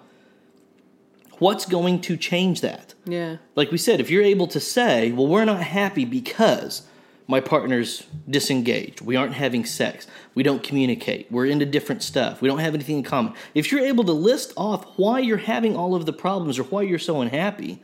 what's 1.38 1.66
going 1.66 2.02
to 2.02 2.18
change 2.18 2.62
that? 2.62 2.94
yeah. 3.06 3.38
Like 3.56 3.72
we 3.72 3.78
said, 3.78 4.00
if 4.00 4.10
you're 4.10 4.24
able 4.24 4.48
to 4.48 4.60
say, 4.60 5.12
well, 5.12 5.28
we're 5.28 5.46
not 5.46 5.64
happy 5.64 6.06
because 6.06 6.84
my 7.30 7.40
partner's 7.40 8.08
disengaged, 8.28 9.02
we 9.02 9.16
aren't 9.16 9.36
having 9.36 9.64
sex, 9.64 10.08
we 10.34 10.42
don't 10.42 10.64
communicate, 10.64 11.32
we're 11.32 11.46
into 11.46 11.64
different 11.64 12.02
stuff, 12.02 12.42
we 12.42 12.48
don't 12.48 12.58
have 12.58 12.74
anything 12.74 12.98
in 12.98 13.04
common. 13.04 13.34
If 13.54 13.72
you're 13.72 13.86
able 13.86 14.04
to 14.06 14.14
list 14.14 14.52
off 14.58 14.84
why 14.98 15.20
you're 15.20 15.38
having 15.38 15.76
all 15.76 15.94
of 15.94 16.08
the 16.08 16.12
problems 16.12 16.58
or 16.58 16.64
why 16.64 16.82
you're 16.82 16.98
so 16.98 17.22
unhappy, 17.22 17.84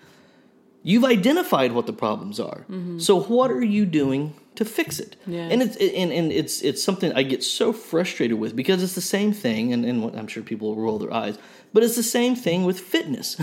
you've 0.81 1.05
identified 1.05 1.73
what 1.73 1.85
the 1.85 1.93
problems 1.93 2.39
are. 2.39 2.65
Mm-hmm. 2.67 2.97
So 2.97 3.21
what 3.21 3.51
are 3.51 3.63
you 3.63 3.85
doing 3.85 4.33
to 4.55 4.65
fix 4.65 4.99
it? 4.99 5.15
Yeah. 5.27 5.41
And 5.41 5.61
it's 5.61 5.75
and, 5.75 6.11
and 6.11 6.31
it's 6.31 6.63
it's 6.63 6.83
something 6.83 7.13
I 7.13 7.21
get 7.21 7.43
so 7.43 7.71
frustrated 7.71 8.39
with 8.39 8.55
because 8.55 8.81
it's 8.81 8.95
the 8.95 9.01
same 9.01 9.31
thing, 9.31 9.71
and, 9.73 9.85
and 9.85 10.17
I'm 10.17 10.25
sure 10.25 10.41
people 10.41 10.69
will 10.69 10.81
roll 10.81 10.97
their 10.97 11.13
eyes, 11.13 11.37
but 11.71 11.83
it's 11.83 11.95
the 11.95 12.01
same 12.01 12.35
thing 12.35 12.65
with 12.65 12.79
fitness. 12.79 13.39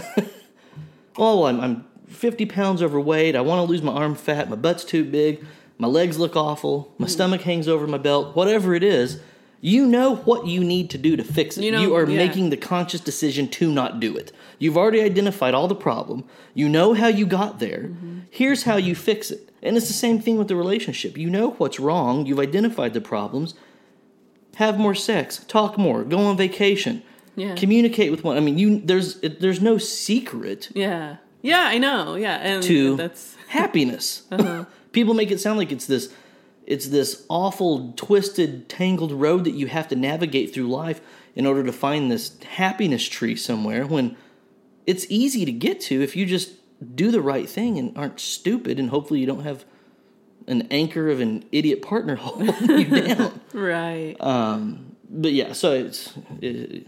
oh, 1.17 1.45
I'm, 1.45 1.61
I'm 1.61 1.85
50 2.09 2.47
pounds 2.47 2.83
overweight. 2.83 3.37
I 3.37 3.41
want 3.41 3.65
to 3.65 3.71
lose 3.71 3.83
my 3.83 3.93
arm 3.93 4.17
fat. 4.17 4.51
My 4.51 4.57
butt's 4.57 4.85
too 4.85 5.05
big. 5.05 5.45
My 5.79 5.89
legs 5.89 6.19
look 6.19 6.37
awful. 6.37 6.93
My 6.99 7.07
stomach 7.07 7.43
hangs 7.43 7.67
over 7.69 7.87
my 7.87 7.99
belt. 7.99 8.37
Whatever 8.37 8.75
it 8.75 8.83
is, 8.83 9.21
you 9.61 9.87
know 9.87 10.17
what 10.17 10.47
you 10.47 10.63
need 10.65 10.91
to 10.91 10.99
do 10.99 11.17
to 11.17 11.25
fix 11.25 11.57
it. 11.57 11.65
You 11.65 11.73
know, 11.73 11.81
You, 11.81 11.95
are 11.95 12.09
yeah. 12.09 12.17
making 12.17 12.51
the 12.51 12.57
conscious 12.57 13.01
decision 13.01 13.49
to 13.49 13.73
not 13.73 14.01
do 14.01 14.17
it. 14.17 14.33
You've 14.59 14.77
already 14.77 15.01
identified 15.01 15.55
all 15.55 15.69
the 15.69 15.75
problem. 15.75 16.25
You 16.55 16.69
know 16.69 16.95
how 16.95 17.09
you 17.09 17.27
got 17.27 17.59
there. 17.59 17.91
Here's 18.31 18.65
how 18.65 18.77
you 18.77 18.95
fix 18.95 19.31
it. 19.31 19.51
And 19.63 19.77
it's 19.77 19.87
the 19.87 19.93
same 19.93 20.21
thing 20.21 20.37
with 20.37 20.49
the 20.49 20.57
relationship. 20.57 21.17
You 21.17 21.31
know 21.31 21.51
what's 21.53 21.79
wrong. 21.79 22.27
You've 22.27 22.41
identified 22.41 22.93
the 22.95 23.01
problems. 23.01 23.55
Have 24.57 24.79
more 24.79 24.95
sex. 24.95 25.45
Talk 25.47 25.79
more. 25.79 26.03
Go 26.05 26.19
on 26.19 26.37
vacation. 26.37 27.03
Yeah. 27.37 27.55
Communicate 27.55 28.11
with 28.11 28.25
one. 28.25 28.37
I 28.37 28.41
mean, 28.41 28.59
you 28.59 28.81
there's 28.81 29.21
there's 29.21 29.61
no 29.63 29.79
secret 29.79 30.71
yeah 30.75 31.17
yeah 31.41 31.63
i 31.65 31.79
know 31.79 32.15
yeah 32.15 32.37
and 32.37 32.63
to 32.65 32.97
that's 32.97 33.37
happiness. 33.49 34.23
Uh-huh. 34.33 34.65
People 34.93 35.15
make 35.15 35.31
it 35.31 35.41
sound 35.41 35.59
like 35.59 35.73
it's 35.73 35.87
this 35.87 36.13
it's 36.65 36.89
this 36.89 37.25
awful 37.29 37.93
twisted 37.97 38.69
tangled 38.69 39.13
road 39.13 39.45
that 39.45 39.55
you 39.55 39.67
have 39.67 39.89
to 39.89 39.97
navigate 39.97 40.55
through 40.55 40.69
life 40.69 41.01
in 41.35 41.47
order 41.47 41.65
to 41.65 41.73
find 41.73 42.11
this 42.11 42.39
happiness 42.43 43.09
tree 43.09 43.35
somewhere 43.35 43.87
when 43.87 44.17
it's 44.87 45.07
easy 45.09 45.45
to 45.45 45.53
get 45.53 45.81
to 45.81 46.03
if 46.03 46.15
you 46.15 46.27
just 46.27 46.53
do 46.95 47.11
the 47.11 47.21
right 47.21 47.49
thing 47.49 47.79
and 47.79 47.97
aren't 47.97 48.21
stupid 48.21 48.79
and 48.79 48.91
hopefully 48.91 49.21
you 49.21 49.27
don't 49.27 49.43
have 49.43 49.65
an 50.47 50.67
anchor 50.71 51.09
of 51.09 51.21
an 51.21 51.45
idiot 51.53 51.83
partner 51.83 52.15
holding 52.21 52.79
you 52.79 53.03
down. 53.03 53.41
right 53.53 54.17
um, 54.21 54.97
But 55.09 55.33
yeah, 55.33 55.53
so 55.53 55.73
it's 55.73 56.13
it, 56.41 56.87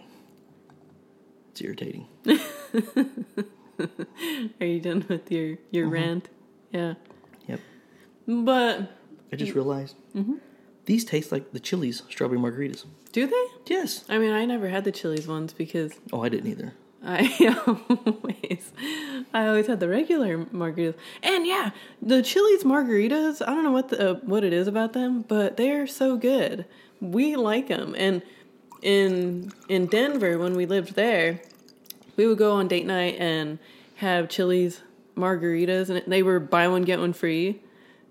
it's 1.51 1.61
irritating. 1.61 2.07
are 4.61 4.67
you 4.67 4.81
done 4.81 5.05
with 5.09 5.31
your 5.31 5.59
your 5.71 5.87
uh-huh. 5.87 5.95
rant 5.95 6.29
yeah. 6.73 6.95
But 8.27 8.91
I 9.33 9.37
just 9.37 9.55
realized 9.55 9.97
these 10.87 11.05
taste 11.05 11.33
like 11.33 11.53
the 11.53 11.61
Chili's 11.61 12.03
strawberry 12.11 12.39
margaritas. 12.39 12.85
do 13.13 13.27
they 13.27 13.47
Yes. 13.75 14.05
i 14.09 14.19
mean 14.19 14.33
i 14.33 14.45
never 14.45 14.69
had 14.69 14.85
the 14.85 14.93
chili's 14.93 15.27
ones 15.27 15.53
because 15.53 15.93
Oh, 16.13 16.23
I 16.23 16.29
didn't 16.29 16.51
either. 16.51 16.75
I 17.07 17.21
always, 18.07 18.73
I 19.35 19.47
always 19.49 19.67
had 19.67 19.79
the 19.81 19.89
regular 19.89 20.39
margaritas, 20.47 20.95
and 21.23 21.47
yeah, 21.47 21.71
the 22.01 22.23
Chili's 22.23 22.65
margaritas. 22.65 23.43
I 23.47 23.51
don't 23.55 23.63
know 23.63 23.73
what 23.73 23.91
the 23.91 24.13
uh, 24.13 24.15
what 24.25 24.43
it 24.43 24.55
is 24.55 24.67
about 24.67 24.95
them, 24.95 25.21
but 25.29 25.59
they're 25.59 25.87
so 25.87 26.17
good. 26.17 26.65
We 27.03 27.37
like 27.37 27.69
them, 27.69 27.95
and 27.99 28.23
in 28.81 29.53
in 29.69 29.85
Denver 29.85 30.39
when 30.39 30.55
we 30.57 30.65
lived 30.65 30.95
there, 30.95 31.43
we 32.17 32.27
would 32.27 32.39
go 32.39 32.53
on 32.53 32.69
date 32.69 32.87
night 32.87 33.17
and 33.19 33.59
have 33.97 34.31
Chili's 34.31 34.81
margaritas, 35.15 35.91
and 35.91 36.03
they 36.07 36.23
were 36.23 36.41
buy 36.41 36.69
one 36.69 36.83
get 36.85 37.01
one 37.01 37.13
free. 37.13 37.61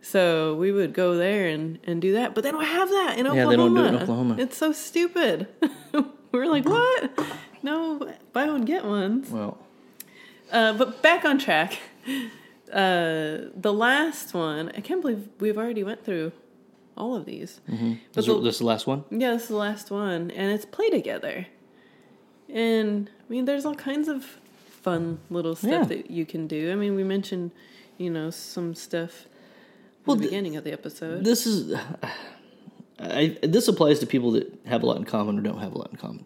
So 0.05 0.55
we 0.55 0.71
would 0.73 0.93
go 0.93 1.15
there 1.15 1.47
and, 1.47 1.79
and 1.85 2.01
do 2.01 2.11
that, 2.13 2.35
but 2.35 2.43
they 2.43 2.51
don't 2.51 2.63
have 2.65 2.89
that 2.89 3.17
in 3.17 3.25
Oklahoma. 3.25 3.41
Yeah, 3.41 3.49
they 3.49 3.55
don't 3.55 3.73
do 3.73 3.83
it 3.85 3.87
in 3.87 3.95
Oklahoma. 4.03 4.35
It's 4.37 4.57
so 4.57 4.71
stupid. 4.73 5.47
we're 6.31 6.45
like, 6.45 6.65
what? 6.65 7.11
No, 7.63 8.11
buy 8.33 8.45
one 8.47 8.65
get 8.65 8.83
ones. 8.83 9.29
Well, 9.31 9.57
Uh, 10.51 10.73
but 10.73 11.01
back 11.01 11.23
on 11.23 11.39
track. 11.39 11.79
Uh, 12.71 13.47
the 13.55 13.71
last 13.73 14.33
one, 14.33 14.71
I 14.75 14.81
can't 14.81 14.99
believe 15.01 15.29
we've 15.39 15.57
already 15.57 15.83
went 15.83 16.03
through 16.03 16.33
all 16.97 17.15
of 17.15 17.25
these. 17.25 17.61
But 17.67 17.77
this, 18.13 18.25
the, 18.25 18.41
this 18.41 18.55
is 18.55 18.59
the 18.59 18.65
last 18.65 18.85
one. 18.85 19.05
yeah, 19.09 19.31
this 19.31 19.43
is 19.43 19.47
the 19.49 19.55
last 19.55 19.89
one, 19.89 20.31
and 20.31 20.51
it's 20.51 20.65
play 20.65 20.89
together. 20.89 21.47
And 22.49 23.09
I 23.19 23.31
mean, 23.31 23.45
there's 23.45 23.65
all 23.65 23.75
kinds 23.75 24.07
of 24.09 24.25
fun 24.81 25.19
little 25.29 25.55
stuff 25.55 25.71
Yeah. 25.71 25.83
that 25.85 26.11
you 26.11 26.25
can 26.25 26.45
do. 26.47 26.71
I 26.71 26.75
mean, 26.75 26.95
we 26.95 27.03
mentioned, 27.03 27.51
you 27.97 28.09
know, 28.09 28.29
some 28.31 28.75
stuff 28.75 29.27
Well, 30.05 30.15
the 30.15 30.23
beginning 30.23 30.55
of 30.57 30.63
the 30.63 30.71
episode. 30.71 31.23
This 31.23 31.45
is. 31.45 31.77
I, 32.99 33.37
this 33.41 33.67
applies 33.67 33.99
to 33.99 34.07
people 34.07 34.31
that 34.31 34.53
have 34.65 34.83
a 34.83 34.85
lot 34.85 34.97
in 34.97 35.03
common 35.03 35.37
or 35.37 35.41
don't 35.41 35.59
have 35.59 35.73
a 35.73 35.77
lot 35.77 35.89
in 35.91 35.97
common. 35.97 36.25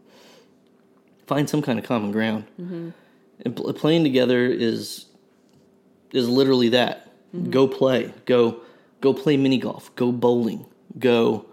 Find 1.26 1.50
some 1.50 1.62
kind 1.62 1.80
of 1.80 1.86
common 1.86 2.12
ground. 2.12 2.46
Mm-hmm. 2.62 2.90
And 3.46 3.56
pl- 3.56 3.74
playing 3.74 4.04
together 4.04 4.46
is 4.46 5.06
is 6.12 6.30
literally 6.30 6.70
that. 6.70 7.12
Mm-hmm. 7.36 7.52
Go 7.52 7.68
play. 7.68 8.14
Go 8.26 8.62
go 9.02 9.14
play 9.14 9.38
mini 9.38 9.58
golf. 9.58 9.94
Go 9.96 10.12
bowling. 10.12 10.66
Go. 11.00 11.46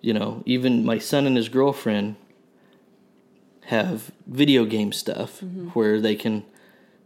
You 0.00 0.12
know, 0.12 0.42
even 0.44 0.84
my 0.84 0.98
son 0.98 1.26
and 1.26 1.36
his 1.36 1.48
girlfriend 1.48 2.16
have 3.66 4.12
video 4.26 4.66
game 4.66 4.92
stuff 4.92 5.40
mm-hmm. 5.40 5.68
where 5.68 6.00
they 6.00 6.14
can 6.14 6.44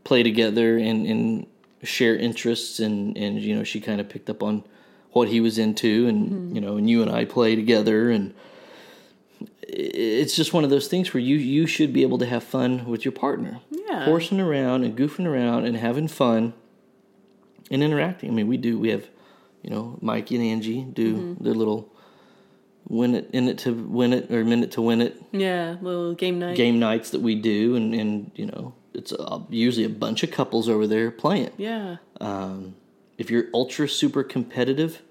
play 0.03 0.23
together 0.23 0.77
and, 0.77 1.07
and 1.07 1.47
share 1.83 2.17
interests 2.17 2.81
and, 2.81 3.17
and 3.17 3.41
you 3.41 3.55
know 3.55 3.63
she 3.65 3.81
kind 3.81 4.01
of 4.01 4.09
picked 4.09 4.29
up 4.29 4.43
on 4.43 4.65
what 5.13 5.29
he 5.29 5.41
was 5.41 5.59
into 5.59 6.07
and 6.09 6.55
you 6.55 6.61
know 6.61 6.77
and 6.77 6.89
you 6.91 7.03
and 7.03 7.11
I 7.11 7.25
play 7.25 7.55
together 7.57 8.11
and 8.11 8.35
it's 9.63 10.35
just 10.35 10.53
one 10.53 10.65
of 10.65 10.71
those 10.71 10.89
things 10.89 11.13
where 11.13 11.21
you 11.23 11.37
you 11.37 11.67
should 11.67 11.93
be 11.93 12.03
able 12.03 12.19
to 12.19 12.27
have 12.27 12.43
fun 12.43 12.87
with 12.87 13.05
your 13.05 13.13
partner 13.13 13.61
Yeah. 13.71 14.05
horsing 14.07 14.41
around 14.41 14.85
and 14.85 14.97
goofing 14.97 15.27
around 15.27 15.67
and 15.67 15.77
having 15.77 16.09
fun 16.09 16.55
and 17.71 17.83
interacting. 17.83 18.31
I 18.31 18.33
mean, 18.33 18.47
we 18.49 18.57
do. 18.57 18.79
We 18.79 18.89
have, 18.89 19.07
you 19.63 19.69
know, 19.71 19.99
Mikey 20.01 20.37
and 20.37 20.45
Angie 20.45 20.83
do 20.85 21.15
Mm-hmm. 21.17 21.45
their 21.45 21.55
little 21.55 21.93
win 22.89 23.15
it 23.15 23.29
in 23.35 23.47
it 23.49 23.59
to 23.59 23.73
win 23.75 24.15
it 24.15 24.31
or 24.33 24.43
minute 24.45 24.71
to 24.73 24.81
win 24.83 25.03
it 25.03 25.23
Yeah, 25.33 25.77
little 25.83 26.15
game 26.15 26.39
night. 26.39 26.57
game 26.57 26.79
nights 26.79 27.11
that 27.11 27.21
we 27.21 27.35
do, 27.35 27.77
and 27.77 27.95
and 27.95 28.31
you 28.35 28.47
know, 28.47 28.73
it's 28.99 29.13
uh 29.13 29.41
usually 29.49 29.87
a 29.87 29.89
bunch 30.05 30.23
of 30.23 30.31
couples 30.31 30.69
over 30.69 30.87
there 30.87 31.11
playing. 31.11 31.51
Yeah. 31.57 31.97
Um, 32.21 32.75
if 33.17 33.31
you're 33.31 33.47
ultra 33.55 33.89
super 33.89 34.23
competitive, 34.23 35.03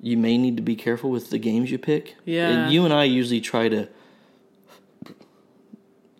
you 0.00 0.16
may 0.16 0.38
need 0.38 0.56
to 0.56 0.62
be 0.62 0.74
careful 0.74 1.10
with 1.10 1.30
the 1.30 1.38
games 1.38 1.70
you 1.70 1.78
pick. 1.78 2.16
Yeah. 2.24 2.48
And 2.48 2.72
you 2.72 2.84
and 2.84 2.92
I 2.92 3.04
usually 3.04 3.40
try 3.40 3.68
to. 3.68 3.88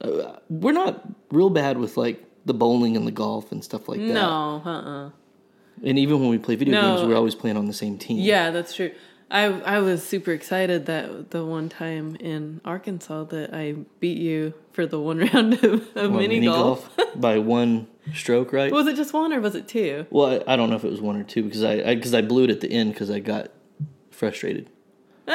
Uh, 0.01 0.37
we're 0.49 0.73
not 0.73 1.03
real 1.31 1.51
bad 1.51 1.79
with 1.79 1.97
like 1.97 2.25
the 2.45 2.55
bowling 2.55 2.97
and 2.97 3.07
the 3.07 3.11
golf 3.13 3.51
and 3.51 3.65
stuff 3.65 3.89
like 3.89 3.99
that. 3.99 4.07
No, 4.15 4.63
uh 4.65 4.71
uh 4.71 5.11
And 5.83 5.99
even 5.99 6.21
when 6.21 6.29
we 6.29 6.39
play 6.39 6.55
video 6.55 6.75
No. 6.75 6.97
games, 6.97 7.09
we're 7.09 7.17
always 7.17 7.35
playing 7.35 7.57
on 7.57 7.67
the 7.67 7.73
same 7.73 7.99
team. 7.99 8.19
Yeah, 8.19 8.51
that's 8.51 8.75
true. 8.75 8.93
I 9.31 9.45
I 9.45 9.79
was 9.81 10.03
super 10.03 10.33
excited 10.33 10.87
that 10.87 11.31
the 11.33 11.45
one 11.45 11.69
time 11.69 12.17
in 12.17 12.61
Arkansas 12.65 13.25
that 13.25 13.53
I 13.53 13.73
beat 14.01 14.19
you 14.19 14.55
for 14.73 14.87
the 14.87 14.99
one 14.99 15.19
round 15.33 15.55
of, 15.55 15.65
of 15.97 16.11
Well, 16.13 16.21
mini, 16.21 16.41
golf. 16.47 16.89
by 17.17 17.39
one 17.39 17.89
stroke, 18.15 18.53
right? 18.53 18.73
Was 18.73 18.87
it 18.87 18.97
just 18.97 19.13
one 19.13 19.33
or 19.33 19.41
was 19.41 19.55
it 19.55 19.69
two? 19.69 20.07
well, 20.11 20.43
I, 20.47 20.55
I 20.55 20.57
don't 20.57 20.71
know 20.71 20.77
if 20.77 20.85
it 20.85 20.91
was 20.91 21.01
one 21.03 21.17
or 21.17 21.25
two 21.25 21.43
because 21.43 21.63
I 21.63 21.95
because 21.95 22.15
I, 22.15 22.23
blew 22.23 22.45
it 22.45 22.51
at 22.51 22.61
the 22.61 22.71
end 22.71 22.93
because 22.95 23.11
I 23.11 23.19
got 23.21 23.51
frustrated 24.11 24.71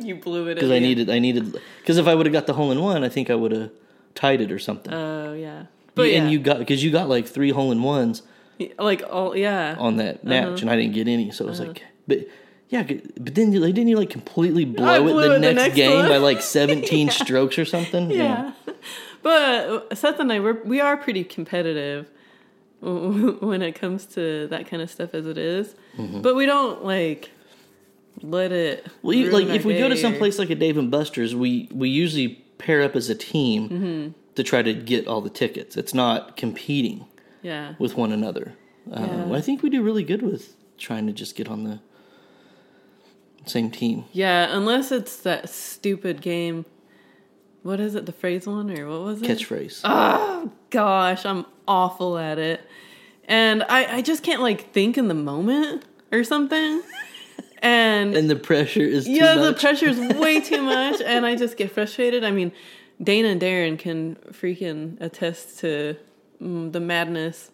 You 0.00 0.16
blew 0.16 0.48
it 0.48 0.54
because 0.56 0.70
I 0.70 0.78
needed 0.78 1.10
I 1.10 1.18
needed 1.18 1.56
because 1.80 1.98
if 1.98 2.06
I 2.06 2.14
would 2.14 2.26
have 2.26 2.32
got 2.32 2.46
the 2.46 2.54
hole 2.54 2.72
in 2.72 2.80
one, 2.80 3.04
I 3.04 3.08
think 3.08 3.30
I 3.30 3.34
would 3.34 3.52
have 3.52 3.70
tied 4.14 4.40
it 4.40 4.50
or 4.50 4.58
something. 4.58 4.92
Oh 4.92 5.32
yeah, 5.34 5.60
You- 5.62 5.66
but 5.94 6.10
yeah, 6.10 6.22
and 6.22 6.30
you 6.32 6.38
got 6.38 6.58
because 6.58 6.82
you 6.82 6.90
got 6.90 7.08
like 7.08 7.26
three 7.26 7.50
hole 7.50 7.70
in 7.72 7.82
ones 7.82 8.22
like 8.78 9.02
all 9.08 9.36
yeah. 9.36 9.76
on 9.78 9.96
that 9.96 10.24
match, 10.24 10.44
Uh-huh. 10.46 10.56
and 10.62 10.70
I 10.70 10.76
didn't 10.76 10.94
get 10.94 11.08
any. 11.08 11.30
So 11.30 11.44
it 11.44 11.48
was 11.50 11.60
like, 11.60 11.82
but 12.08 12.18
yeah, 12.74 12.82
but 13.20 13.34
then 13.34 13.52
like, 13.60 13.74
didn't 13.74 13.88
you 13.88 13.96
like 13.96 14.10
completely 14.10 14.64
blow 14.64 15.06
it 15.06 15.12
the 15.12 15.18
it 15.18 15.28
the 15.28 15.38
next, 15.38 15.56
next 15.56 15.74
game 15.76 15.98
one. 16.00 16.08
by 16.08 16.16
like 16.18 16.40
seventeen 16.42 17.08
strokes 17.20 17.58
or 17.58 17.64
something? 17.64 18.10
yeah. 18.10 18.52
But 19.22 19.96
Seth 19.96 20.20
and 20.20 20.30
I, 20.30 20.38
we're, 20.40 20.62
we 20.64 20.80
are 20.82 20.98
pretty 20.98 21.24
competitive 21.24 22.10
when 22.80 23.62
it 23.62 23.72
comes 23.74 24.04
to 24.16 24.46
that 24.48 24.66
kind 24.66 24.82
of 24.82 24.90
stuff 24.90 25.14
as 25.14 25.24
it 25.26 25.38
is. 25.38 25.74
But 25.98 26.34
we 26.36 26.44
don't 26.44 26.84
like 26.84 27.30
let 28.20 28.52
it. 28.52 28.84
Mm-hmm. 28.84 28.96
Well, 29.06 29.16
you, 29.16 29.30
like 29.30 29.46
if 29.48 29.64
we 29.64 29.78
go 29.78 29.88
to 29.88 29.96
some 29.96 30.14
or- 30.14 30.18
place 30.18 30.38
like 30.38 30.50
a 30.50 30.54
Dave 30.54 30.76
and 30.76 30.90
Buster's, 30.90 31.34
we 31.34 31.68
we 31.72 31.88
usually 31.88 32.44
pair 32.58 32.82
up 32.82 32.94
as 32.96 33.08
a 33.08 33.14
team 33.14 33.68
Mm-hmm. 33.68 34.08
to 34.34 34.42
try 34.42 34.60
to 34.62 34.74
get 34.74 35.06
all 35.06 35.22
the 35.22 35.30
tickets. 35.30 35.76
It's 35.76 35.94
not 35.94 36.36
competing 36.36 37.06
Yeah. 37.42 37.74
with 37.78 37.96
one 37.96 38.12
another. 38.12 38.52
Um, 38.92 39.32
I 39.32 39.40
think 39.40 39.62
we 39.62 39.70
do 39.70 39.82
really 39.82 40.04
good 40.04 40.20
with 40.20 40.54
trying 40.76 41.06
to 41.06 41.12
just 41.14 41.34
get 41.34 41.48
on 41.48 41.64
the 41.64 41.80
same 43.46 43.70
team. 43.70 44.04
Yeah, 44.12 44.54
unless 44.54 44.92
it's 44.92 45.16
that 45.18 45.48
stupid 45.48 46.20
game. 46.20 46.64
What 47.62 47.80
is 47.80 47.94
it? 47.94 48.06
The 48.06 48.12
phrase 48.12 48.46
one 48.46 48.70
or 48.78 48.88
what 48.88 49.00
was 49.00 49.22
it? 49.22 49.28
Catchphrase. 49.28 49.80
Oh 49.84 50.52
gosh, 50.70 51.24
I'm 51.24 51.46
awful 51.66 52.18
at 52.18 52.38
it, 52.38 52.60
and 53.26 53.62
I 53.64 53.96
I 53.96 54.02
just 54.02 54.22
can't 54.22 54.42
like 54.42 54.72
think 54.72 54.98
in 54.98 55.08
the 55.08 55.14
moment 55.14 55.84
or 56.12 56.24
something. 56.24 56.82
And 57.64 58.14
and 58.14 58.28
the 58.28 58.36
pressure 58.36 58.82
is 58.82 59.06
too 59.06 59.12
yeah, 59.12 59.36
the 59.36 59.54
pressure 59.54 59.86
is 59.86 59.98
way 60.18 60.38
too 60.42 60.60
much, 60.60 61.00
and 61.00 61.24
I 61.24 61.34
just 61.34 61.56
get 61.56 61.70
frustrated. 61.70 62.22
I 62.22 62.30
mean, 62.30 62.52
Dana 63.02 63.28
and 63.28 63.40
Darren 63.40 63.78
can 63.78 64.16
freaking 64.32 65.00
attest 65.00 65.60
to 65.60 65.96
mm, 66.42 66.70
the 66.70 66.80
madness 66.80 67.50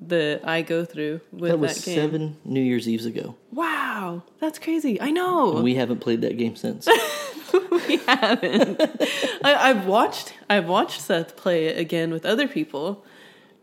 that 0.00 0.40
I 0.44 0.62
go 0.62 0.84
through 0.84 1.20
with 1.32 1.50
that 1.50 1.56
that, 1.56 1.58
was 1.58 1.84
game. 1.84 1.94
seven 1.94 2.36
New 2.44 2.60
Year's 2.60 2.88
Eves 2.88 3.06
ago. 3.06 3.36
Wow, 3.52 4.22
that's 4.40 4.58
crazy. 4.58 5.00
I 5.00 5.10
know. 5.10 5.60
We 5.62 5.74
haven't 5.74 6.00
played 6.00 6.20
that 6.22 6.36
game 6.36 6.56
since. 6.56 6.86
we 7.70 7.96
haven't. 7.98 8.80
I, 9.44 9.70
I've 9.70 9.86
watched. 9.86 10.34
I've 10.50 10.68
watched 10.68 11.00
Seth 11.00 11.36
play 11.36 11.66
it 11.66 11.78
again 11.78 12.10
with 12.10 12.26
other 12.26 12.48
people, 12.48 13.04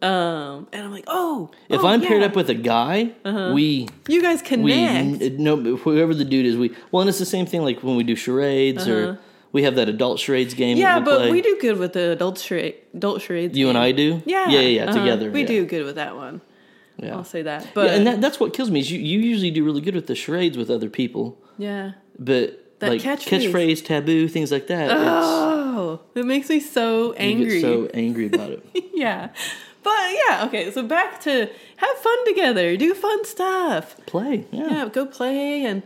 um, 0.02 0.68
and 0.74 0.84
I'm 0.84 0.92
like, 0.92 1.04
oh, 1.08 1.52
if 1.70 1.82
oh, 1.82 1.88
I'm 1.88 2.02
paired 2.02 2.24
up 2.24 2.36
with 2.36 2.50
a 2.50 2.56
guy, 2.56 3.12
we 3.24 3.88
you 4.08 4.22
guys 4.22 4.42
we 4.42 4.48
connect. 4.48 5.40
no 5.40 5.78
whoever 5.78 6.16
the 6.16 6.26
dude 6.26 6.46
is 6.46 6.58
we 6.58 6.76
well 6.92 7.02
and 7.02 7.10
it's 7.10 7.20
the 7.20 7.26
same 7.26 7.46
thing 7.46 7.62
like 7.62 7.84
when 7.84 7.96
we 7.96 8.04
do 8.04 8.16
charades 8.16 8.88
or 8.88 9.20
we 9.52 9.64
have 9.64 9.76
that 9.76 9.90
adult 9.90 10.20
charades 10.20 10.54
game 10.54 10.78
yeah, 10.78 11.00
we 11.00 11.06
but 11.06 11.18
play. 11.20 11.32
we 11.32 11.42
do 11.42 11.58
good 11.60 11.78
with 11.78 11.94
the 11.94 12.12
adult 12.12 12.38
charade, 12.40 12.76
adult 12.94 13.22
charades. 13.22 13.58
you 13.58 13.70
and. 13.70 13.78
I 13.78 13.92
do 13.92 14.22
Yeah, 14.26 14.50
yeah 14.50 14.60
yeah, 14.60 14.60
yeah 14.60 14.84
uh-huh. 14.86 15.00
together 15.00 15.32
We 15.32 15.42
yeah. 15.42 15.48
do 15.48 15.66
good 15.66 15.86
with 15.86 15.96
that 15.96 16.16
one. 16.16 16.42
yeah. 16.98 17.16
I'll 17.16 17.24
say 17.24 17.42
that. 17.44 17.68
But 17.74 17.88
yeah, 17.88 17.96
and 17.98 18.08
that, 18.08 18.22
that's 18.22 18.40
what 18.40 18.54
kills 18.54 18.70
me 18.72 18.80
is 18.80 18.90
you, 18.92 19.00
you 19.00 19.20
usually 19.20 19.52
do 19.52 19.64
really 19.66 19.82
good 19.82 19.96
with 19.96 20.08
the 20.08 20.16
charades 20.16 20.58
with 20.58 20.70
other 20.70 20.90
people 20.90 21.38
yeah. 21.58 21.94
but 22.18 22.80
That 22.80 22.90
like 22.92 23.02
catchphrase. 23.02 23.52
catchphrase 23.52 23.86
taboo 23.86 24.28
things 24.28 24.52
like 24.52 24.68
that 24.68 24.90
Oh, 24.92 26.00
it 26.16 26.26
makes 26.26 26.50
me 26.50 26.60
so 26.60 27.14
angry. 27.14 27.60
get 27.60 27.62
so 27.62 27.88
angry 27.94 28.28
about 28.28 28.52
it 28.52 28.66
yeah. 28.94 29.30
But 29.84 30.00
yeah, 30.28 30.46
okay. 30.46 30.70
So 30.72 30.84
back 30.84 31.22
to 31.22 31.50
have 31.78 31.98
fun 31.98 32.26
together, 32.28 32.78
do 32.78 32.94
fun 32.94 33.26
stuff. 33.26 33.96
play 34.06 34.46
yeah, 34.52 34.68
yeah 34.70 34.90
go 34.90 35.06
play 35.08 35.66
and 35.66 35.82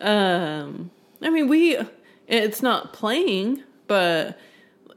um 0.00 0.90
i 1.22 1.30
mean 1.30 1.48
we 1.48 1.76
it's 2.28 2.62
not 2.62 2.92
playing 2.92 3.62
but 3.86 4.38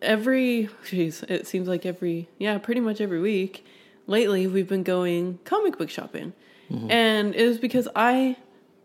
every 0.02 0.70
jeez 0.86 1.24
it 1.30 1.48
seems 1.48 1.68
like 1.68 1.86
every 1.86 2.28
yeah 2.38 2.58
pretty 2.58 2.82
much 2.82 3.02
every 3.02 3.20
week 3.20 3.66
lately 4.08 4.48
we've 4.48 4.68
been 4.68 4.84
going 4.84 5.40
comic 5.44 5.78
book 5.78 5.90
shopping. 5.90 6.34
Mm-hmm. 6.70 6.92
And 6.92 7.36
it 7.36 7.48
was 7.48 7.58
because 7.58 7.88
i 7.96 8.38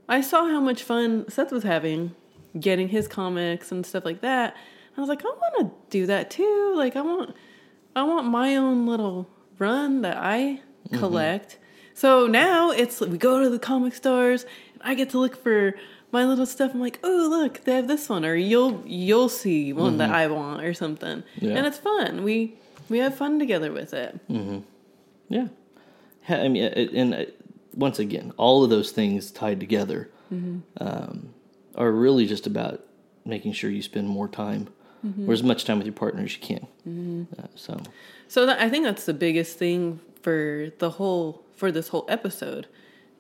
i 0.09 0.21
saw 0.21 0.49
how 0.49 0.61
much 0.61 0.83
fun 0.83 1.29
seth 1.29 1.53
was 1.53 1.63
having 1.63 2.15
getting 2.59 2.89
his 2.89 3.07
comics 3.09 3.71
and 3.71 3.85
stuff 3.85 4.05
like 4.05 4.23
that. 4.23 4.57
I 4.97 5.01
was 5.01 5.09
like 5.09 5.23
i 5.25 5.29
want 5.29 5.55
to 5.59 5.71
do 5.91 6.07
that 6.07 6.31
too. 6.31 6.75
Like 6.77 6.97
i 6.97 7.03
want 7.03 7.35
i 7.95 8.03
want 8.03 8.27
my 8.29 8.57
own 8.57 8.87
little 8.87 9.29
run 9.59 10.03
that 10.03 10.17
i 10.17 10.61
mm-hmm. 10.89 10.99
collect. 10.99 11.59
So 11.95 12.27
now 12.27 12.71
it's 12.71 13.01
we 13.01 13.19
go 13.19 13.43
to 13.43 13.49
the 13.49 13.59
comic 13.59 13.95
stores 13.95 14.45
and 14.75 14.83
i 14.83 14.95
get 14.95 15.11
to 15.11 15.19
look 15.19 15.43
for 15.43 15.75
my 16.13 16.25
little 16.25 16.47
stuff 16.47 16.73
i'm 16.73 16.81
like 16.81 16.99
oh 17.03 17.27
look 17.31 17.63
they 17.65 17.75
have 17.75 17.89
this 17.89 18.09
one 18.09 18.25
or 18.25 18.35
you'll 18.35 18.83
you'll 18.87 19.29
see 19.29 19.73
one 19.73 19.99
that 19.99 20.11
i 20.11 20.27
want 20.27 20.63
or 20.63 20.73
something. 20.75 21.23
Yeah. 21.37 21.55
and 21.57 21.67
it's 21.67 21.79
fun. 21.79 22.23
We 22.25 22.55
we 22.89 22.99
have 22.99 23.17
fun 23.17 23.39
together 23.39 23.73
with 23.73 23.93
it. 23.95 24.19
Yeah. 25.29 25.49
I 26.29 26.49
mean 26.49 26.65
it, 26.65 26.93
and 26.93 27.15
uh, 27.15 27.25
once 27.75 27.99
again 27.99 28.33
all 28.37 28.65
of 28.65 28.71
those 28.71 28.91
things 28.93 29.31
tied 29.31 29.61
together 29.61 30.11
Mm-hmm. 30.33 30.59
um, 30.85 31.29
are 31.77 31.93
really 31.93 32.27
just 32.27 32.49
about 32.49 32.81
making 33.25 33.53
sure 33.53 33.71
you 33.71 33.81
spend 33.83 34.09
more 34.09 34.27
time 34.29 34.69
Mm-hmm. 35.07 35.29
or 35.31 35.33
as 35.35 35.43
much 35.43 35.65
time 35.67 35.77
with 35.79 35.87
your 35.87 35.95
partner 35.95 36.23
as 36.25 36.35
you 36.37 36.41
can. 36.43 37.29
Uh, 37.39 37.47
so. 37.55 37.79
So 38.27 38.47
that, 38.47 38.59
I 38.61 38.69
think 38.69 38.85
that's 38.85 39.05
the 39.05 39.15
biggest 39.15 39.57
thing 39.57 40.01
for 40.23 40.73
the 40.79 40.91
whole 40.91 41.45
for 41.55 41.71
this 41.71 41.89
whole 41.89 42.07
episode 42.09 42.67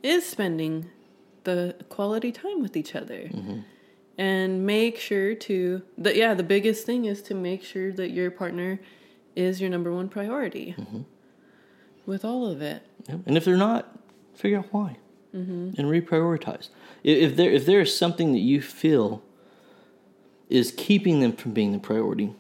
is 0.02 0.26
spending 0.26 0.86
the 1.46 1.74
quality 1.88 2.30
time 2.30 2.60
with 2.60 2.76
each 2.76 2.94
other. 2.94 3.30
Mm-hmm. 3.32 3.60
And 4.18 4.66
make 4.66 4.98
sure 4.98 5.34
to 5.34 5.82
that 5.98 6.16
yeah, 6.16 6.34
the 6.34 6.42
biggest 6.42 6.84
thing 6.86 7.06
is 7.06 7.22
to 7.22 7.34
make 7.34 7.62
sure 7.62 7.92
that 7.92 8.10
your 8.10 8.30
partner 8.30 8.80
is 9.34 9.60
your 9.60 9.70
number 9.70 9.92
one 9.92 10.08
priority. 10.08 10.74
Mm-hmm. 10.78 11.00
With 12.06 12.24
all 12.24 12.46
of 12.46 12.62
it. 12.62 12.82
Yeah. 13.08 13.16
And 13.26 13.36
if 13.36 13.44
they're 13.44 13.56
not, 13.56 13.98
figure 14.34 14.58
out 14.58 14.66
why 14.70 14.98
mm-hmm. 15.36 15.80
and 15.80 15.88
reprioritize. 15.88 16.68
If 17.02 17.36
there 17.36 17.50
if 17.50 17.66
there 17.66 17.80
is 17.80 17.96
something 17.96 18.32
that 18.32 18.40
you 18.40 18.60
feel 18.60 19.22
is 20.48 20.72
keeping 20.76 21.20
them 21.20 21.32
from 21.32 21.52
being 21.52 21.72
the 21.72 21.78
priority, 21.78 22.34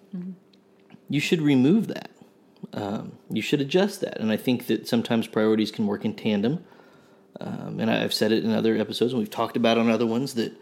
you 1.08 1.20
should 1.20 1.42
remove 1.42 1.88
that. 1.88 2.10
Um, 2.72 3.12
you 3.30 3.42
should 3.42 3.60
adjust 3.60 4.00
that. 4.00 4.20
And 4.20 4.30
I 4.30 4.36
think 4.36 4.66
that 4.66 4.86
sometimes 4.88 5.26
priorities 5.26 5.70
can 5.70 5.86
work 5.86 6.04
in 6.04 6.14
tandem. 6.14 6.64
Um, 7.40 7.80
and 7.80 7.90
I've 7.90 8.14
said 8.14 8.32
it 8.32 8.44
in 8.44 8.52
other 8.52 8.76
episodes, 8.76 9.12
and 9.12 9.18
we've 9.18 9.30
talked 9.30 9.56
about 9.56 9.78
on 9.78 9.90
other 9.90 10.06
ones 10.06 10.34
that 10.34 10.52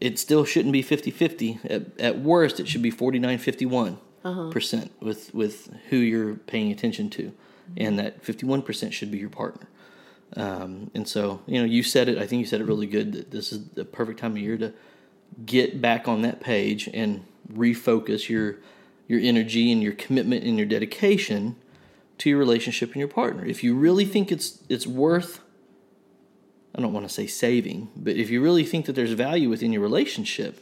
it 0.00 0.18
still 0.18 0.44
shouldn't 0.44 0.72
be 0.72 0.82
50 0.82 1.10
50. 1.10 1.60
At, 1.64 2.00
at 2.00 2.18
worst, 2.18 2.60
it 2.60 2.68
should 2.68 2.82
be 2.82 2.90
49 2.90 3.38
51 3.38 3.98
percent 4.50 4.90
with, 5.00 5.34
with 5.34 5.72
who 5.90 5.96
you're 5.96 6.34
paying 6.34 6.72
attention 6.72 7.10
to. 7.10 7.32
And 7.76 7.98
that 7.98 8.22
51% 8.22 8.92
should 8.92 9.10
be 9.10 9.18
your 9.18 9.30
partner. 9.30 9.68
Um, 10.36 10.90
and 10.94 11.06
so, 11.06 11.42
you 11.46 11.58
know, 11.58 11.64
you 11.64 11.82
said 11.82 12.08
it, 12.08 12.18
I 12.18 12.26
think 12.26 12.40
you 12.40 12.46
said 12.46 12.60
it 12.60 12.64
really 12.64 12.86
good 12.86 13.12
that 13.12 13.30
this 13.30 13.52
is 13.52 13.68
the 13.70 13.84
perfect 13.84 14.20
time 14.20 14.32
of 14.32 14.38
year 14.38 14.56
to 14.58 14.72
get 15.44 15.80
back 15.80 16.08
on 16.08 16.22
that 16.22 16.40
page 16.40 16.88
and 16.92 17.24
refocus 17.52 18.28
your 18.28 18.56
your 19.06 19.20
energy 19.20 19.70
and 19.70 19.82
your 19.82 19.92
commitment 19.92 20.44
and 20.44 20.56
your 20.56 20.66
dedication 20.66 21.56
to 22.16 22.30
your 22.30 22.38
relationship 22.38 22.90
and 22.90 22.96
your 22.96 23.08
partner. 23.08 23.44
If 23.44 23.62
you 23.62 23.74
really 23.74 24.04
think 24.04 24.32
it's 24.32 24.62
it's 24.68 24.86
worth 24.86 25.40
I 26.74 26.80
don't 26.80 26.92
want 26.92 27.06
to 27.06 27.12
say 27.12 27.26
saving, 27.26 27.90
but 27.96 28.16
if 28.16 28.30
you 28.30 28.42
really 28.42 28.64
think 28.64 28.86
that 28.86 28.94
there's 28.94 29.12
value 29.12 29.48
within 29.48 29.72
your 29.72 29.82
relationship, 29.82 30.60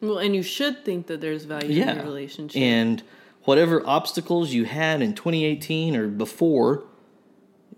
Well, 0.00 0.18
and 0.18 0.34
you 0.34 0.42
should 0.42 0.84
think 0.84 1.06
that 1.08 1.20
there's 1.20 1.44
value 1.44 1.82
in 1.82 1.96
your 1.96 2.04
relationship. 2.04 2.60
And 2.60 3.02
whatever 3.42 3.86
obstacles 3.86 4.52
you 4.52 4.64
had 4.64 5.02
in 5.02 5.14
2018 5.14 5.96
or 5.96 6.08
before, 6.08 6.84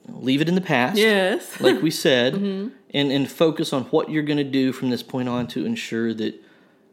leave 0.08 0.40
it 0.40 0.48
in 0.48 0.54
the 0.54 0.60
past. 0.60 0.96
Yes. 0.96 1.60
like 1.60 1.82
we 1.82 1.90
said, 1.90 2.34
mm-hmm. 2.34 2.68
and 2.90 3.12
and 3.12 3.30
focus 3.30 3.72
on 3.72 3.84
what 3.84 4.10
you're 4.10 4.22
going 4.22 4.38
to 4.38 4.44
do 4.44 4.72
from 4.72 4.90
this 4.90 5.02
point 5.02 5.28
on 5.28 5.46
to 5.48 5.66
ensure 5.66 6.14
that 6.14 6.40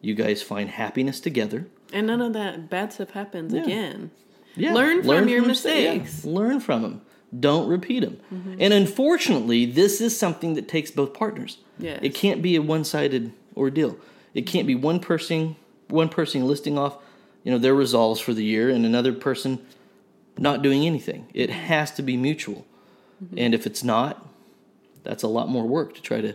you 0.02 0.16
guys 0.16 0.42
find 0.42 0.70
happiness 0.70 1.20
together. 1.20 1.68
And 1.92 2.08
none 2.08 2.22
of 2.22 2.34
that 2.34 2.70
bad 2.70 2.92
stuff 2.92 3.12
happens 3.12 3.54
again. 3.54 4.12
Yeah, 4.56 4.74
Learn 4.74 5.04
from 5.04 5.28
your 5.30 5.46
mis- 5.46 5.66
yeah, 5.66 5.94
mistakes. 5.96 6.26
learn 6.26 6.60
from 6.60 6.82
them. 6.82 7.02
Don't 7.40 7.68
repeat 7.68 8.02
them. 8.02 8.20
Mm-hmm. 8.34 8.56
And 8.60 8.74
unfortunately, 8.74 9.66
this 9.66 10.02
is 10.02 10.18
something 10.18 10.54
that 10.54 10.68
takes 10.68 10.92
both 10.92 11.14
partners. 11.14 11.58
Yes. 11.80 12.00
It 12.02 12.14
can't 12.14 12.42
be 12.42 12.56
a 12.56 12.62
one-sided 12.62 13.32
ordeal. 13.58 13.98
It 14.34 14.44
can't 14.44 14.68
be 14.68 14.76
one 14.76 15.00
person 15.00 15.56
one 15.94 16.10
person 16.10 16.46
listing 16.48 16.78
off, 16.78 16.98
you 17.44 17.52
know, 17.52 17.58
their 17.58 17.76
resolves 17.76 18.20
for 18.20 18.34
the 18.34 18.44
year 18.44 18.70
and 18.70 18.86
another 18.86 19.14
person 19.14 19.66
not 20.38 20.62
doing 20.62 20.86
anything. 20.86 21.28
It 21.34 21.50
has 21.50 21.92
to 21.92 22.02
be 22.02 22.18
mutual. 22.18 22.66
Mm-hmm. 23.24 23.38
And 23.38 23.54
if 23.54 23.68
it's 23.68 23.84
not, 23.84 24.28
that's 25.04 25.24
a 25.24 25.28
lot 25.28 25.50
more 25.50 25.66
work 25.66 25.94
to 25.96 26.02
try 26.02 26.22
to 26.22 26.34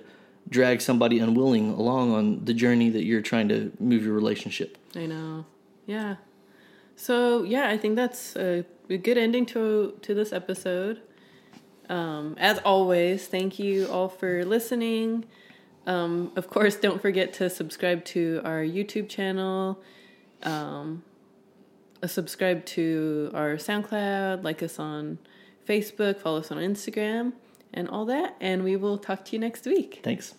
drag 0.48 0.80
somebody 0.80 1.18
unwilling 1.18 1.70
along 1.72 2.14
on 2.14 2.44
the 2.44 2.54
journey 2.54 2.88
that 2.90 3.04
you're 3.04 3.20
trying 3.20 3.48
to 3.48 3.72
move 3.80 4.04
your 4.04 4.14
relationship. 4.14 4.78
I 4.94 5.06
know. 5.06 5.44
Yeah. 5.86 6.16
So 6.96 7.42
yeah, 7.42 7.68
I 7.68 7.76
think 7.76 7.96
that's 7.96 8.36
a, 8.36 8.64
a 8.94 8.98
good 8.98 9.18
ending 9.18 9.46
to 9.46 9.94
to 10.02 10.14
this 10.14 10.32
episode. 10.32 11.02
Um, 11.88 12.36
as 12.38 12.58
always, 12.58 13.26
thank 13.26 13.58
you 13.58 13.88
all 13.88 14.08
for 14.08 14.44
listening. 14.44 15.24
Um, 15.86 16.32
of 16.36 16.48
course, 16.48 16.76
don't 16.76 17.00
forget 17.00 17.32
to 17.34 17.48
subscribe 17.48 18.04
to 18.06 18.42
our 18.44 18.62
YouTube 18.62 19.08
channel. 19.08 19.80
Um, 20.42 21.02
subscribe 22.06 22.66
to 22.66 23.30
our 23.32 23.54
SoundCloud. 23.54 24.44
Like 24.44 24.62
us 24.62 24.78
on 24.78 25.18
Facebook. 25.66 26.20
Follow 26.20 26.40
us 26.40 26.50
on 26.50 26.58
Instagram, 26.58 27.32
and 27.72 27.88
all 27.88 28.04
that. 28.06 28.36
And 28.40 28.64
we 28.64 28.76
will 28.76 28.98
talk 28.98 29.24
to 29.26 29.32
you 29.32 29.38
next 29.38 29.64
week. 29.64 30.00
Thanks. 30.02 30.34